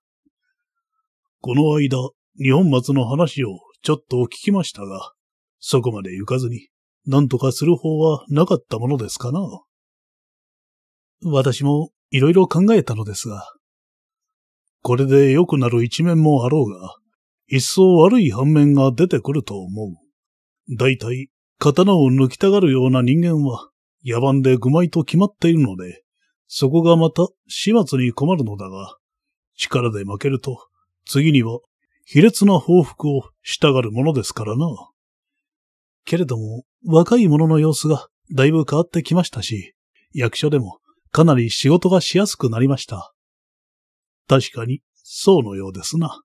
[1.48, 1.98] この間、
[2.38, 5.14] 日本松の話をちょっと聞きましたが、
[5.60, 6.68] そこまで行かずに、
[7.06, 9.40] 何とかする方はなかったものですかな？
[11.24, 13.46] 私もいろいろ考えたのですが、
[14.82, 16.98] これで良くなる一面もあろうが、
[17.48, 20.76] 一層悪い反面が出てくると思う。
[20.78, 21.30] 大体、
[21.60, 23.70] 刀を抜きたがるような人間は、
[24.06, 26.04] 野蛮で愚昧と決まっているので、
[26.48, 28.98] そこがまた始末に困るのだが、
[29.56, 30.68] 力で負けると、
[31.08, 31.60] 次には
[32.06, 34.68] 卑劣な報復をしたがるものですからな。
[36.06, 39.74] けれども、若い者の様子がだいぶ変わってきましたし、
[40.14, 40.80] 役所でも
[41.12, 43.14] かなり仕事がしやすくなりました。
[44.28, 46.22] 確かに、そうのようですな。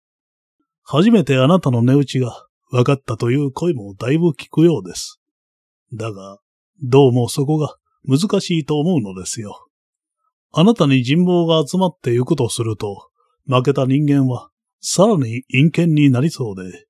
[0.84, 5.20] 初めてあなたの値打ちが分かったという声もだいぶ聞くようです。
[5.92, 6.38] だが、
[6.82, 9.66] どうもそこが難しいと思うのですよ。
[10.52, 13.08] あなたに人望が集まってゆくとすると、
[13.46, 14.51] 負けた人間は
[14.84, 16.86] さらに陰険になりそうで。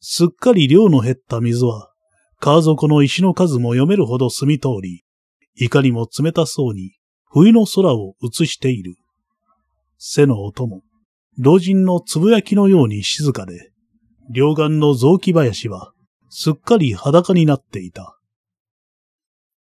[0.00, 1.90] すっかり量の減った水は、
[2.38, 5.02] 川底の石の数も読めるほど澄み通り、
[5.56, 6.92] いかにも冷たそうに
[7.30, 8.96] 冬の空を映している。
[9.96, 10.82] 背の音も、
[11.38, 13.72] 老人のつぶやきのように静かで、
[14.30, 15.94] 両岸の雑木林は
[16.28, 18.18] すっかり裸になっていた。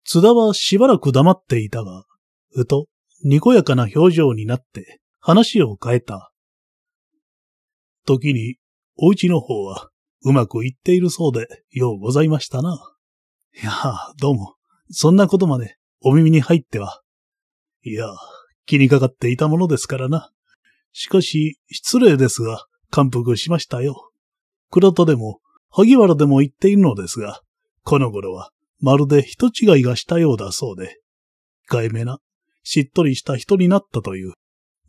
[0.05, 2.05] 津田はしばらく黙っていたが、
[2.49, 2.87] ふと、
[3.23, 6.31] にこやかな表情になって話を変えた。
[8.05, 8.57] 時に、
[8.97, 9.89] お家の方は、
[10.23, 12.79] うまくいっているそうで、ようございましたな。
[13.61, 14.55] いやあ、どうも、
[14.89, 17.01] そんなことまで、お耳に入っては。
[17.83, 18.07] いや、
[18.65, 20.31] 気にかかっていたものですからな。
[20.91, 24.11] しかし、失礼ですが、感服しましたよ。
[24.71, 27.41] 倉田でも、萩原でも言っているのですが、
[27.83, 30.99] この頃は、まるで人違いがしたようだそうで、
[31.69, 32.19] 控えめな、
[32.63, 34.33] しっとりした人になったという。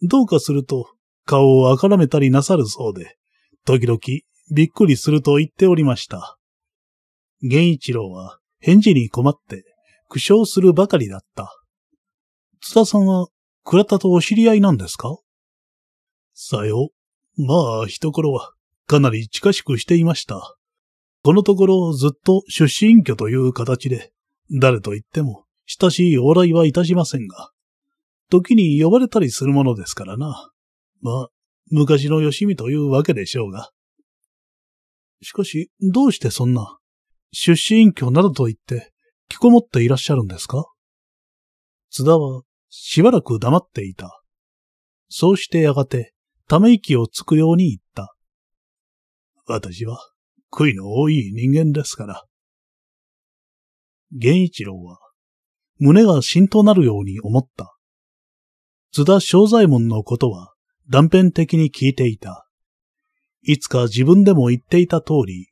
[0.02, 0.95] どうかすると、
[1.26, 3.16] 顔をあからめたりなさるそうで、
[3.64, 3.98] 時々
[4.54, 6.38] びっくりすると言っておりました。
[7.42, 9.64] 源一郎は返事に困って
[10.08, 11.52] 苦笑するばかりだった。
[12.62, 13.26] 津田さんは
[13.64, 15.18] 倉田とお知り合いなんですか？
[16.32, 16.90] さよ。
[17.36, 18.52] まあ、一頃は
[18.86, 20.56] かなり近しくしていました。
[21.22, 24.12] このところずっと出身居という形で、
[24.60, 27.50] 誰と言っても親しい往来はいたしませんが、
[28.30, 30.50] 時に呼ばれたりするものですからな。
[31.00, 31.28] まあ、
[31.70, 33.70] 昔のよしみというわけでしょうが。
[35.22, 36.78] しかし、どうしてそんな、
[37.32, 38.92] 出身居などと言って、
[39.28, 40.64] 着こもっていらっしゃるんですか？
[41.90, 44.22] 津田は、しばらく黙っていた。
[45.08, 46.12] そうしてやがて、
[46.48, 48.14] ため息をつくように言った。
[49.46, 49.98] 私は、
[50.52, 52.24] 悔いの多い人間ですから。
[54.12, 54.98] 源一郎は、
[55.78, 57.76] 胸が浸となるように思った。
[58.92, 60.54] 津田正左衛門のことは
[60.88, 62.46] 断片的に聞いていた。
[63.42, 65.48] いつか自分でも言っていた通り、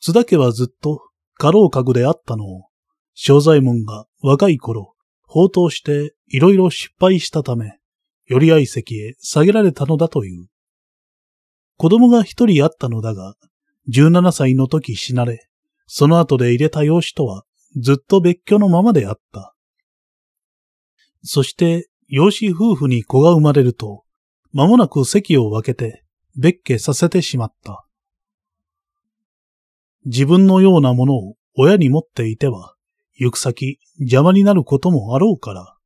[0.00, 1.00] 津田家はずっと
[1.38, 2.68] 家老格であったのを、
[3.14, 7.78] 正左衛門が若い頃、放蕩していろいろ失敗したため、
[8.26, 10.46] より合席へ下げられたのだという。
[11.76, 13.34] 子供が一人あったのだが、
[13.90, 15.48] 17歳の時死なれ、
[15.86, 17.44] その後で入れた養子とは
[17.76, 19.54] ずっと別居のままであった。
[21.22, 24.04] そして、養子夫婦に子が生まれると、
[24.58, 26.02] 間もなく席を分けて
[26.36, 27.86] 別家させてしまった。
[30.04, 32.74] 自分のようなものを親に持っていては、
[33.16, 35.76] 行く先邪魔になることもあろうから。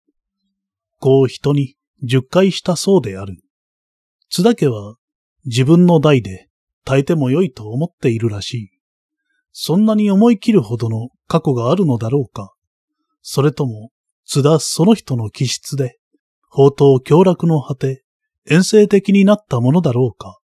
[1.00, 3.42] こう人に十回したそうである。
[4.30, 4.96] 津田家は
[5.44, 6.48] 自分の代で
[6.86, 8.70] 耐えてもよいと思っているらしい。
[9.52, 12.54] そんなに思い切るほどの過去があるのだろうか。
[13.20, 13.90] それとも、
[14.24, 15.98] 津田その人の気質で、
[16.50, 18.02] 宝刀強楽の果て、
[18.48, 20.38] 遠征的になったものだろうか。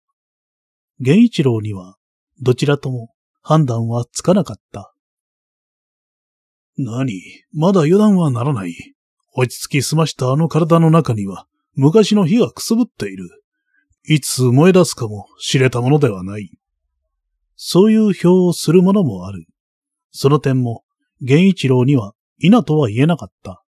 [1.00, 1.96] 源一郎には、
[2.42, 3.10] どちらとも
[3.42, 4.94] 判断はつかなかった。
[6.78, 7.22] 何？
[7.54, 8.76] まだ油断はならない。
[9.36, 13.30] 落ち着きすましたあの体の中には、昔の火がくすぶっている。
[14.08, 16.52] いつ燃え出すかも知れたものではない。
[17.56, 19.46] そういう表をするものもある。
[20.12, 20.84] その点も、
[21.20, 23.64] 源一郎には、否とは言えなかった。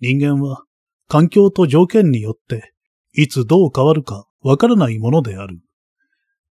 [0.00, 0.64] 人間は、
[1.08, 2.73] 環境と条件によって、
[3.14, 5.60] いつどう変わるかわからないものである。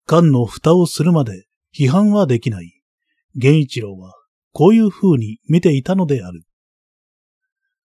[0.05, 2.81] 缶の蓋をするまで批判はできない。
[3.35, 4.13] 源一郎は
[4.51, 6.43] こういう風に見ていたのである。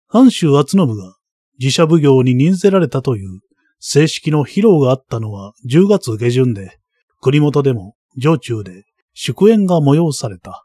[0.07, 1.17] 藩主厚信が
[1.59, 3.41] 自社奉行に任せられたという
[3.81, 6.79] 正式の披露があったのは10月下旬で、
[7.21, 10.65] 国元でも上中で祝宴が催された。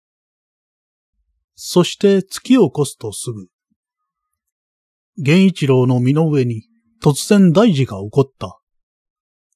[1.55, 3.47] そして月を越すとすぐ、
[5.17, 6.69] 源一郎の身の上に
[7.01, 8.59] 突然大事が起こった。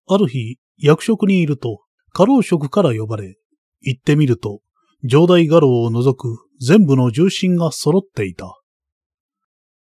[0.07, 1.81] ある日、役職にいると、
[2.13, 3.37] 家老職から呼ばれ、
[3.81, 4.61] 行ってみると、
[5.03, 8.59] 上代家老を除く全部の重臣が揃っていた。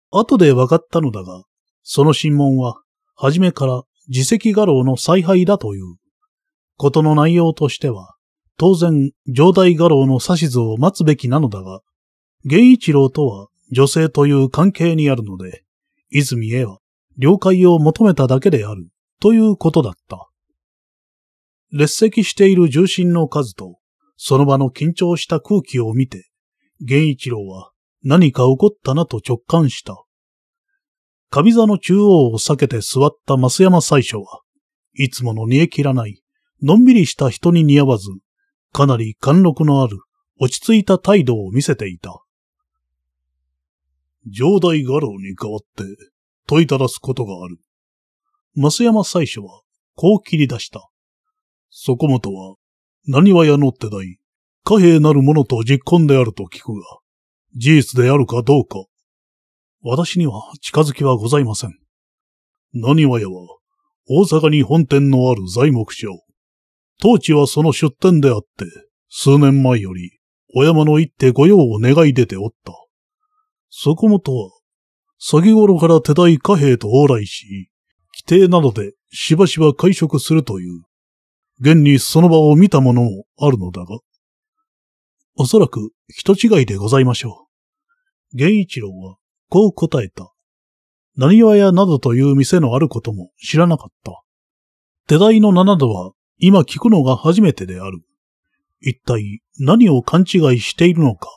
[0.09, 1.43] 後で分かったのだが、
[1.83, 2.81] その審問は、
[3.15, 5.95] 初めから自責家老の采配だという。
[6.77, 8.15] ことの内容としては、
[8.57, 11.81] 当然、上代家老の指図を待つべきなのだが、
[12.45, 15.63] 源一郎とは女性という関係にあるので、
[16.09, 16.79] 泉へは
[17.17, 18.87] 了解を求めただけである、
[19.19, 20.29] ということだった。
[21.71, 23.79] 列席している重臣の数と、
[24.15, 26.29] その場の緊張した空気を見て、
[26.79, 27.71] 源一郎は
[28.03, 30.03] 何か起こったなと直感した。
[31.29, 34.41] 上座の中央を避けて座った増山最初は、
[34.93, 36.21] いつもの煮え切らない、
[36.61, 38.09] のんびりした人に似合わず、
[38.71, 39.97] かなり貫禄のある、
[40.39, 42.23] 落ち着いた態度を見せていた。
[44.27, 45.83] 上代画廊に代わって、
[46.47, 47.57] 問いただすことがある。
[48.55, 49.61] 増山最初は、
[49.95, 50.89] こう切り出した。
[51.69, 52.55] そこもとは、
[53.07, 54.19] 何はやのって代、
[54.63, 56.81] 貨幣なるものと実婚であると聞くが、
[57.55, 58.85] 事実であるかどうか。
[59.81, 61.77] 私には近づきはございません。
[62.73, 63.33] 何はやは、
[64.07, 66.09] 大阪に本店のある材木商。
[67.01, 68.65] 当地はその出店であって、
[69.09, 70.19] 数年前より、
[70.55, 72.73] お山の一手御用を願い出ておった。
[73.69, 74.51] そこもとは、
[75.25, 77.69] 先頃から手代貨幣と往来し、
[78.13, 80.81] 規定などでしばしば会食するという。
[81.61, 83.99] 現にその場を見たものもあるのだが。
[85.37, 87.47] おそらく人違いでございましょ
[88.33, 88.35] う。
[88.35, 89.15] 源一郎は
[89.47, 90.33] こう答えた。
[91.15, 94.21] 何わ屋などという店のあることも知らなかった。
[95.07, 98.01] 手代の七度は今聞くのが初めてである。
[98.81, 101.29] 一体何を勘違いしているのか、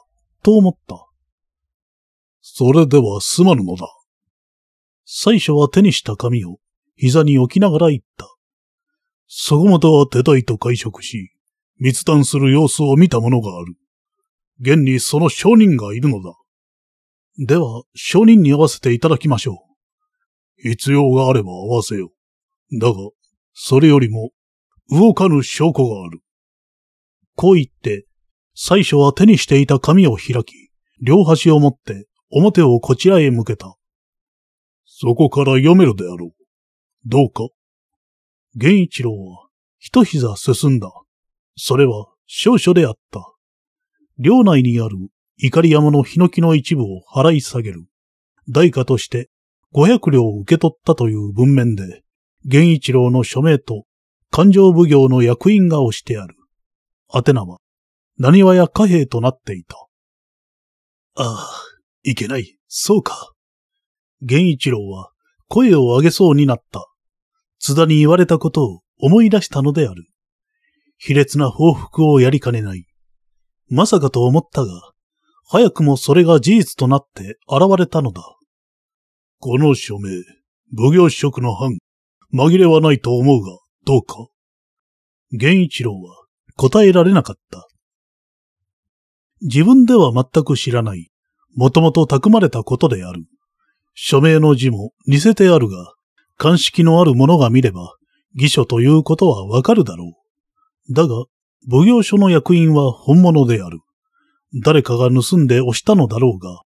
[0.42, 1.05] と思った。
[2.48, 3.88] それではすまぬのだ。
[5.04, 6.58] 最初は手にした紙を
[6.94, 8.32] 膝に置きながら言った。
[9.26, 11.32] そこまでは手代と会食し、
[11.80, 13.74] 密談する様子を見たものがある。
[14.60, 16.34] 現にその証人がいるのだ。
[17.36, 19.64] では、証人に会わせていただきましょ
[20.62, 20.68] う。
[20.70, 22.12] 必要があれば会わせよ
[22.70, 22.78] う。
[22.78, 22.94] だが、
[23.54, 24.30] それよりも、
[24.88, 26.20] 動かぬ証拠がある。
[27.34, 28.06] こう言って、
[28.54, 30.70] 最初は手にしていた紙を開き、
[31.02, 32.06] 両端を持って
[32.36, 33.76] 表をこちらへ向けた。
[34.84, 36.30] そこから読めるであろう。
[37.06, 37.48] どうか
[38.54, 39.46] 源一郎は
[39.78, 40.90] 一膝進んだ。
[41.56, 43.32] それは少々であった。
[44.18, 44.96] 領内にある
[45.38, 47.86] 怒り山のヒノキの一部を払い下げる。
[48.50, 49.30] 代価として
[49.74, 52.02] 500両を受け取ったという文面で、
[52.44, 53.84] 源一郎の署名と
[54.30, 56.34] 勘定奉行の役員が押してある。
[57.14, 57.58] 宛名は、
[58.18, 59.76] 何話や貨幣となっていた。
[61.16, 61.75] ああ、
[62.08, 63.32] いけない、そうか。
[64.20, 65.10] 源一郎は
[65.48, 66.86] 声を上げそうになった。
[67.58, 70.06] 津田に言われたことを思い出したのである。
[70.98, 72.86] 卑劣な報復をやりかねない。
[73.68, 74.92] まさかと思ったが、
[75.48, 78.22] 早くもそれが事実となって現れたのだ。
[79.40, 80.10] この署名、
[80.76, 81.78] 奉行職の藩、
[82.32, 84.28] 紛れはないと思うが、どうか
[85.32, 86.24] 源一郎は
[86.54, 87.66] 答えられなかった。
[89.40, 91.10] 自分では全く知らない、
[91.54, 93.24] もともと匠まれたことである。
[93.94, 95.94] 署名の字も似せてあるが、
[96.36, 97.96] 鑑識のある者が見れば、
[98.34, 100.12] 偽書ということはわかるだろ
[100.88, 100.92] う。
[100.92, 101.24] だが、
[101.68, 103.80] 奉行所の役員は本物である。
[104.62, 106.60] 誰かが盗んで押したのだろうが、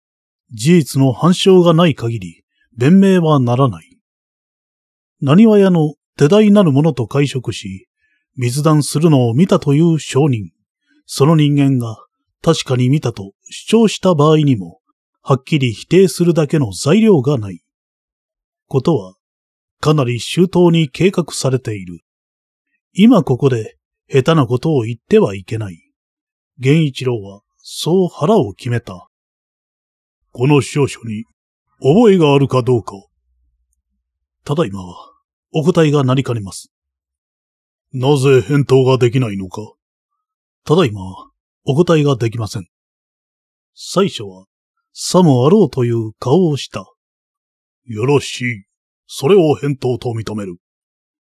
[0.53, 2.45] 事実の反証がない限り、
[2.77, 3.99] 弁明はならない。
[5.21, 7.89] 何話屋の手代なる者と会食し、
[8.37, 10.51] 密談するのを見たという証人、
[11.07, 12.06] その人間が
[12.43, 14.81] 確かに見たと主張した場合にも、
[15.23, 17.63] はっきり否定するだけの材料がない。
[18.69, 19.15] ことは、
[19.81, 22.01] かなり周到に計画されている。
[22.93, 23.77] 今ここで
[24.09, 25.93] 下手なことを言ってはいけない。
[26.59, 29.09] 源一郎はそう腹を決めた。
[30.33, 31.25] この証書に
[31.81, 32.95] 覚えがあるかどうか。
[34.45, 34.95] ただいまは
[35.53, 36.73] お答えがなりかねます。
[37.93, 39.63] なぜ返答ができないのか
[40.65, 41.01] ただいま
[41.67, 42.67] お答えができません。
[43.75, 44.47] 最初は
[44.93, 46.87] さもあろうという顔をした。
[47.85, 48.65] よろしい。
[49.07, 50.57] それを返答と認める。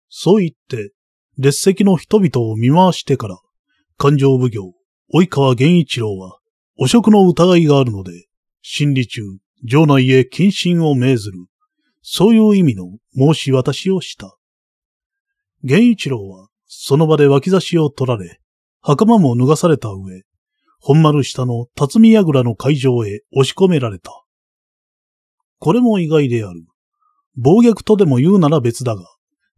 [0.08, 0.94] そう言って、
[1.38, 3.38] 列席の人々を見回してから、
[3.98, 4.74] 勘定奉行、
[5.14, 6.40] 及川源一郎は、
[6.78, 8.28] 汚職の疑いがあるので、
[8.62, 9.22] 審理中、
[9.68, 11.38] 城内へ謹慎を命ずる。
[12.02, 14.38] そういう意味の申し渡しをした。
[15.64, 18.40] 源一郎は、その場で脇差しを取られ、
[18.82, 20.24] 袴も脱がされた上、
[20.80, 24.24] 本丸下の辰巳櫓の会場へ押し込められた。
[25.60, 26.66] これも意外である。
[27.36, 29.04] 暴虐とでも言うなら別だが、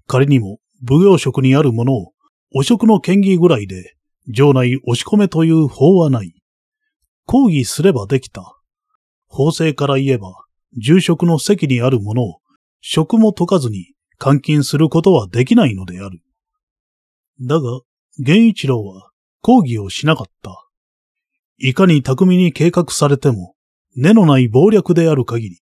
[0.07, 2.13] 仮にも奉行職にあるものを、
[2.53, 3.95] 汚職の権威ぐらいで
[4.33, 6.33] 城内押し込めという法はない。
[7.25, 8.57] 抗議すればできた。
[9.27, 10.33] 法制から言えば、
[10.77, 12.39] 住職の席にあるものを、
[12.81, 13.93] 職も解かずに
[14.23, 16.19] 監禁することはできないのである。
[17.39, 17.81] だが、
[18.17, 19.10] 源一郎は
[19.41, 20.67] 抗議をしなかった。
[21.57, 23.55] いかに巧みに計画されても、
[23.95, 25.61] 根のない謀略である限り、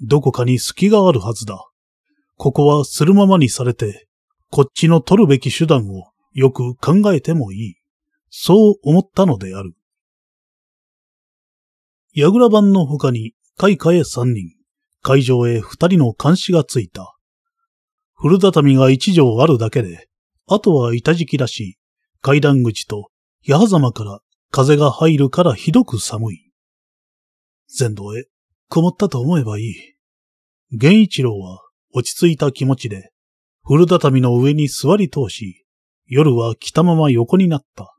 [0.00, 1.66] どこかに隙があるはずだ。
[2.36, 4.06] ここはするままにされて、
[4.50, 7.74] こっちの取るべき手段をよく考えてもいい。
[8.30, 9.74] そう思ったのである。
[12.12, 14.54] 矢倉番の他に、開花へ三人、
[15.02, 17.16] 会場へ二人の監視がついた。
[18.14, 20.08] 古畳が一畳あるだけで、
[20.46, 21.74] あとは板敷きらしい、
[22.20, 23.10] 階段口と
[23.42, 26.52] 矢狭から風が入るからひどく寒い。
[27.68, 28.26] 全道へ、
[28.68, 29.74] こもったと思えばいい。
[30.72, 31.60] 源一郎は
[31.92, 33.10] 落ち着いた気持ちで、
[33.64, 35.64] 古畳の上に座り通し、
[36.06, 37.94] 夜は来たまま横になった。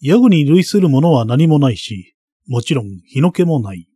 [0.00, 2.14] ヤグに類するものは何もないし、
[2.46, 3.88] もちろん日の気もない。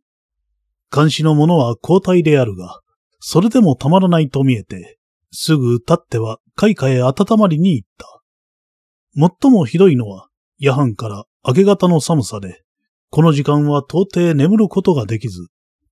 [0.93, 2.79] 監視のものは交代であるが、
[3.19, 4.97] それでもたまらないと見えて、
[5.31, 8.16] すぐ立っては開花へ温まりに行った。
[9.15, 10.27] 最もひどいのは、
[10.57, 12.63] 夜半から明け方の寒さで、
[13.09, 15.47] この時間は到底眠ることができず、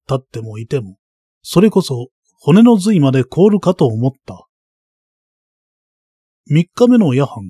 [0.08, 0.98] 立ってもいても、
[1.42, 2.10] それこそ
[2.40, 4.48] 骨の髄まで凍るかと思った。
[6.48, 7.44] 三日目の夜半、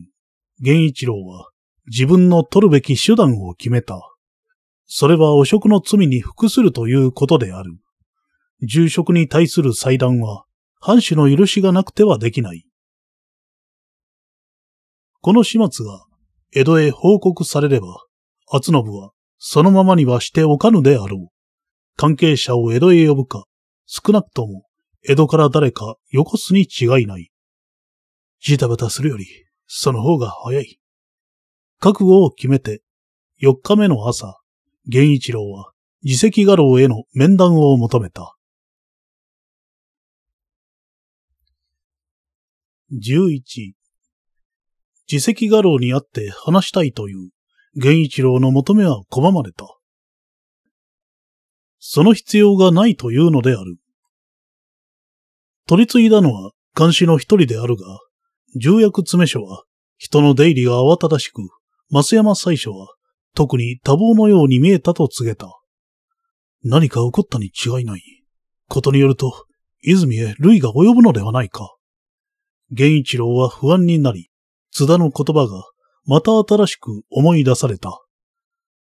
[0.59, 1.49] 源一郎は
[1.87, 3.99] 自分の取るべき手段を決めた。
[4.85, 7.77] それは汚職の罪に服するということである。
[8.61, 10.45] 住職に対する裁断は、
[10.79, 12.65] 藩主の許しがなくてはできない。
[15.25, 16.05] この始末が
[16.53, 17.87] 江戸へ報告されれば、
[18.47, 21.27] 厚信はそのままにはしておかぬであろう。
[21.97, 23.45] 関係者を江戸へ呼ぶか、
[23.87, 24.67] 少なくとも
[25.01, 27.31] 江戸から誰かよこすに違いない。
[28.39, 29.25] ジタバタするより、
[29.65, 30.79] その方が早い。
[31.79, 32.83] 覚悟を決めて、
[33.41, 34.39] 4日目の朝、
[34.85, 35.71] 源一郎は
[36.03, 38.35] 自責画廊への面談を求めた。
[42.93, 43.73] 11
[45.11, 47.29] 自責画廊にあって話したいという
[47.75, 49.65] 源一郎の求めは拒まれた。
[51.79, 53.77] その必要がないというのである。
[55.67, 57.99] 取り継いだのは監視の一人であるが、
[58.55, 59.63] 重役詰所は
[59.97, 61.41] 人の出入りが慌ただしく、
[61.91, 62.95] 増山最初は
[63.35, 65.47] 特に多忙のように見えたと告げた。
[66.63, 68.01] 何か起こったに違いない。
[68.67, 69.45] ことによると、
[69.83, 71.75] 泉へ類が及ぶのではないか。
[72.71, 74.29] 源一郎は不安になり、
[74.77, 75.63] 津田の言葉が
[76.05, 77.97] また新しく思い出された。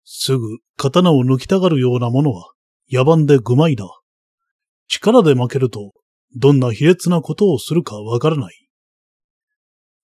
[0.03, 2.51] すぐ刀を抜きたがるようなものは
[2.91, 3.87] 野蛮で愚昧だ。
[4.89, 5.93] 力で負けると、
[6.35, 8.69] どんな卑劣なことをするかわからない。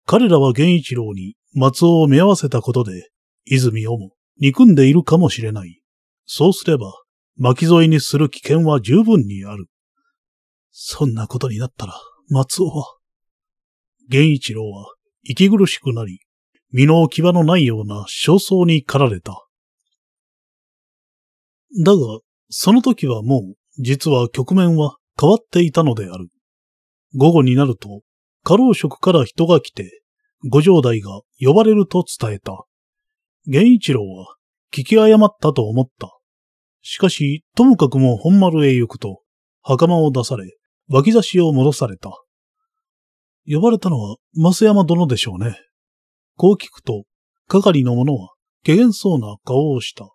[0.07, 3.11] 彼らは源一郎に松尾を目合わせたことで、
[3.45, 5.81] 泉をも憎んでいるかもしれない。
[6.25, 6.93] そうすれば、
[7.37, 9.67] 巻き添えにする危険は十分にある。
[10.71, 11.93] そんなことになったら、
[12.29, 12.97] 松尾は。
[14.09, 14.94] 源一郎は
[15.27, 16.19] 息苦しくなり、
[16.71, 19.45] 身の置き場のないような焦燥に駆られた。
[21.83, 22.19] だが、
[22.49, 26.27] その時はもう、実は局面は変わっていたのである。
[27.15, 28.01] 午後になると、
[28.43, 30.03] 過労職から人が来て、
[30.47, 32.65] 五条代が呼ばれると伝えた。
[33.47, 34.35] 源一郎は
[34.71, 36.11] 聞き誤ったと思った。
[36.81, 39.21] しかし、ともかくも本丸へ行くと、
[39.63, 40.55] 袴を出され、
[40.87, 42.11] 脇差しを戻された。
[43.47, 45.57] 呼ばれたのは、増山殿でしょうね。
[46.35, 47.03] こう聞くと、
[47.47, 48.33] 係の者は、
[48.65, 50.09] 怪げそうな顔をした。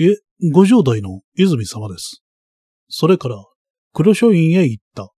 [0.00, 0.16] え、
[0.50, 2.22] 五条代の泉様です。
[2.88, 3.44] それから、
[3.92, 5.10] 黒書院へ行った。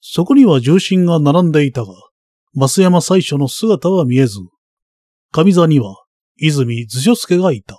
[0.00, 1.94] そこには重臣が並んでいたが、
[2.54, 4.38] 増山最初の姿は見えず、
[5.32, 6.04] 上座には、
[6.36, 7.78] 泉図書助がいた。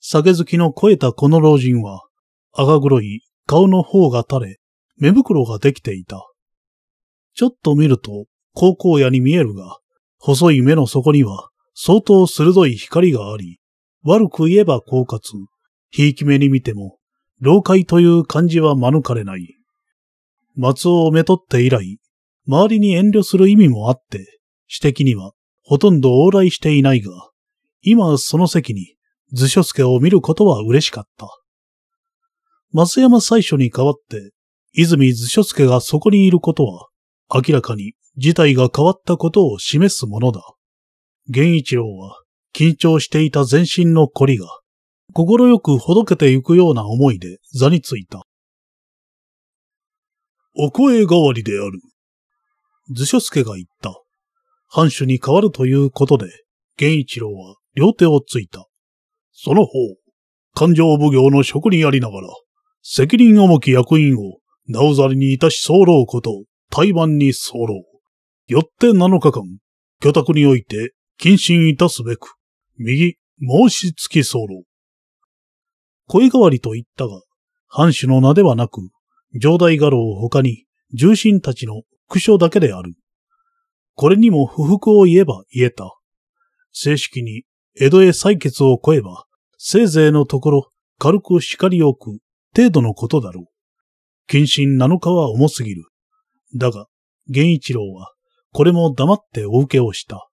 [0.00, 2.02] 酒好きの肥えたこの老人は、
[2.52, 4.58] 赤黒い顔の方が垂れ、
[4.96, 6.24] 目袋ができていた。
[7.38, 9.78] ちょっと見ると、高校野に見えるが、
[10.18, 13.60] 細い目の底には相当鋭い光があり、
[14.02, 15.20] 悪く言えば狡猾、
[15.88, 16.98] ひいき目に見ても、
[17.40, 19.54] 老快という感じは免れない。
[20.56, 22.00] 松尾をめとって以来、
[22.48, 24.40] 周りに遠慮する意味もあって、
[24.82, 25.30] 指摘には
[25.62, 27.12] ほとんど往来していないが、
[27.82, 28.96] 今その席に
[29.32, 31.28] 図書助を見ることは嬉しかった。
[32.72, 34.32] 松山最初に代わって、
[34.72, 36.87] 泉図書助がそこにいることは、
[37.32, 40.42] 明らかに事態が変わったことを示すものだ。
[41.28, 42.22] 源一郎は
[42.54, 44.46] 緊張していた全身の凝りが、
[45.12, 48.22] 心よくほどけてゆくような思いで座についた。
[50.56, 51.80] お声代わりである。
[52.90, 53.94] 図書助が言った。
[54.66, 56.26] 藩主に変わるということで、
[56.78, 58.66] 源一郎は両手をついた。
[59.32, 59.72] その方、
[60.54, 62.28] 勘定奉行の職にありながら、
[62.82, 67.66] 責任重き役員をなおざりにいたし候こと、対番に候。
[68.46, 69.42] よって7日間、
[70.02, 72.34] 居宅において謹慎いたすべく、
[72.78, 74.46] 右、申し付き候。
[76.06, 77.20] 声変わりと言ったが、
[77.66, 78.80] 藩主の名ではなく、
[79.34, 80.64] 上代画廊他に
[80.94, 82.94] 重臣たちの苦所だけである。
[83.94, 85.98] これにも不服を言えば言えた。
[86.72, 87.42] 正式に
[87.78, 89.26] 江戸へ採決を超えば、
[89.58, 92.18] せいぜいのところ軽く叱り置く
[92.56, 94.32] 程度のことだろう。
[94.32, 95.84] 謹慎7日は重すぎる。
[96.54, 96.86] だが、
[97.28, 98.12] 源一郎は、
[98.52, 100.28] これも黙ってお受けをした。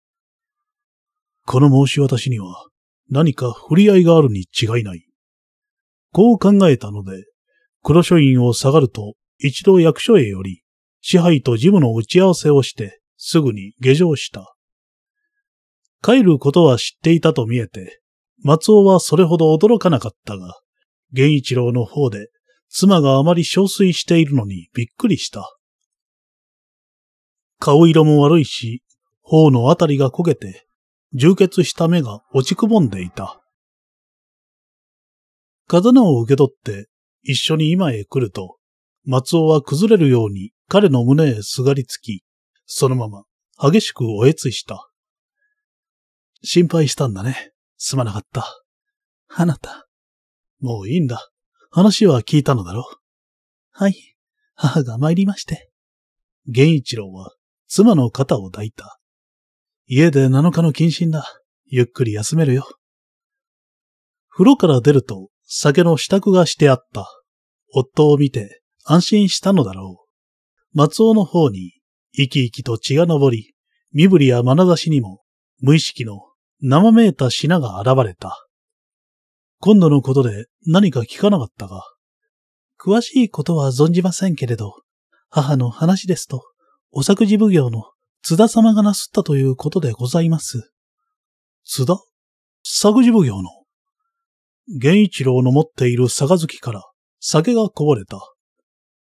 [1.45, 2.67] この申し渡しには、
[3.09, 5.05] 何か振り合いがあるに違いない。
[6.11, 7.25] こう考えたので、
[7.83, 10.63] 黒書院を下がると、一度役所へより、
[11.01, 14.55] 支配と事務の打ち合わせをして、すぐに下城した。
[16.01, 18.01] 帰ることは知っていたと見えて、
[18.43, 20.53] 松尾はそれほど驚かなかったが、
[21.11, 22.29] 源一郎の方で、
[22.69, 25.54] 妻があまり憔悴しているのにびっくりした。
[27.65, 28.83] 顔色も悪いし、
[29.23, 30.67] 頬のあたりが焦げて、
[31.13, 33.41] 充血した目が落ちくぼんでいた。
[35.65, 36.89] 刀を受け取って
[37.23, 38.57] 一緒に今へ来ると、
[39.03, 42.23] 松尾は崩れるように彼の胸へすがりつき、
[42.67, 43.23] そのまま
[43.59, 44.87] 激しくおえつした。
[46.43, 47.51] 心配したんだね。
[47.77, 48.45] すまなかった。
[49.27, 49.87] あなた。
[50.59, 51.31] もういいんだ。
[51.71, 52.95] 話は聞いたのだろう。
[53.71, 53.95] はい。
[54.53, 55.71] 母が参りまして。
[56.45, 57.33] 源一郎は
[57.67, 58.99] 妻の肩を抱いた。
[59.87, 61.41] 家で7日の謹慎だ。
[61.65, 62.67] ゆっくり休めるよ。
[64.29, 67.07] 風呂から出ると酒の支度がしてあった。
[67.73, 70.05] 夫を見て安心したのだろ
[70.73, 70.77] う。
[70.77, 71.73] 松尾の方に
[72.15, 73.53] 生き生きと血が昇り、
[73.93, 75.21] 身振りや眼差しにも
[75.61, 76.21] 無意識の
[76.61, 78.45] 生めいた品が現れた。
[79.59, 81.81] 今度のことで何か聞かなかったが。
[82.79, 84.75] 詳しいことは存じませんけれど、
[85.29, 86.43] 母の話ですと、
[86.97, 87.91] お作事奉行の
[88.21, 90.71] 津田様がなすったということでございます。
[91.65, 91.97] 津田？
[92.63, 93.49] 作事奉行の？
[94.69, 96.83] 源一郎の持っている杯から
[97.19, 98.21] 酒がこぼれた。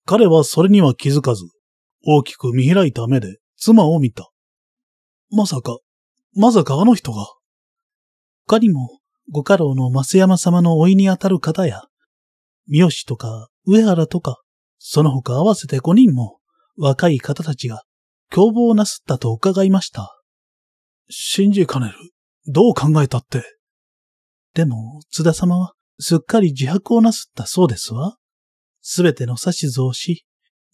[0.07, 1.43] 彼はそれには気づかず、
[2.07, 4.31] 大きく見開いた目で妻を見た。
[5.33, 5.79] まさか、
[6.37, 7.27] まさかあの人が？
[8.47, 9.01] 他にも、
[9.33, 11.83] ご家老の増山様の甥にあたる方や、
[12.69, 14.41] 三好とか上原とか、
[14.79, 16.37] その他合わせて五人も
[16.83, 17.83] 若い方たちが
[18.31, 20.19] 凶暴なすったと伺いました。
[21.11, 21.95] 信じかねる。
[22.47, 23.45] どう考えたって？
[24.55, 28.17] でも、津田様はすっかり自白をなすったそうですわ。
[28.81, 30.25] すべての指図をし、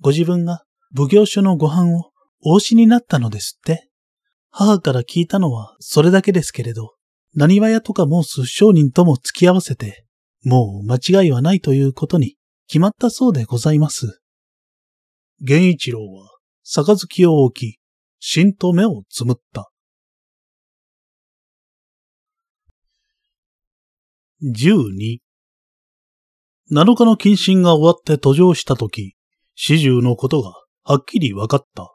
[0.00, 0.62] ご自分が
[0.96, 2.12] 奉行所のご飯を
[2.44, 3.88] おしになったのですって。
[4.50, 6.94] 母から聞いたのはそれだけですけれど、
[7.34, 10.06] 何話屋とか申す商人とも付き合わせて、
[10.44, 12.36] もう間違いはないということに
[12.68, 14.20] 決まったそうでございます。
[15.40, 16.30] 源一郎は、
[16.64, 17.78] 杯を置き、
[18.18, 19.70] しんと目をつむった。
[24.40, 25.20] 十二。
[26.70, 29.14] 七日の謹慎が終わって途上したとき、
[29.54, 30.52] 始終のことが
[30.84, 31.94] はっきり分かった。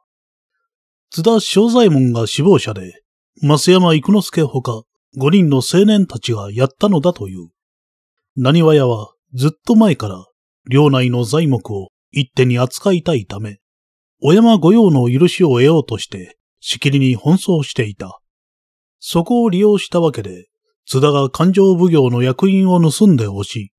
[1.09, 3.03] 津田正左衛門が死亡者で、
[3.41, 4.84] 増山育之助ほか
[5.18, 7.49] 五人の青年たちがやったのだという。
[8.35, 10.26] 何わ屋はずっと前から
[10.69, 13.59] 領内の材木を一手に扱いたいため、
[14.21, 18.21] 小山御用の許しを得ようとしてしきりに奔走していた。
[18.99, 20.47] そこを利用したわけで、
[20.85, 23.71] 津田が勘定奉行の役員を盗んで押し、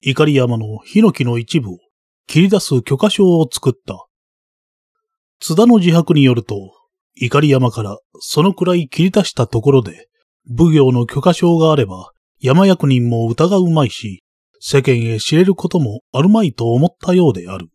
[0.00, 1.78] 怒り山のヒノキの一部を
[2.26, 4.06] 切り出す許可証を作った。
[5.40, 6.54] 津田の自白によると、
[7.16, 10.08] 怒り山からそのくらい切り出したところで、
[10.56, 14.22] 奉行の許可証があれば、山役人も疑うまいし、
[14.60, 17.68] 世間へ知れることもあるまいと思ったようである。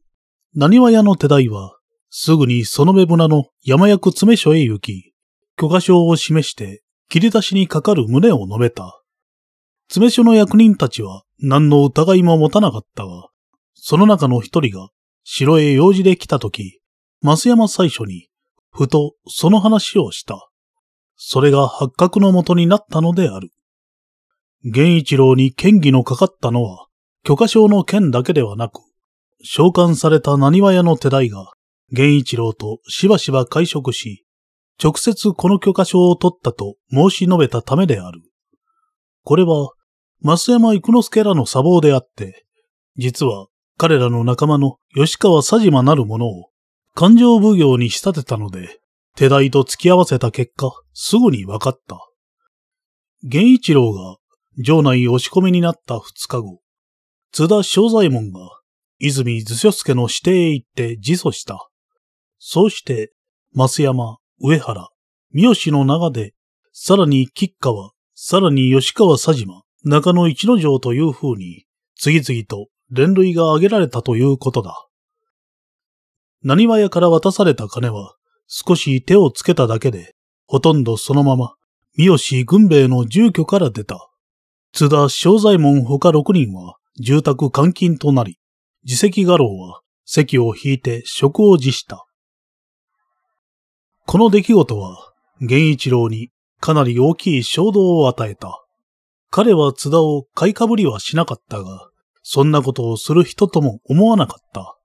[0.59, 1.77] 何話屋の手代は、
[2.09, 5.13] すぐにその目船の山役詰所へ行き、
[5.55, 9.03] 許可証を示して切り出しにかかる旨を述べた。
[9.88, 13.27] 詰所の役人たちは何の疑いも持たなかったが、
[13.75, 14.89] その中の一人が
[15.23, 16.79] 城へ用事で来たとき、
[17.21, 18.27] 増山最初に、
[18.71, 20.49] ふとその話をした。
[21.17, 23.51] それが発覚のもとになったのである。
[24.63, 26.88] 源一郎に権疑のかかったのは、
[27.23, 28.86] 許可証の件だけではなく、
[29.43, 31.53] 召喚された何話屋の手代が、
[31.91, 34.26] 源一郎としばしば会食し、
[34.81, 38.22] 直接この許可証を取ったと申し述べたためである。
[39.23, 39.72] これは、
[40.23, 42.45] 増山育之助らの砂防であって、
[42.97, 43.47] 実は
[43.77, 46.49] 彼らの仲間の吉川佐島なる者を、
[46.95, 48.80] 勘定奉行に仕立てたので、
[49.15, 51.99] 手代と付き合わせた結果、すぐに分かった。
[53.23, 54.18] 源一郎が
[54.64, 56.59] 城内押し込みになった二日後、
[57.31, 58.39] 津田正左衛門が
[58.99, 61.69] 泉図書助の指定へ行って自訴した。
[62.40, 63.14] そうして、
[63.53, 64.90] 増山、上原、
[65.32, 66.34] 三好の長で、
[66.72, 71.65] さらに吉川、さらに吉川佐島、中野一之丞という風に、
[71.95, 74.88] 次々と連類が挙げられたということだ。
[76.44, 78.15] 何話屋から渡された金は、
[78.48, 80.15] 少し手をつけただけで、
[80.45, 81.56] ほとんどそのまま、
[81.98, 84.10] 三好軍兵衛の住居から出た。
[84.72, 88.38] 津田正左衛門ほか六人は住宅監禁となり、
[88.88, 92.07] 自責画廊は席を引いて職を辞した。
[94.05, 95.11] この出来事は、
[95.41, 96.30] 源一郎に
[96.61, 98.64] かなり大きい衝動を与えた。
[99.30, 101.89] 彼は津田を買いかぶりはしなかったが、
[102.23, 104.77] そんなことをする人とも思わなかった。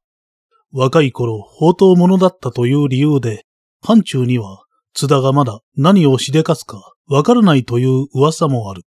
[0.73, 3.47] 若い頃、宝刀者だったという理由で、
[3.83, 4.65] 範中には、
[4.95, 8.83] 津田がまだ何をしでかすかわからないという噂もある。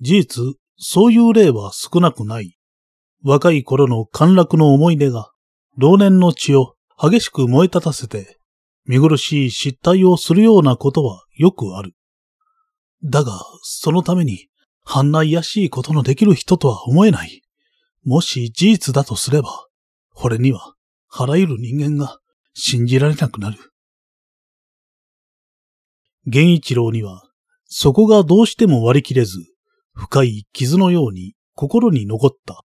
[0.00, 0.44] 事実、
[0.76, 2.58] そういう例は少なくない。
[3.24, 5.30] 若い頃の陥落の思い出が、
[5.76, 8.38] 老年の血を激しく燃え立たせて、
[8.84, 11.94] 見苦しい失態をするようなことはよくある。
[13.04, 14.48] だが、そのために、
[14.84, 17.42] あんな卑しいことのできる人とは思えない。
[18.04, 19.68] もし事実だとすれば、
[20.14, 20.74] これには、
[21.08, 22.18] あらゆる人間が
[22.54, 23.58] 信じられなくなる。
[26.26, 27.22] 源一郎には、
[27.66, 29.38] そこがどうしても割り切れず、
[29.94, 32.64] 深い傷のように心に残った。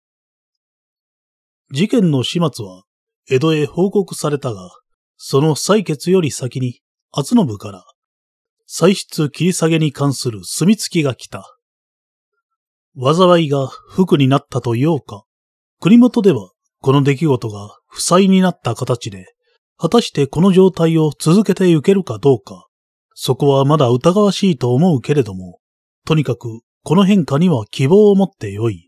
[1.72, 2.84] 事件の始末は、
[3.30, 4.70] 江戸へ報告されたが、
[5.18, 6.82] その採決より先に、
[7.12, 7.84] 厚信から、
[8.68, 11.58] 歳出切り下げに関する墨付きが来た。
[12.98, 15.24] 災いが服になったと言おうか、
[15.80, 16.52] 国元では
[16.82, 19.34] この出来事が負債になった形で、
[19.78, 22.68] 果たしてこの状態を続けていけるかどうか、
[23.14, 25.60] そこはまだ疑わしいと思うけれども、
[26.06, 28.85] とにかくこの変化には希望を持ってよい。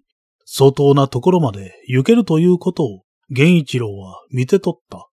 [0.50, 5.10] 相当なところまで行けるということを、源一郎は見て取った。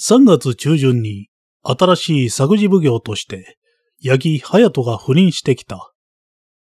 [0.00, 1.28] 3月中旬に、
[1.62, 3.58] 新しい作事奉行として、
[4.02, 5.92] 八木隼人が赴任してきた。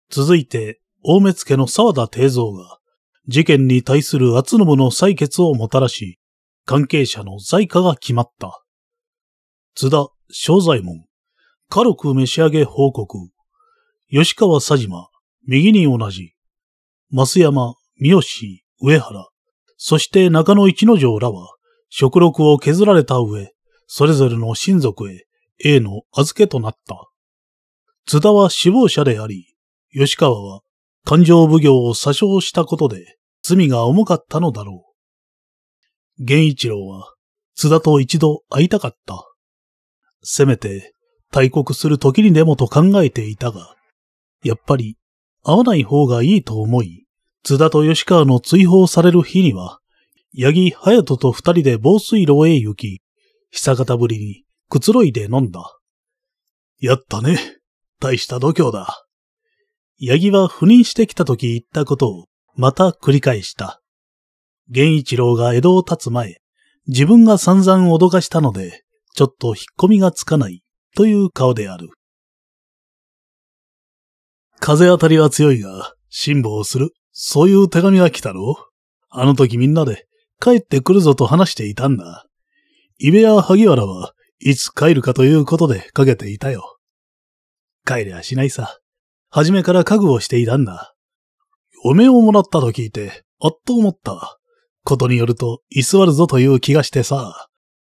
[0.10, 2.80] 続いて、大目付の沢田定蔵が、
[3.27, 6.18] 事件に対する厚信の採決をもたらし、
[6.65, 8.64] 関係者の在家が決まった。
[9.76, 11.06] 津田、正左衛門、
[11.69, 13.30] 軽く召し上げ報告、
[14.10, 15.10] 吉川佐島、
[15.47, 16.34] 右に同じ、
[17.11, 18.22] 増山、三好、
[18.81, 19.30] 上原、
[19.77, 21.55] そして中野一之丞らは、
[21.89, 23.53] 食録を削られた上、
[23.88, 25.26] それぞれの親族へ
[25.63, 27.09] A の預けとなった。
[28.05, 29.55] 津田は死亡者であり、
[29.93, 30.61] 吉川は
[31.05, 34.85] 勘定奉行を詐称したことで罪が重かったのだろ
[36.19, 36.23] う。
[36.23, 37.13] 源一郎は
[37.55, 39.23] 津田と一度会いたかった。
[40.22, 40.93] せめて
[41.31, 43.76] 大国する時にでもと考えていたが、
[44.43, 44.97] やっぱり
[45.47, 47.05] 会わない方がいいと思い、
[47.43, 49.80] 津田と吉川の追放される日には、
[50.35, 53.01] 八木隼人と二人で防水路へ行き、
[53.51, 55.77] 久方ぶりにくつろいで飲んだ。
[56.80, 57.38] やったね。
[57.99, 59.05] 大した度胸だ。
[59.99, 63.81] 八木は赴任してきた時言ったことをまた繰り返した。
[64.69, 66.41] 源一郎が江戸を立つ前、
[66.88, 70.63] 自分が散々脅かしたので、ちょっと引っ込みがつかない
[70.95, 71.89] という顔である。
[74.65, 76.89] 風当たりは強いが、辛抱する。
[77.11, 78.57] そういう手紙が来たろ
[79.11, 80.07] あの時みんなで
[80.41, 82.25] 帰ってくるぞと話していたんだ。
[82.97, 86.79] イベや萩原はいつ帰るかということでかけていたよ。
[87.85, 88.79] 帰りゃしないさ。
[89.29, 90.95] 初めから覚悟していたんだ。
[91.83, 94.39] 嫁をもらったと聞いて、あっと思った。
[94.83, 97.49] ことによると、居座るぞという気がしてさ。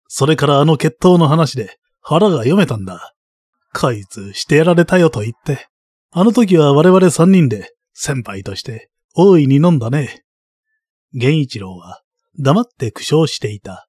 [0.07, 3.13] それからあの決闘の話で腹が読めたんだ。
[3.75, 5.67] こいつしてやられたよと言って。
[6.15, 10.23] あの時は我々三人で先輩として大いに飲んだね。
[11.14, 12.03] 源一郎は
[12.40, 13.88] 黙って苦笑していた。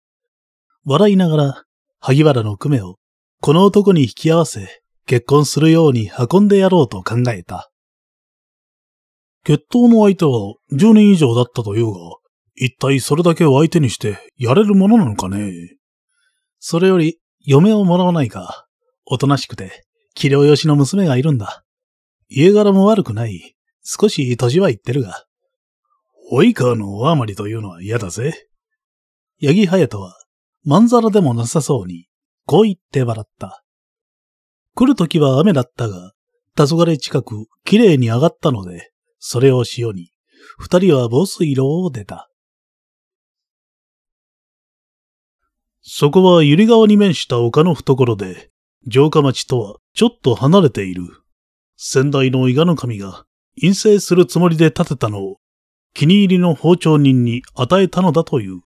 [0.87, 1.65] 笑いながら
[2.01, 2.97] 萩原の久米を
[3.43, 7.71] この男に引き合わせ結婚するように運んでやろうと考えた。
[9.45, 11.99] 決闘の相手は10年以上だったというが、
[12.55, 15.53] 一体それだけを相手にしてやれるものなのかね
[16.59, 18.67] それより、嫁をもらわないか。
[19.05, 19.85] おとなしくて、
[20.15, 21.64] 器量よしの娘がいるんだ。
[22.37, 23.55] 家柄も悪くない。
[23.85, 25.25] 少し年はいってるが。
[26.33, 28.49] 及川のお余りというのは嫌だぜ。
[29.41, 30.17] 八木隼人は、
[30.65, 32.09] まんざらでもなさそうに、
[32.45, 33.63] こう言って笑った。
[34.75, 36.13] 来る時は雨だったが、
[36.57, 38.91] 黄昏近く綺麗に上がったので、
[39.21, 40.11] それを潮に、
[40.59, 42.29] 二人は防水路を出た。
[45.83, 48.51] そこは百合川に面した丘の懐で、
[48.91, 51.24] 城下町とはちょっと離れている。
[51.77, 53.27] 先代の伊賀の神が
[53.61, 55.37] 陰性するつもりで建てたのを
[55.95, 58.61] 気に入りの包丁人に与えたのだという。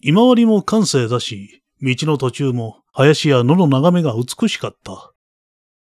[0.00, 5.12] 今割も完成だし、道の途中も林や野の眺めが美しかった。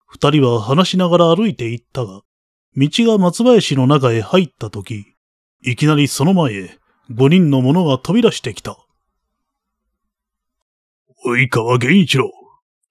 [0.07, 2.23] 二人は話しながら歩いて行ったが、
[2.77, 5.05] 道が松林の中へ入った時、
[5.63, 6.79] いきなりその前へ
[7.11, 8.79] 五人の者が飛び出してきた。
[11.27, 12.31] 及川源一郎、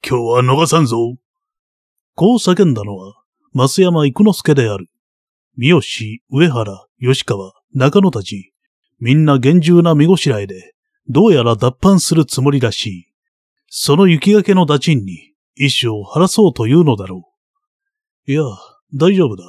[0.07, 1.15] 今日は逃さんぞ。
[2.15, 3.13] こう叫んだのは、
[3.53, 4.87] 増山育之助である。
[5.57, 5.81] 三好、
[6.29, 8.53] 上原、吉川、中野たち、
[8.99, 10.73] みんな厳重な身ごしらえで、
[11.07, 13.07] どうやら脱藩するつもりらしい。
[13.67, 17.29] その雪がけの打賃に意志を晴らそうというのだろ
[18.27, 18.31] う。
[18.31, 18.43] いや、
[18.93, 19.43] 大丈夫だ。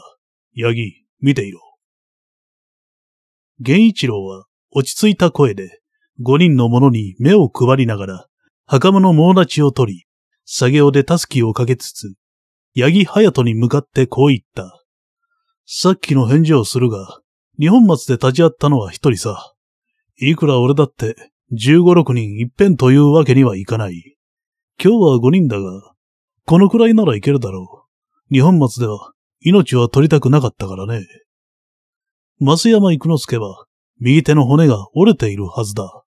[0.55, 1.61] ヤギ、見ていろ。
[3.61, 5.81] 源一郎は落ち着いた声で
[6.21, 8.27] 五人の者に目を配りながら
[8.67, 10.07] 袴の猛立ちを取り、
[10.45, 12.15] 作業でタスキをかけつつ、
[12.79, 14.85] 八木隼人に向かってこう言った。
[15.65, 17.21] さっきの返事をするが、
[17.59, 19.55] 日本松で立ち会ったのは一人さ。
[20.19, 21.17] いくら俺だって
[21.53, 24.17] 十五六人一遍というわけにはいかない。
[24.79, 25.95] 今日は五人だが、
[26.45, 27.87] このくらいならいけるだろ
[28.31, 28.35] う。
[28.35, 31.07] 日本松では命は取りたくなかったからね。
[32.41, 33.65] 増山育之助は
[34.01, 36.03] 右手の骨が折れているはずだ。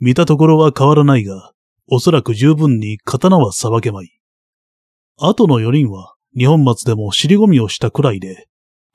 [0.00, 1.52] 見たところは変わらないが、
[1.88, 4.20] おそらく十分に刀はさばけまい。
[5.16, 8.48] 後の四人は日本松でも尻込みをしたくらいで、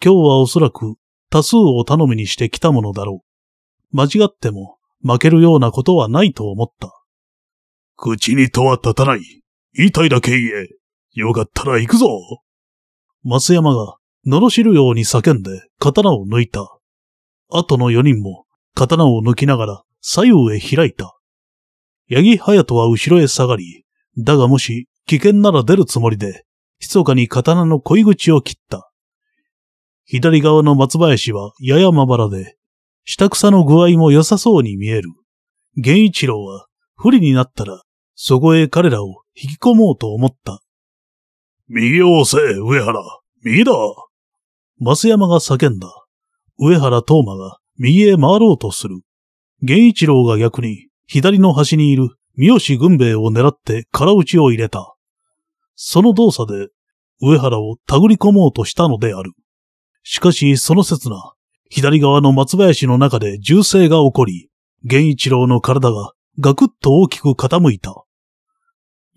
[0.03, 0.95] 今日はおそらく
[1.29, 3.23] 多数を頼みにしてきたものだろ
[3.93, 3.95] う。
[3.95, 6.91] 間違っても負けるようなことはないと思った。
[7.95, 9.21] 口にとは立たない。
[9.73, 10.67] 言いたいだけ言え。
[11.13, 12.07] よかったら行くぞ。
[13.23, 13.97] 増山が、
[14.27, 16.79] 罵るように叫んで刀を抜いた。
[17.49, 21.17] 後の四人も刀を抜きながら左右へ開いた。
[22.09, 23.85] 八木隼人は後ろへ下がり、
[24.17, 26.45] だがもし危険なら出るつもりで、
[26.79, 28.91] 密かに刀の恋口を切った。
[30.05, 32.57] 左側の松林はややまばらで、
[33.05, 35.09] 下草の具合も良さそうに見える。
[35.77, 37.81] 源一郎は不利になったら、
[38.13, 40.61] そこへ彼らを引き込もうと思った。
[41.67, 43.01] 右を押せ、上原。
[43.43, 43.71] 右だ。
[44.79, 45.87] 増山が叫んだ。
[46.59, 48.99] 上原東馬が右へ回ろうとする。
[49.63, 54.97] 源一郎が逆に左の端にいる三好軍兵衛を狙って空打ちを入れた。
[55.81, 56.67] その動作で
[57.21, 59.31] 上原を手繰り込もうとしたのである。
[60.03, 61.15] しかしその刹那、
[61.69, 64.49] 左側の松林の中で銃声が起こり、
[64.83, 67.95] 源一郎の体がガクッと大きく傾いた。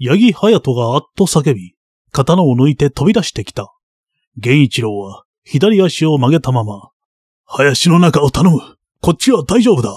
[0.00, 1.74] 八木隼人があっと叫び、
[2.12, 3.74] 刀を抜いて飛び出してきた。
[4.36, 6.90] 源一郎は左足を曲げたまま、
[7.44, 8.60] 林の中を頼む
[9.00, 9.90] こっちは大丈夫だ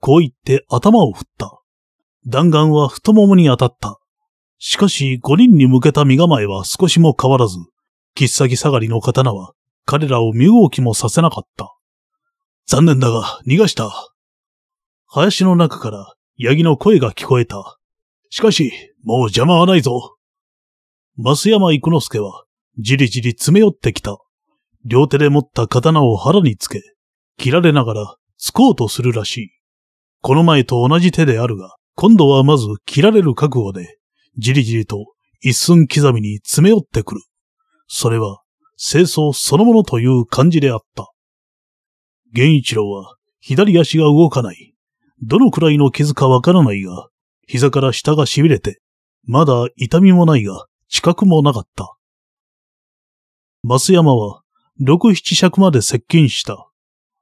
[0.00, 1.60] こう言って頭を振った。
[2.26, 4.00] 弾丸は太ももに当たった。
[4.58, 7.58] しかし五人に向けた身構えは少しも変わらず、
[8.14, 9.52] 切っ先下がりの刀は
[9.84, 11.74] 彼らを身動きもさせなかった。
[12.66, 13.90] 残念だが逃がした。
[15.06, 17.78] 林の中からヤギの声が聞こえた。
[18.30, 18.72] しかし、
[19.04, 20.16] もう邪魔はないぞ。
[21.16, 22.44] 増山育之助は、
[22.78, 24.18] じりじり詰め寄ってきた。
[24.84, 26.82] 両手で持った刀を腹につけ、
[27.38, 29.50] 切られながら突こうとするらしい。
[30.20, 33.98] この前と同じ手であるが、今度はまず切られる覚悟で、
[34.38, 37.20] じりじりと一寸刻みに詰め寄ってくる。
[37.86, 38.40] それは、
[38.76, 41.10] 清掃そのものという感じであった。
[42.32, 44.74] 源一郎は、左足が動かない。
[45.22, 47.08] どのくらいの傷かわからないが、
[47.46, 48.80] 膝から下が痺れて、
[49.24, 51.96] まだ痛みもないが、近くもなかった。
[53.64, 54.42] 増山は、
[54.78, 56.68] 六七尺まで接近した。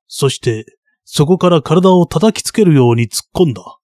[0.09, 0.65] そして、
[1.05, 3.79] そこから体を叩きつけるように突っ込んだ。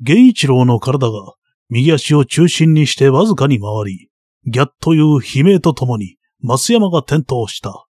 [0.00, 1.34] 源一郎の体が
[1.70, 4.10] 右足を中心にしてわずかに回り、
[4.46, 7.86] ギャッという悲鳴とともに、増山が転倒した。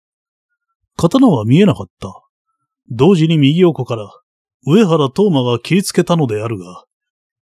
[0.97, 2.13] 刀は見えなかった。
[2.91, 4.11] 同時に右横から、
[4.67, 6.85] 上原東馬が切りつけたのであるが、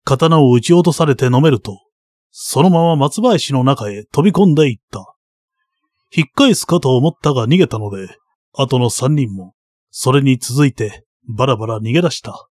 [0.05, 1.79] 刀を撃ち落とされて飲めると、
[2.31, 5.15] そのまま松林の中へ飛び込んでいった。
[6.15, 8.17] 引っ返すかと思ったが逃げたので、
[8.53, 9.55] 後の三人も、
[9.91, 12.49] それに続いて、バラバラ逃げ出した。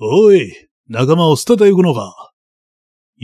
[0.00, 0.52] おい、
[0.88, 2.33] 仲間を捨てていくのか。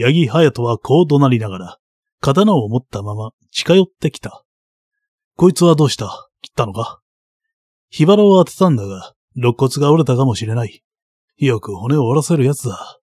[0.02, 1.78] 八木隼人はこう怒鳴りながら、
[2.20, 4.44] 刀を持ったまま近寄ってきた。
[5.36, 6.30] こいつはどうした？
[6.40, 7.00] 切ったのか？
[7.90, 10.82] 火腹を当てたんだが、肋骨が折れたかもしれない。
[11.36, 12.98] よく骨を折らせるやつだ。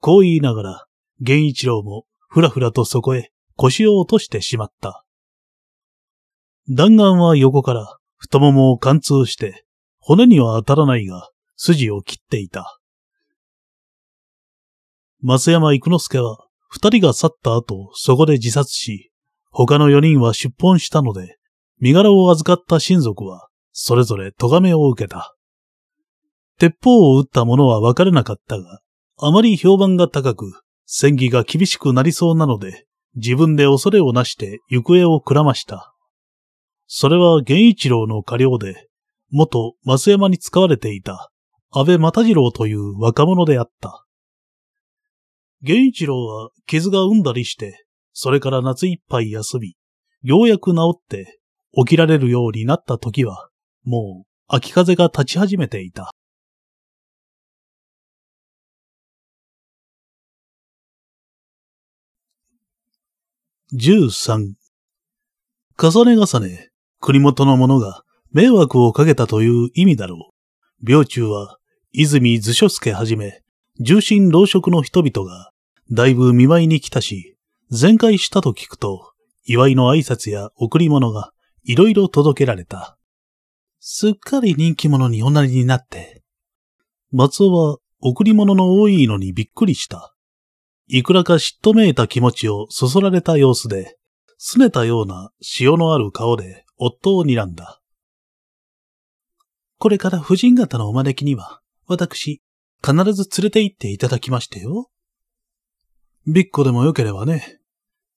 [0.00, 0.86] こう言いながら、
[1.20, 5.04] 源一郎もふらふらとそこへ腰を落としてしまった。
[6.68, 9.64] 弾丸は横から太ももを貫通して、
[9.98, 12.80] 骨には当たらないが、筋を切っていた。
[15.24, 16.36] 増山育之助は、
[16.68, 19.10] 二人が去った後、そこで自殺し、
[19.50, 21.38] 他の四人は出奔したので、
[21.80, 25.34] 身柄を預かった親族は、それぞれ咎めを受けた。
[26.58, 28.80] 鉄砲を撃った者は分からなかったが、
[29.18, 32.84] あまり評判が高く、戦議が厳しくなりそうなので、
[33.16, 35.94] 自分で恐れをなして行方をくらました。
[36.86, 38.88] それは源一郎の過料で、
[39.30, 41.30] 元増山に使われていた
[41.70, 44.04] 安倍又次郎という若者であった。
[45.66, 49.76] 源一郎は傷が生んだりして、それから夏いっぱい休み、
[50.22, 51.38] ようやく治って
[51.72, 53.48] 起きられるようになった時は、
[53.82, 56.10] もう秋風が立ち始めていた。
[63.72, 64.56] 十三。
[65.82, 66.68] 重ね重ね、
[67.00, 70.30] 国元の者が迷惑をかけたという意味だろ
[70.82, 70.90] う。
[70.90, 71.56] 病中は、
[71.90, 73.40] 泉図書助はじめ、
[73.80, 75.53] 重心老職の人々が
[75.90, 77.36] だいぶ見舞いに来たし、
[77.70, 79.12] 全開したと聞くと、
[79.44, 81.32] 祝いの挨拶や贈り物が
[81.64, 82.98] いろいろ届けられた。
[83.80, 86.22] すっかり人気者におなりになって、
[87.12, 90.14] 松尾は贈り物の多いのにびっくりした。
[90.86, 93.98] いくらか嫉妬めいた気持ちをそそられた様子で、
[94.40, 95.30] 拗ねたような
[95.60, 97.80] 塩のある顔で夫を睨んだ。
[99.78, 102.42] これから婦人方のお招きには、私、
[102.82, 104.90] 必ず連れて行っていただきましてよ。
[106.26, 107.58] びっこでもよければね。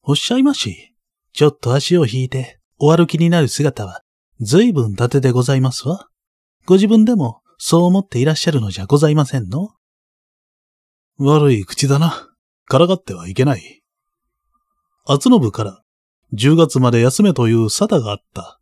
[0.01, 0.93] おっしゃいまし。
[1.34, 4.01] ちょっと足を引いて、お歩きになる姿は、
[4.39, 6.07] 随分伊達でございますわ。
[6.65, 9.71] ご自分でも、そう思っていらっしゃるのじゃございませんの？
[11.17, 12.29] 悪い口だな。
[12.65, 13.84] からがってはいけない。
[15.05, 15.81] 厚信から
[16.34, 18.59] 10月まで休めという沙汰があった。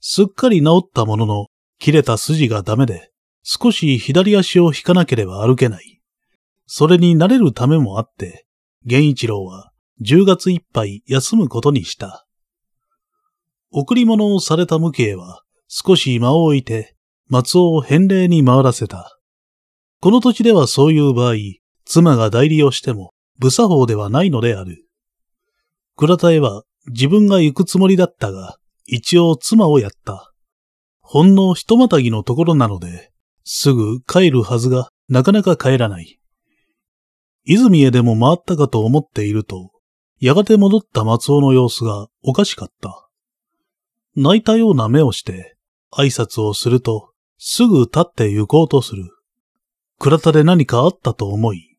[0.00, 1.46] すっかり治ったものの、
[1.80, 3.10] 切れた筋がダメで、
[3.42, 6.00] 少し左足を引かなければ歩けない。
[6.66, 8.44] それに慣れるためもあって、
[8.90, 9.70] 源一郎は
[10.00, 12.26] 10月いっぱい休むことにした。
[13.70, 16.94] 贈り物をされた無形は少し間を置いて
[17.28, 19.18] 松尾を返礼に回らせた。
[20.00, 21.34] この土地ではそういう場合、
[21.84, 24.86] 妻が代理をしても無作法ではないのである。
[25.96, 28.56] 倉田へは自分が行くつもりだったが、
[28.86, 30.32] 一応妻をやった。
[31.00, 33.12] ほんの一またぎのところなので、
[33.44, 36.17] すぐ帰るはずがなかなか帰らない。
[37.50, 39.70] 泉へでも回ったかと思っていると、
[40.20, 43.08] やがて戻った松尾の様子がおかしかった。
[44.14, 45.56] 泣いたような目をして
[45.90, 49.04] 挨拶をすると、すぐ立って行こうとする。
[49.98, 51.78] 倉田で何かあったと思い、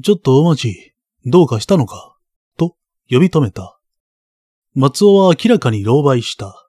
[0.00, 0.94] ちょっとお待ち、
[1.26, 2.16] どうかしたのか
[2.56, 2.76] と
[3.10, 3.80] 呼び止めた。
[4.74, 6.68] 松尾は明らかに狼狽した。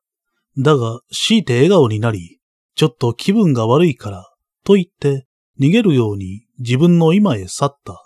[0.58, 2.40] だが、強いて笑顔になり、
[2.74, 4.32] ちょっと気分が悪いから、
[4.64, 5.28] と言って
[5.60, 8.05] 逃げるように自分の今へ去った。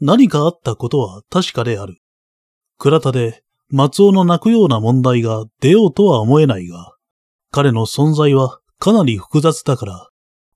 [0.00, 1.98] 何かあったことは確かである。
[2.78, 6.94] 倉田で松尾の泣くような問題が出ようとは思えないが、
[7.50, 10.10] 彼の存在はかなり複雑だから、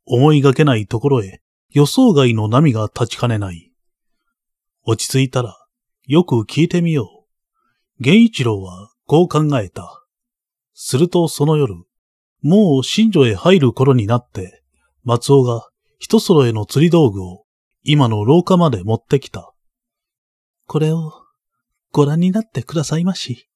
[0.06, 1.40] 思いがけないところへ
[1.70, 3.72] 予想外の波が立ちかねない。
[4.84, 5.56] 落ち着いたら、
[6.06, 8.02] よく聞いてみよう。
[8.02, 10.04] 源一郎はこう考えた。
[10.74, 11.74] するとその夜、
[12.42, 14.62] もう新女へ入る頃になって、
[15.04, 15.68] 松尾が
[15.98, 17.44] 一揃えの釣り道具を
[17.82, 19.52] 今の廊下まで持ってきた。
[20.66, 21.12] これを
[21.92, 23.48] ご覧になってくださいまし。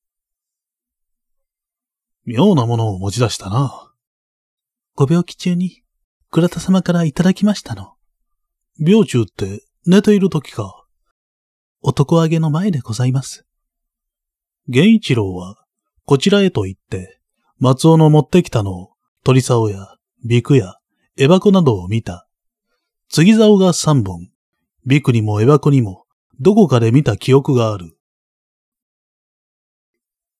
[2.24, 3.92] 妙なものを持ち出したな。
[4.94, 5.82] ご病気中に
[6.30, 7.94] 倉田様からいただきましたの。
[8.78, 10.84] 病中って寝ている時か。
[11.82, 13.46] 男揚げの前でございます。
[14.66, 15.56] 源一郎は
[16.06, 17.20] こちらへと言って、
[17.58, 18.90] 松尾の持ってきたのを
[19.22, 19.86] 鳥竿や
[20.24, 20.74] ビクや
[21.16, 22.23] エバコなどを見た。
[23.10, 24.30] 継ぎ竿が三本。
[24.86, 26.04] ビクにもエバコにも、
[26.40, 27.96] どこかで見た記憶がある。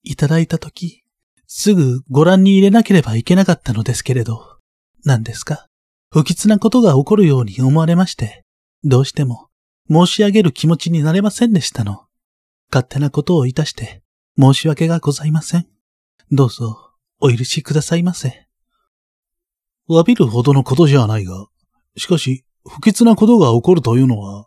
[0.03, 1.05] いただいたとき、
[1.47, 4.59] すぐご覧に入れなければいけなかったのですけれど、
[5.05, 5.69] 何ですか？
[6.11, 8.45] 不吉なことが起こるように思われまして、
[8.83, 9.49] どうしても
[9.91, 12.07] 申し上げる気持ちになれませんでしたの。
[12.71, 14.03] 勝手なことをいたして
[14.39, 15.67] 申し訳がございません。
[16.31, 18.47] どうぞお許しくださいませ。
[19.89, 21.47] 詫びるほどのことじゃないが、
[21.97, 24.47] しかし、不吉なことが起こるというのは、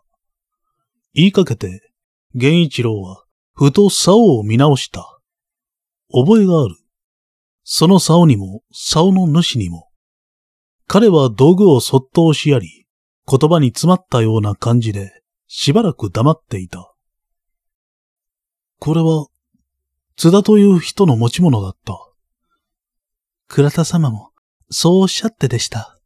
[1.14, 1.92] 言いかけて、
[2.34, 3.24] 源一郎は、
[3.54, 5.18] ふと竿を見直した。
[6.12, 6.76] 覚えがある。
[7.64, 9.88] その竿にも、竿の主にも。
[10.86, 12.86] 彼は道具をそっと押しやり、
[13.28, 16.94] 言葉に詰まったような感じで、しばらく黙っていた。
[18.78, 19.26] これは、
[20.16, 21.94] 津田という人の持ち物だった。
[23.48, 24.30] 倉田様も、
[24.70, 25.98] そうおっしゃってでした。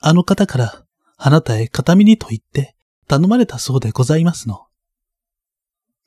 [0.00, 0.84] あの方から
[1.24, 2.74] あなたへ形見にと言って
[3.06, 4.66] 頼まれたそうでございますの。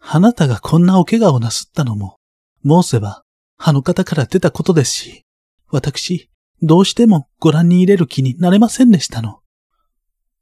[0.01, 2.17] あなたがこんなお怪我をなすったのも、
[2.65, 3.23] 申せば、
[3.57, 5.25] あの方から出たことですし、
[5.69, 6.29] 私、
[6.61, 9.39] どうしてもご覧に入れる気になれませんでしたの。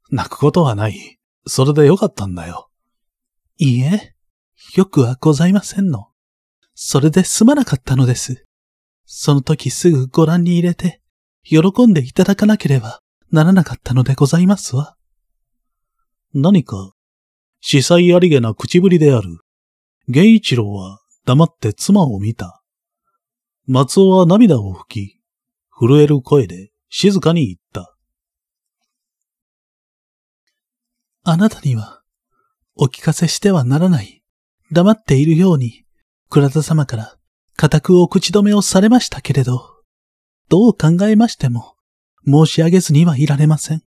[0.10, 1.20] 泣くことはない。
[1.46, 2.72] それでよかったんだよ。
[3.60, 4.16] いいえ、
[4.74, 6.08] よくはございませんの。
[6.74, 8.48] それですまなかったのです。
[9.06, 11.00] その時すぐご覧に入れて、
[11.44, 13.03] 喜んでいただかなければ、
[13.34, 14.96] ならなかったのでございますわ。
[16.36, 16.94] 何か、
[17.62, 19.40] 司祭ありげな口ぶりである。
[20.08, 22.62] 源一郎は黙って妻を見た。
[23.66, 25.20] 松尾は涙を拭き、
[25.72, 27.96] 震える声で静かに言った。
[31.24, 32.04] あなたには、
[32.76, 34.22] お聞かせしてはならない。
[34.72, 35.86] 黙っているように、
[36.30, 37.18] 倉田様から、
[37.56, 39.82] 固くお口止めをされましたけれど、
[40.50, 41.73] どう考えましても、
[42.26, 43.84] 申し上げずにはいられません。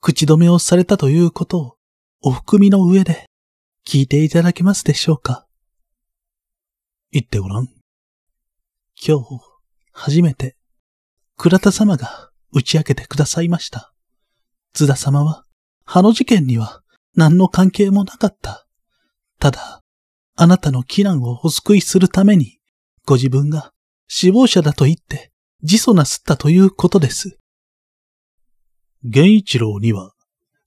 [0.00, 1.76] 口止めをされたということを、
[2.20, 3.26] お含みの上で、
[3.86, 5.46] 聞いていただけますでしょうか。
[7.10, 7.68] 言ってごらん。
[9.06, 9.40] 今日、
[9.92, 10.56] 初めて、
[11.36, 13.92] 倉田様が打ち明けてくださいました。
[14.72, 15.44] 津田様は、
[15.84, 16.82] あの事件には
[17.14, 18.66] 何の関係もなかった。
[19.38, 19.82] ただ、
[20.36, 22.58] あなたの危難をお救いするために、
[23.06, 23.72] ご自分が
[24.08, 25.30] 死亡者だと言って
[25.62, 27.38] 自訴なすったということです。
[29.04, 30.12] 源一郎には、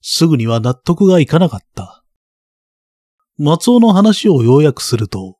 [0.00, 2.04] すぐには納得がいかなかった。
[3.36, 5.38] 松尾の話を要約すると、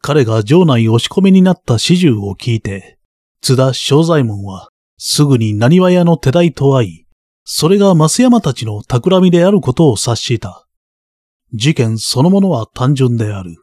[0.00, 2.98] 彼が城内押し込みになった始終を聞いて、
[3.40, 7.06] 津田正左衛門はすぐに何話屋の手代と会い、
[7.44, 10.66] それが増山たちの企みであることを察した。
[11.52, 13.56] 事件そのものは単純である。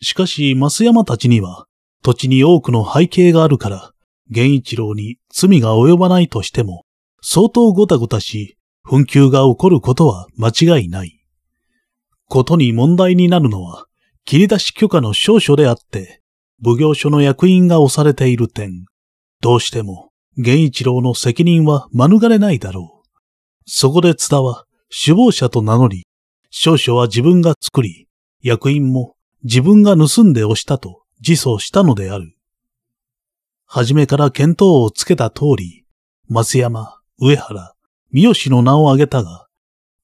[0.00, 1.66] しかし、増山たちには、
[2.02, 3.92] 土地に多くの背景があるから、
[4.28, 6.84] 源一郎に罪が及ばないとしても、
[7.22, 11.24] 相当ごたごたし、紛糾が起こることは間違いない。
[12.28, 13.86] ことに問題になるのは、
[14.24, 16.20] 切り出し許可の証書であって、
[16.64, 18.86] 奉行所の役員が押されている点、
[19.40, 23.08] どうしても、源一郎の責任は免れないだろう。
[23.66, 26.04] そこで津田は、首謀者と名乗り、
[26.50, 28.08] 証書は自分が作り、
[28.42, 32.36] 役員も自分が盗んで押したと自訴したのである。
[33.66, 35.84] はじめから見当をつけた通り、
[36.28, 37.72] 松山、上原、
[38.10, 39.46] 三好の名を挙げたが、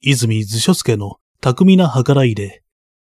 [0.00, 2.62] 泉図書助の巧みな計らいで、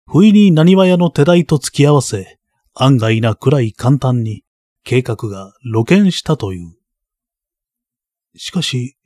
[0.07, 2.40] 不意に何話屋の手代と付き合わせ、
[2.73, 4.44] 案外なくらい簡単に
[4.84, 6.76] 計画が露見したという。
[8.36, 8.98] しかし、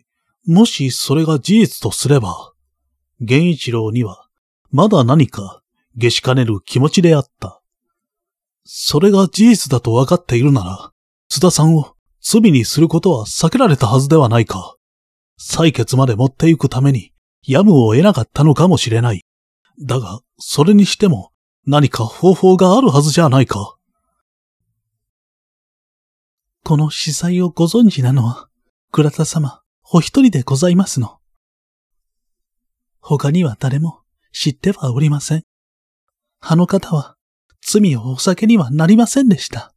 [0.47, 2.53] もしそれが事実とすれば、
[3.19, 4.30] 源一郎には
[4.71, 5.61] まだ何か
[5.97, 7.61] 下しかねる気持ちであった。
[8.63, 10.93] それが事実だと分かっているなら、
[11.27, 14.77] 津田さんを罪にすることは避けられたはずではないか。
[15.44, 17.11] 採決まで持っていくために、
[17.45, 19.26] やむを得なかったのかもしれない。
[19.82, 21.32] だが、それにしても、
[21.68, 23.78] 何か方法があるはずじゃないか。
[26.64, 28.48] この司祭をご存知なのは、
[28.91, 29.61] 倉田様、
[29.91, 31.20] お一人でございますの。
[32.99, 33.99] 他には誰も
[34.32, 35.44] 知ってはおりません。
[36.40, 37.18] あの方は、
[37.61, 39.74] 罪をお酒にはなりませんでした。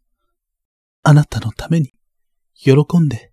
[1.02, 1.92] あなたのために、
[2.54, 3.32] 喜んで、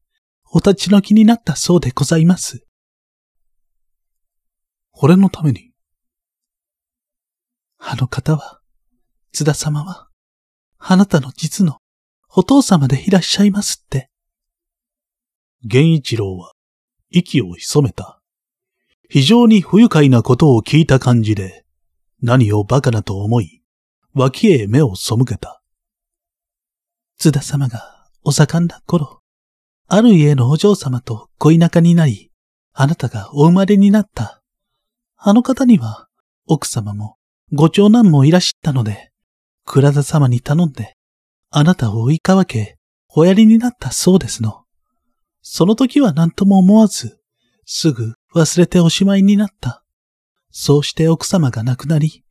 [0.55, 2.63] お立ち退きになったそうでございます。
[4.91, 5.71] 俺のために
[7.80, 8.61] あの方は、
[9.31, 10.09] 津田様は、
[10.77, 11.80] あなたの実の
[12.30, 14.11] お父様でいらっしゃいますって。
[15.63, 16.51] 源一郎は、
[17.09, 18.21] 息を潜めた。
[19.09, 21.65] 非常に不愉快なことを聞いた感じで、
[22.21, 23.63] 何を馬鹿なと思い、
[24.13, 25.63] 脇へ目を背けた。
[27.17, 29.22] 津田様がお盛んな頃、
[29.95, 32.31] ある家のお嬢様と恋仲になり、
[32.73, 34.41] あなたがお生まれになった。
[35.17, 36.07] あの方には、
[36.47, 37.17] 奥様も、
[37.51, 39.11] ご長男もいらしったので、
[39.65, 40.95] 倉田様に頼んで、
[41.51, 42.77] あなたを追いかわけ、
[43.09, 44.63] おやりになったそうですの。
[45.43, 47.19] その時は何とも思わず、
[47.67, 49.83] すぐ忘れておしまいになった。
[50.49, 52.23] そうして奥様が亡くなり、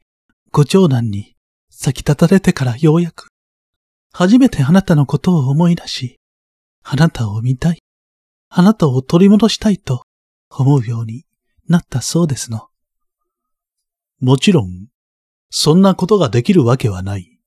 [0.50, 1.36] ご長男に
[1.70, 3.28] 先立たれてからようやく、
[4.12, 6.18] 初めてあなたのことを思い出し、
[6.82, 7.82] あなたを見たい、
[8.48, 10.04] あなたを取り戻したいと
[10.50, 11.24] 思うように
[11.68, 12.68] なったそうですの。
[14.20, 14.88] もちろん、
[15.50, 17.38] そんなことができるわけはない。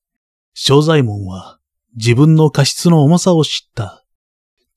[0.53, 1.59] 正左衛門は
[1.95, 4.05] 自分の過失の重さを知った。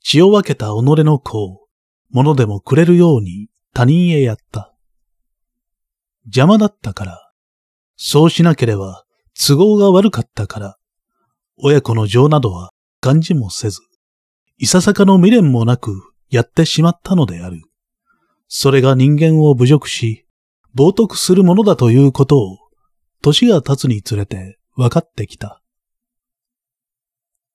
[0.00, 1.66] 血を分けた己の子を、
[2.10, 4.74] 物でもくれるように他人へやった。
[6.24, 7.32] 邪魔だったから、
[7.96, 9.04] そうしなければ
[9.34, 10.78] 都合が悪かったから、
[11.56, 12.70] 親子の情などは
[13.00, 13.80] 感じもせず、
[14.60, 17.62] いささかの未練もなくやってしまったのである。
[18.48, 20.26] それが人間を侮辱し、
[20.74, 22.58] 冒涜するものだということを、
[23.22, 25.62] 年が経つにつれて分かってきた。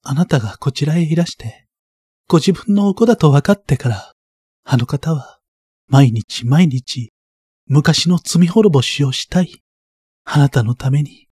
[0.02, 1.68] あなたがこちらへいらして、
[2.30, 4.14] ご自分のお子だと分かってから、
[4.64, 5.40] あの方は、
[5.88, 7.12] 毎日毎日、
[7.68, 9.62] 昔の罪滅ぼしをしたい。
[10.24, 11.28] あなたのために、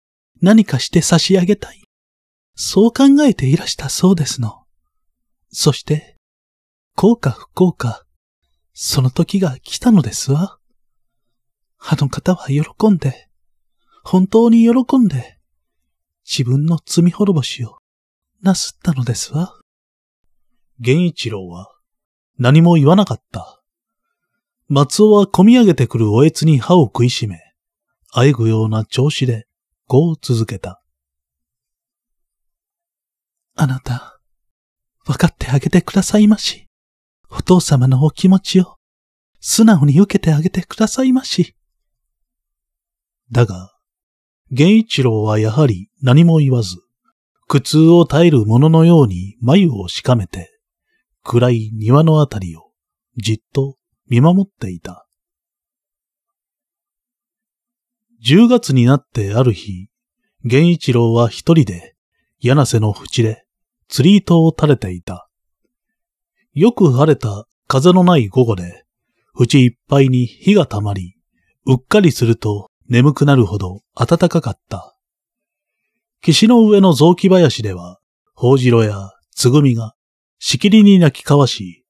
[0.42, 1.82] 何かして差し上げたい。
[2.56, 4.67] そう考えていらしたそうですの。
[5.50, 6.16] そして、
[6.96, 8.06] 幸か不幸か、
[8.74, 10.60] その時が来たのですわ。
[11.80, 13.28] あの方は喜んで、
[14.04, 15.38] 本当に喜んで、
[16.26, 17.78] 自分の罪滅ぼしを
[18.42, 19.60] なすったのですわ。
[20.80, 21.72] 源一郎は
[22.38, 23.62] 何も言わなかった。
[24.68, 27.40] 松尾は込み上げてくるおえつに歯を食いしめ、
[28.12, 29.48] あえぐような調子で
[29.88, 30.84] こう続けた。
[33.56, 34.17] あなた、
[35.08, 36.68] 分かってあげてくださいまし。
[37.32, 38.76] お父様のお気持ちを
[39.40, 41.56] 素直に受けてあげてくださいまし。
[43.32, 43.74] だが、
[44.52, 46.76] 源一郎はやはり何も言わず、
[47.48, 50.50] 苦痛を耐える者のように眉をしかめて、
[51.24, 52.72] 暗い庭のあたりを
[53.16, 53.78] じっと
[54.10, 55.08] 見守っていた。
[58.26, 59.88] 10月になってある日、
[60.44, 61.96] 源一郎は一人で
[62.40, 63.47] 柳瀬の淵で
[63.90, 65.30] 釣り糸を垂れていた。
[66.54, 68.86] よく晴れた風のない午後で、
[69.34, 71.16] 淵いっぱいに火が溜まり、
[71.66, 74.98] うっかりすると眠くなるほど暖かかった。
[76.22, 78.00] 岸の上の雑木林では、
[78.34, 79.94] ホジロやつぐみが
[80.40, 81.86] しきりに鳴き交わし、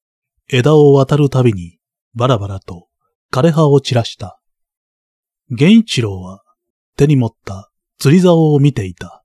[0.50, 1.78] 枝を渡るたびに
[2.14, 2.88] バラバラと
[3.32, 4.40] 枯葉を散らした。
[5.50, 6.42] 源一郎は
[6.96, 9.24] 手に持った釣り竿を見ていた。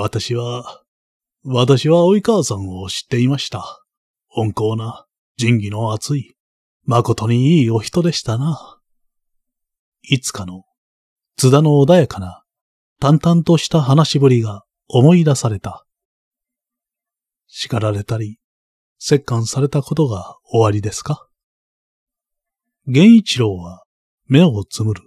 [0.00, 0.84] 私は、
[1.44, 3.82] 私は及川さんを知っていました。
[4.36, 5.06] 温厚な、
[5.36, 6.36] 仁義の厚い、
[6.84, 8.78] 誠にいいお人でしたな。
[10.02, 10.62] いつかの、
[11.36, 12.44] 津田の穏やかな、
[13.00, 15.84] 淡々とした話しぶりが思い出された。
[17.48, 18.38] 叱られたり、
[19.10, 21.28] 折檻されたことが終わりですか？
[22.86, 23.82] 源一郎は
[24.26, 25.02] 目をつむる。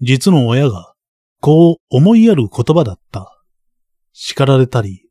[0.00, 0.94] 実の親が、
[1.40, 3.36] こう思いやる言葉だった。
[4.12, 5.08] 叱られたり、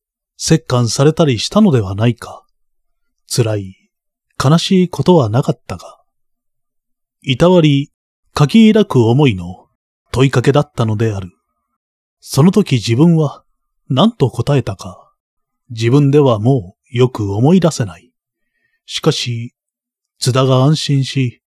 [0.50, 2.46] 折檻されたりしたのではないか。
[3.28, 3.76] 辛い、
[4.44, 6.00] 悲しいことはなかったが。
[7.22, 7.92] いたわり、
[8.38, 9.68] 書き抱く思いの
[10.12, 11.32] 問いかけだったのである。
[12.20, 13.44] その時自分は
[13.90, 15.14] 何と答えたか、
[15.70, 18.12] 自分ではもうよく思い出せない。
[18.86, 19.54] しかし、
[20.20, 21.42] 津田が安心し、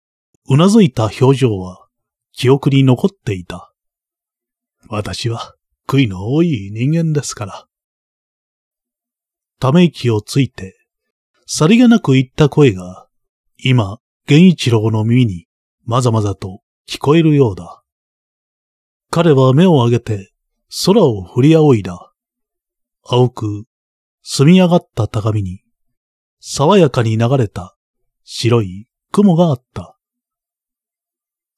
[0.47, 1.88] うなずいた表情は
[2.31, 3.73] 記憶に残っていた。
[4.88, 5.55] 私は
[5.90, 7.66] 悔いの多い人間ですから。
[9.60, 10.76] ため息をついて、
[11.48, 13.07] さりげなく言った声が、
[13.57, 13.98] 今、
[14.28, 15.48] 源一郎の耳に
[15.86, 17.82] まざまざと聞こえるようだ。
[19.10, 20.32] 彼は目を上げて
[20.86, 22.14] 空を振り仰いだ。
[23.03, 23.66] 青く、
[24.22, 25.64] 澄み上がった高みに、
[26.40, 27.76] 爽やかに流れた
[28.24, 29.98] 白い雲があった。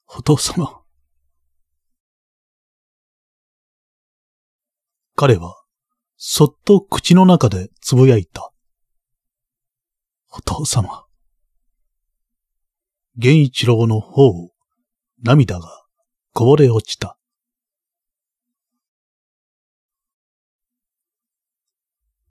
[0.07, 0.80] お父様。
[5.15, 5.55] 彼は、
[6.17, 8.51] そっと口の中でつぶやいた。
[10.31, 11.05] お父様。
[13.15, 14.51] 源一郎の方を
[15.21, 15.67] 涙が
[16.33, 17.17] こぼれ落ちた。